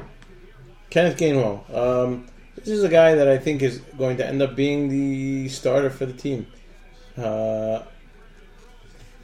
Kenneth 0.90 1.18
Gainwell. 1.18 1.74
Um, 1.74 2.26
this 2.56 2.68
is 2.68 2.84
a 2.84 2.88
guy 2.88 3.14
that 3.14 3.28
I 3.28 3.38
think 3.38 3.62
is 3.62 3.78
going 3.96 4.16
to 4.18 4.26
end 4.26 4.42
up 4.42 4.56
being 4.56 4.88
the 4.88 5.48
starter 5.48 5.90
for 5.90 6.06
the 6.06 6.12
team. 6.12 6.46
Uh, 7.16 7.82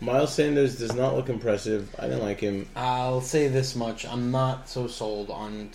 Miles 0.01 0.35
Sanders 0.35 0.79
does 0.79 0.95
not 0.95 1.15
look 1.15 1.29
impressive. 1.29 1.95
I 1.99 2.03
didn't 2.03 2.23
like 2.23 2.41
him. 2.41 2.69
I'll 2.77 3.21
say 3.21 3.49
this 3.49 3.75
much: 3.75 4.07
I'm 4.07 4.31
not 4.31 4.69
so 4.69 4.87
sold 4.87 5.31
on 5.31 5.71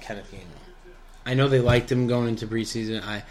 Kenneth 0.00 0.30
Gainwell. 0.30 0.64
I 1.26 1.34
know 1.34 1.48
they 1.48 1.60
liked 1.60 1.90
him 1.90 2.06
going 2.06 2.28
into 2.28 2.46
preseason. 2.46 3.02
I, 3.02 3.24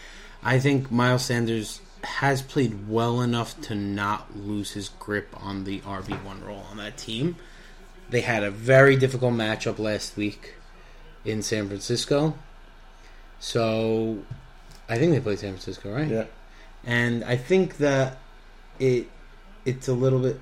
I 0.43 0.59
think 0.59 0.91
Miles 0.91 1.23
Sanders 1.23 1.79
has 2.03 2.41
played 2.41 2.87
well 2.89 3.21
enough 3.21 3.59
to 3.61 3.75
not 3.75 4.35
lose 4.37 4.71
his 4.71 4.89
grip 4.89 5.29
on 5.41 5.63
the 5.63 5.79
RB 5.81 6.23
one 6.23 6.43
role 6.43 6.65
on 6.69 6.77
that 6.77 6.97
team. 6.97 7.35
They 8.09 8.21
had 8.21 8.43
a 8.43 8.51
very 8.51 8.95
difficult 8.95 9.33
matchup 9.33 9.79
last 9.79 10.17
week 10.17 10.55
in 11.25 11.41
San 11.41 11.67
Francisco. 11.67 12.37
So, 13.39 14.19
I 14.87 14.97
think 14.97 15.11
they 15.13 15.19
played 15.19 15.39
San 15.39 15.51
Francisco, 15.51 15.93
right? 15.93 16.07
Yeah. 16.07 16.25
and 16.85 17.23
I 17.23 17.35
think 17.37 17.77
that 17.77 18.17
it 18.79 19.09
it's 19.65 19.87
a 19.87 19.93
little 19.93 20.19
bit. 20.19 20.39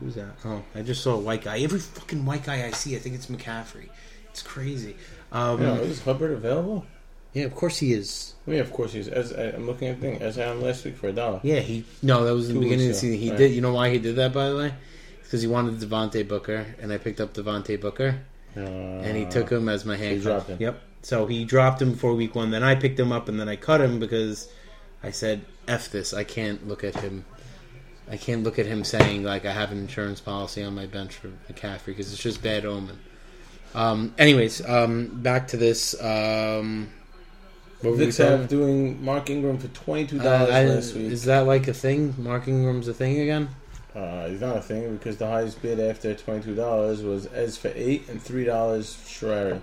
Who's 0.00 0.14
that? 0.14 0.30
Oh, 0.44 0.62
I 0.74 0.82
just 0.82 1.02
saw 1.02 1.14
a 1.14 1.18
white 1.18 1.42
guy. 1.42 1.58
Every 1.60 1.80
fucking 1.80 2.24
white 2.24 2.44
guy 2.44 2.64
I 2.66 2.70
see, 2.70 2.94
I 2.96 2.98
think 2.98 3.14
it's 3.14 3.26
McCaffrey. 3.26 3.88
It's 4.30 4.42
crazy. 4.42 4.96
Um, 5.32 5.60
yeah, 5.60 5.74
is 5.76 6.02
Hubbard 6.02 6.30
available? 6.32 6.86
Of 7.36 7.54
course 7.54 7.78
he 7.78 7.92
is. 7.92 8.34
Yeah, 8.46 8.60
of 8.60 8.72
course 8.72 8.92
he's. 8.92 9.08
As 9.08 9.32
I, 9.32 9.44
I'm 9.50 9.66
looking 9.66 9.88
at 9.88 10.00
the 10.00 10.10
thing 10.10 10.22
as 10.22 10.38
I 10.38 10.44
am 10.44 10.62
last 10.62 10.84
week 10.84 10.96
for 10.96 11.08
a 11.08 11.12
dollar. 11.12 11.40
Yeah, 11.42 11.60
he. 11.60 11.84
No, 12.02 12.24
that 12.24 12.34
was 12.34 12.48
in 12.48 12.54
Two 12.54 12.60
the 12.60 12.64
beginning 12.66 12.86
of 12.86 12.90
weeks 12.90 13.00
the 13.02 13.06
ago, 13.08 13.14
season. 13.16 13.22
He 13.24 13.30
right. 13.30 13.38
did. 13.38 13.52
You 13.52 13.60
know 13.60 13.72
why 13.74 13.90
he 13.90 13.98
did 13.98 14.16
that? 14.16 14.32
By 14.32 14.48
the 14.48 14.56
way, 14.56 14.74
because 15.22 15.42
he 15.42 15.48
wanted 15.48 15.74
Devontae 15.80 16.26
Booker, 16.26 16.66
and 16.80 16.92
I 16.92 16.98
picked 16.98 17.20
up 17.20 17.34
Devontae 17.34 17.80
Booker, 17.80 18.18
Uh, 18.56 18.60
and 18.60 19.16
he 19.16 19.24
took 19.26 19.50
him 19.50 19.68
as 19.68 19.84
my 19.84 19.96
handcuff. 19.96 20.22
dropped 20.24 20.48
him. 20.50 20.56
Yep. 20.60 20.82
So 21.02 21.26
he 21.26 21.44
dropped 21.44 21.80
him 21.80 21.92
before 21.92 22.14
week 22.14 22.34
one. 22.34 22.50
Then 22.50 22.62
I 22.64 22.74
picked 22.74 22.98
him 22.98 23.12
up, 23.12 23.28
and 23.28 23.38
then 23.38 23.48
I 23.48 23.56
cut 23.56 23.80
him 23.80 24.00
because 24.00 24.48
I 25.02 25.10
said, 25.10 25.42
"F 25.68 25.90
this! 25.90 26.12
I 26.14 26.24
can't 26.24 26.66
look 26.66 26.82
at 26.82 26.96
him. 26.96 27.24
I 28.10 28.16
can't 28.16 28.42
look 28.42 28.58
at 28.58 28.64
him 28.66 28.84
saying 28.84 29.22
like 29.22 29.44
I 29.44 29.52
have 29.52 29.70
an 29.70 29.78
insurance 29.78 30.20
policy 30.20 30.62
on 30.64 30.74
my 30.74 30.86
bench 30.86 31.14
for 31.14 31.28
McCaffrey 31.52 31.86
because 31.86 32.10
it's 32.12 32.22
just 32.22 32.42
bad 32.42 32.64
omen." 32.64 32.98
Um, 33.74 34.14
anyways, 34.18 34.66
um, 34.66 35.08
back 35.22 35.48
to 35.48 35.56
this. 35.58 35.94
Um, 36.02 36.88
what 37.80 37.90
were 37.92 37.96
we 37.96 38.12
have 38.12 38.48
doing 38.48 39.04
Mark 39.04 39.30
Ingram 39.30 39.58
for 39.58 39.68
twenty 39.68 40.06
two 40.06 40.20
Uh, 40.20 40.24
dollars 40.24 40.50
I- 40.54 40.64
last 40.64 40.94
week. 40.94 41.12
is 41.12 41.24
that 41.24 41.40
like 41.46 41.68
a 41.68 41.74
thing? 41.74 42.14
Mark 42.18 42.48
Ingram's 42.48 42.88
a 42.88 42.94
thing 42.94 43.20
again? 43.20 43.48
Uh, 43.94 44.28
it's 44.30 44.40
not 44.40 44.56
a 44.56 44.60
thing 44.60 44.96
because 44.96 45.16
the 45.16 45.26
highest 45.26 45.60
bid 45.62 45.80
after 45.80 46.14
twenty 46.14 46.42
two 46.44 46.54
dollars 46.54 47.02
was 47.02 47.26
Ez 47.34 47.56
for 47.56 47.70
eight 47.74 48.08
and 48.08 48.22
three 48.22 48.44
dollars 48.44 48.96
Sherrari. 49.06 49.60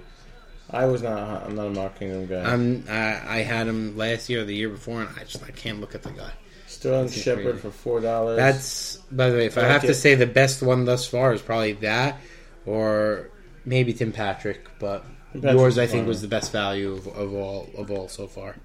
I 0.70 0.86
was 0.86 1.03
not. 1.03 1.45
I'm 1.45 1.55
not 1.55 1.68
a 1.68 1.70
Mark 1.70 2.01
Ingram 2.01 2.26
guy. 2.26 2.41
I'm. 2.51 2.84
I, 2.89 3.38
I 3.38 3.43
had 3.43 3.68
him 3.68 3.95
last 3.95 4.30
year 4.30 4.41
or 4.41 4.45
the 4.45 4.55
year 4.55 4.70
before, 4.70 5.01
and 5.01 5.09
I 5.20 5.24
just 5.24 5.43
I 5.43 5.51
can't 5.51 5.80
look 5.80 5.93
at 5.93 6.01
the 6.03 6.09
guy. 6.09 6.32
Sterling 6.68 7.05
That's 7.05 7.22
Shepard 7.22 7.59
for 7.59 7.70
four 7.70 8.01
dollars. 8.01 8.38
That's 8.38 8.95
by 9.11 9.30
the 9.30 9.38
way, 9.38 9.45
if 9.45 9.57
I, 9.57 9.61
I 9.61 9.63
like 9.66 9.72
have 9.74 9.82
to 9.84 9.89
it. 9.91 9.93
say 9.93 10.16
the 10.16 10.26
best 10.26 10.63
one 10.63 10.86
thus 10.86 11.07
far 11.07 11.34
is 11.34 11.41
probably 11.41 11.74
that, 11.74 12.18
or 12.66 13.30
maybe 13.63 13.93
Tim 13.93 14.11
Patrick, 14.11 14.68
but 14.80 15.05
Patrick's 15.42 15.54
yours 15.62 15.78
I 15.78 15.88
think 15.88 16.08
was 16.08 16.22
the 16.22 16.28
best 16.28 16.52
value 16.52 16.94
of, 16.94 17.08
of 17.08 17.34
all 17.34 17.70
of 17.78 17.92
all 17.92 18.08
so 18.08 18.28
far. 18.28 18.56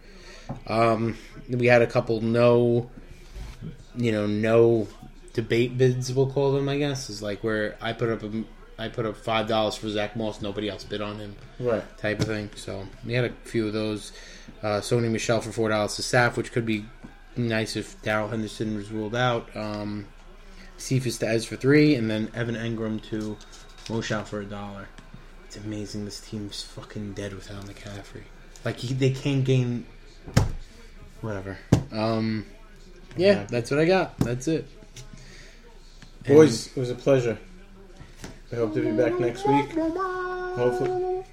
Um, 0.66 1.16
we 1.48 1.66
had 1.66 1.82
a 1.82 1.86
couple 1.86 2.20
no, 2.20 2.90
you 3.96 4.12
know, 4.12 4.26
no 4.26 4.88
debate 5.32 5.78
bids. 5.78 6.12
We'll 6.12 6.30
call 6.30 6.52
them, 6.52 6.68
I 6.68 6.78
guess, 6.78 7.08
is 7.10 7.22
like 7.22 7.44
where 7.44 7.76
I 7.80 7.92
put 7.92 8.08
up 8.08 8.22
a, 8.24 8.44
I 8.78 8.88
put 8.88 9.06
up 9.06 9.16
five 9.16 9.46
dollars 9.46 9.76
for 9.76 9.88
Zach 9.88 10.16
Moss, 10.16 10.40
nobody 10.42 10.68
else 10.68 10.84
bid 10.84 11.00
on 11.00 11.18
him, 11.18 11.36
Right. 11.58 11.82
type 11.98 12.20
of 12.20 12.26
thing. 12.26 12.50
So 12.56 12.86
we 13.06 13.12
had 13.14 13.24
a 13.26 13.32
few 13.44 13.66
of 13.66 13.72
those. 13.72 14.12
Uh, 14.62 14.80
Sony 14.80 15.10
Michel 15.10 15.40
for 15.40 15.52
four 15.52 15.68
dollars 15.68 15.96
to 15.96 16.02
staff, 16.02 16.36
which 16.36 16.50
could 16.52 16.66
be 16.66 16.84
nice 17.36 17.76
if 17.76 18.00
Darrell 18.02 18.28
Henderson 18.28 18.74
was 18.74 18.90
ruled 18.90 19.14
out. 19.14 19.48
Um, 19.56 20.06
Cephas 20.78 21.18
to 21.18 21.28
Ez 21.28 21.44
for 21.44 21.56
three, 21.56 21.94
and 21.94 22.10
then 22.10 22.30
Evan 22.34 22.54
Engram 22.56 23.02
to 23.10 23.36
Moshow 23.86 24.24
for 24.24 24.40
a 24.40 24.44
dollar. 24.44 24.88
It's 25.50 25.56
amazing 25.56 26.04
this 26.04 26.20
team's 26.20 26.62
fucking 26.62 27.14
dead 27.14 27.32
without 27.34 27.64
McCaffrey. 27.64 28.22
Like 28.64 28.76
he, 28.76 28.94
they 28.94 29.10
can't 29.10 29.44
gain. 29.44 29.84
Whatever. 31.22 31.58
Um, 31.90 32.46
yeah, 33.16 33.46
that's 33.48 33.68
what 33.72 33.80
I 33.80 33.84
got. 33.84 34.16
That's 34.18 34.46
it. 34.46 34.68
And- 36.24 36.36
Boys, 36.36 36.68
it 36.68 36.76
was 36.78 36.90
a 36.90 36.94
pleasure. 36.94 37.36
I 38.52 38.54
hope 38.54 38.74
to 38.74 38.80
be 38.80 38.92
back 38.92 39.18
next 39.18 39.44
week. 39.44 39.72
Hopefully. 39.72 41.24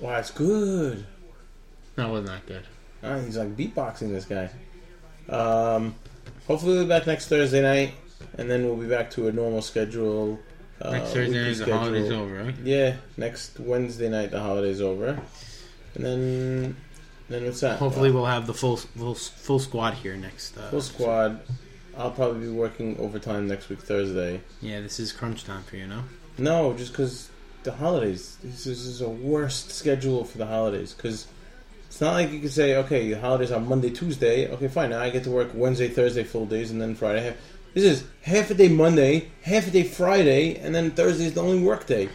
Wow, 0.00 0.18
it's 0.18 0.32
good. 0.32 1.06
that 1.94 2.10
was 2.10 2.24
not 2.24 2.44
that 2.48 2.64
good. 3.02 3.24
He's 3.24 3.36
like 3.36 3.56
beatboxing 3.56 4.10
this 4.10 4.24
guy. 4.24 4.50
Um, 5.32 5.94
hopefully 6.48 6.74
we'll 6.74 6.82
be 6.82 6.88
back 6.88 7.06
next 7.06 7.28
Thursday 7.28 7.62
night, 7.62 7.94
and 8.36 8.50
then 8.50 8.64
we'll 8.64 8.74
be 8.74 8.88
back 8.88 9.12
to 9.12 9.28
a 9.28 9.32
normal 9.32 9.62
schedule. 9.62 10.40
Uh, 10.80 10.92
Next 10.92 11.12
Thursday 11.12 11.44
night, 11.44 11.58
the 11.58 11.76
holiday's 11.76 12.10
over, 12.10 12.42
right? 12.44 12.54
Yeah, 12.64 12.96
next 13.16 13.60
Wednesday 13.60 14.08
night 14.08 14.30
the 14.30 14.40
holiday's 14.40 14.80
over, 14.80 15.20
and 15.94 16.04
then 16.04 16.76
then 17.28 17.44
what's 17.44 17.60
that? 17.60 17.78
Hopefully, 17.78 18.10
we'll 18.10 18.24
have 18.24 18.46
the 18.46 18.54
full 18.54 18.76
full, 18.76 19.14
full 19.14 19.58
squad 19.58 19.94
here 19.94 20.16
next. 20.16 20.56
Uh, 20.56 20.70
full 20.70 20.80
squad. 20.80 21.40
I'll 21.96 22.10
probably 22.10 22.46
be 22.46 22.52
working 22.52 22.96
overtime 22.98 23.46
next 23.46 23.68
week 23.68 23.80
Thursday. 23.80 24.40
Yeah, 24.62 24.80
this 24.80 24.98
is 24.98 25.12
crunch 25.12 25.44
time 25.44 25.62
for 25.64 25.76
you, 25.76 25.86
no? 25.86 26.04
No, 26.38 26.72
just 26.72 26.92
because 26.92 27.30
the 27.62 27.72
holidays. 27.72 28.38
This 28.42 28.66
is, 28.66 29.00
a 29.00 29.08
worst 29.08 29.70
schedule 29.70 30.24
for 30.24 30.38
the 30.38 30.46
holidays 30.46 30.94
because 30.94 31.26
it's 31.86 32.00
not 32.00 32.14
like 32.14 32.30
you 32.30 32.40
can 32.40 32.48
say, 32.48 32.76
okay, 32.76 33.12
holidays 33.12 33.52
on 33.52 33.68
Monday, 33.68 33.90
Tuesday. 33.90 34.50
Okay, 34.50 34.68
fine. 34.68 34.90
Now 34.90 35.00
I 35.00 35.10
get 35.10 35.24
to 35.24 35.30
work 35.30 35.50
Wednesday, 35.52 35.88
Thursday, 35.88 36.24
full 36.24 36.46
days, 36.46 36.70
and 36.70 36.80
then 36.80 36.94
Friday. 36.94 37.34
This 37.72 37.84
is 37.84 38.04
half 38.22 38.50
a 38.50 38.54
day 38.54 38.68
Monday, 38.68 39.30
half 39.42 39.68
a 39.68 39.70
day 39.70 39.84
Friday, 39.84 40.56
and 40.56 40.74
then 40.74 40.90
Thursday 40.90 41.26
is 41.26 41.34
the 41.34 41.42
only 41.42 41.62
work 41.62 41.86
day. 41.86 42.08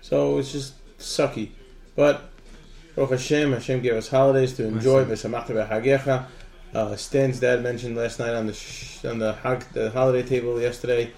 So 0.00 0.38
it's 0.38 0.50
just 0.50 0.74
sucky. 0.98 1.50
But 1.94 2.30
Baruch 2.94 3.10
Hashem, 3.10 3.52
Hashem 3.52 3.82
gave 3.82 3.94
us 3.94 4.08
holidays 4.08 4.54
to 4.54 4.66
enjoy. 4.66 5.04
Uh, 6.74 6.96
Stan's 6.96 7.40
dad 7.40 7.62
mentioned 7.62 7.96
last 7.96 8.18
night 8.18 8.34
on 8.34 8.46
the 8.46 8.54
sh- 8.54 9.04
on 9.04 9.18
the 9.18 9.34
hag- 9.34 9.70
the 9.72 9.90
holiday 9.90 10.26
table 10.26 10.60
yesterday 10.60 11.12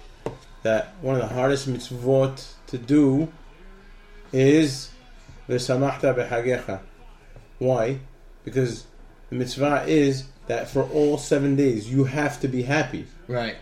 that 0.63 0.93
one 1.01 1.15
of 1.15 1.21
the 1.21 1.33
hardest 1.33 1.69
mitzvot 1.69 2.53
to 2.67 2.77
do 2.77 3.31
is 4.31 4.91
v'samachta 5.49 6.13
b'chagecha. 6.13 6.79
Why? 7.59 7.99
Because 8.43 8.85
the 9.29 9.35
mitzvah 9.35 9.85
is 9.87 10.25
that 10.47 10.69
for 10.69 10.83
all 10.83 11.17
seven 11.17 11.55
days 11.55 11.91
you 11.91 12.05
have 12.05 12.39
to 12.41 12.47
be 12.47 12.63
happy. 12.63 13.07
Right. 13.31 13.55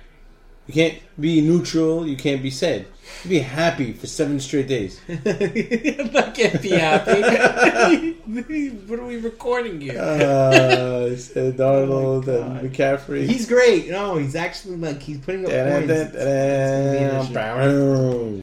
You 0.65 0.73
can't 0.73 0.99
be 1.19 1.41
neutral. 1.41 2.07
You 2.07 2.15
can't 2.15 2.43
be 2.43 2.51
sad. 2.51 2.85
You 3.23 3.29
be 3.29 3.39
happy 3.39 3.91
for 3.93 4.05
seven 4.05 4.39
straight 4.39 4.67
days. 4.67 5.01
I 5.09 6.31
can't 6.35 6.61
be 6.61 6.69
happy. 6.69 8.11
what 8.87 8.99
are 8.99 9.05
we 9.05 9.17
recording 9.17 9.81
here? 9.81 9.99
Uh, 9.99 11.15
said 11.15 11.57
Darnold 11.57 12.27
Oh 12.27 12.41
and 12.41 12.71
McCaffrey. 12.71 13.25
He's 13.25 13.47
great. 13.47 13.89
No, 13.89 14.17
he's 14.17 14.35
actually 14.35 14.77
like 14.77 15.01
he's 15.01 15.17
putting 15.17 15.45
up 15.45 15.51
points. 15.51 15.87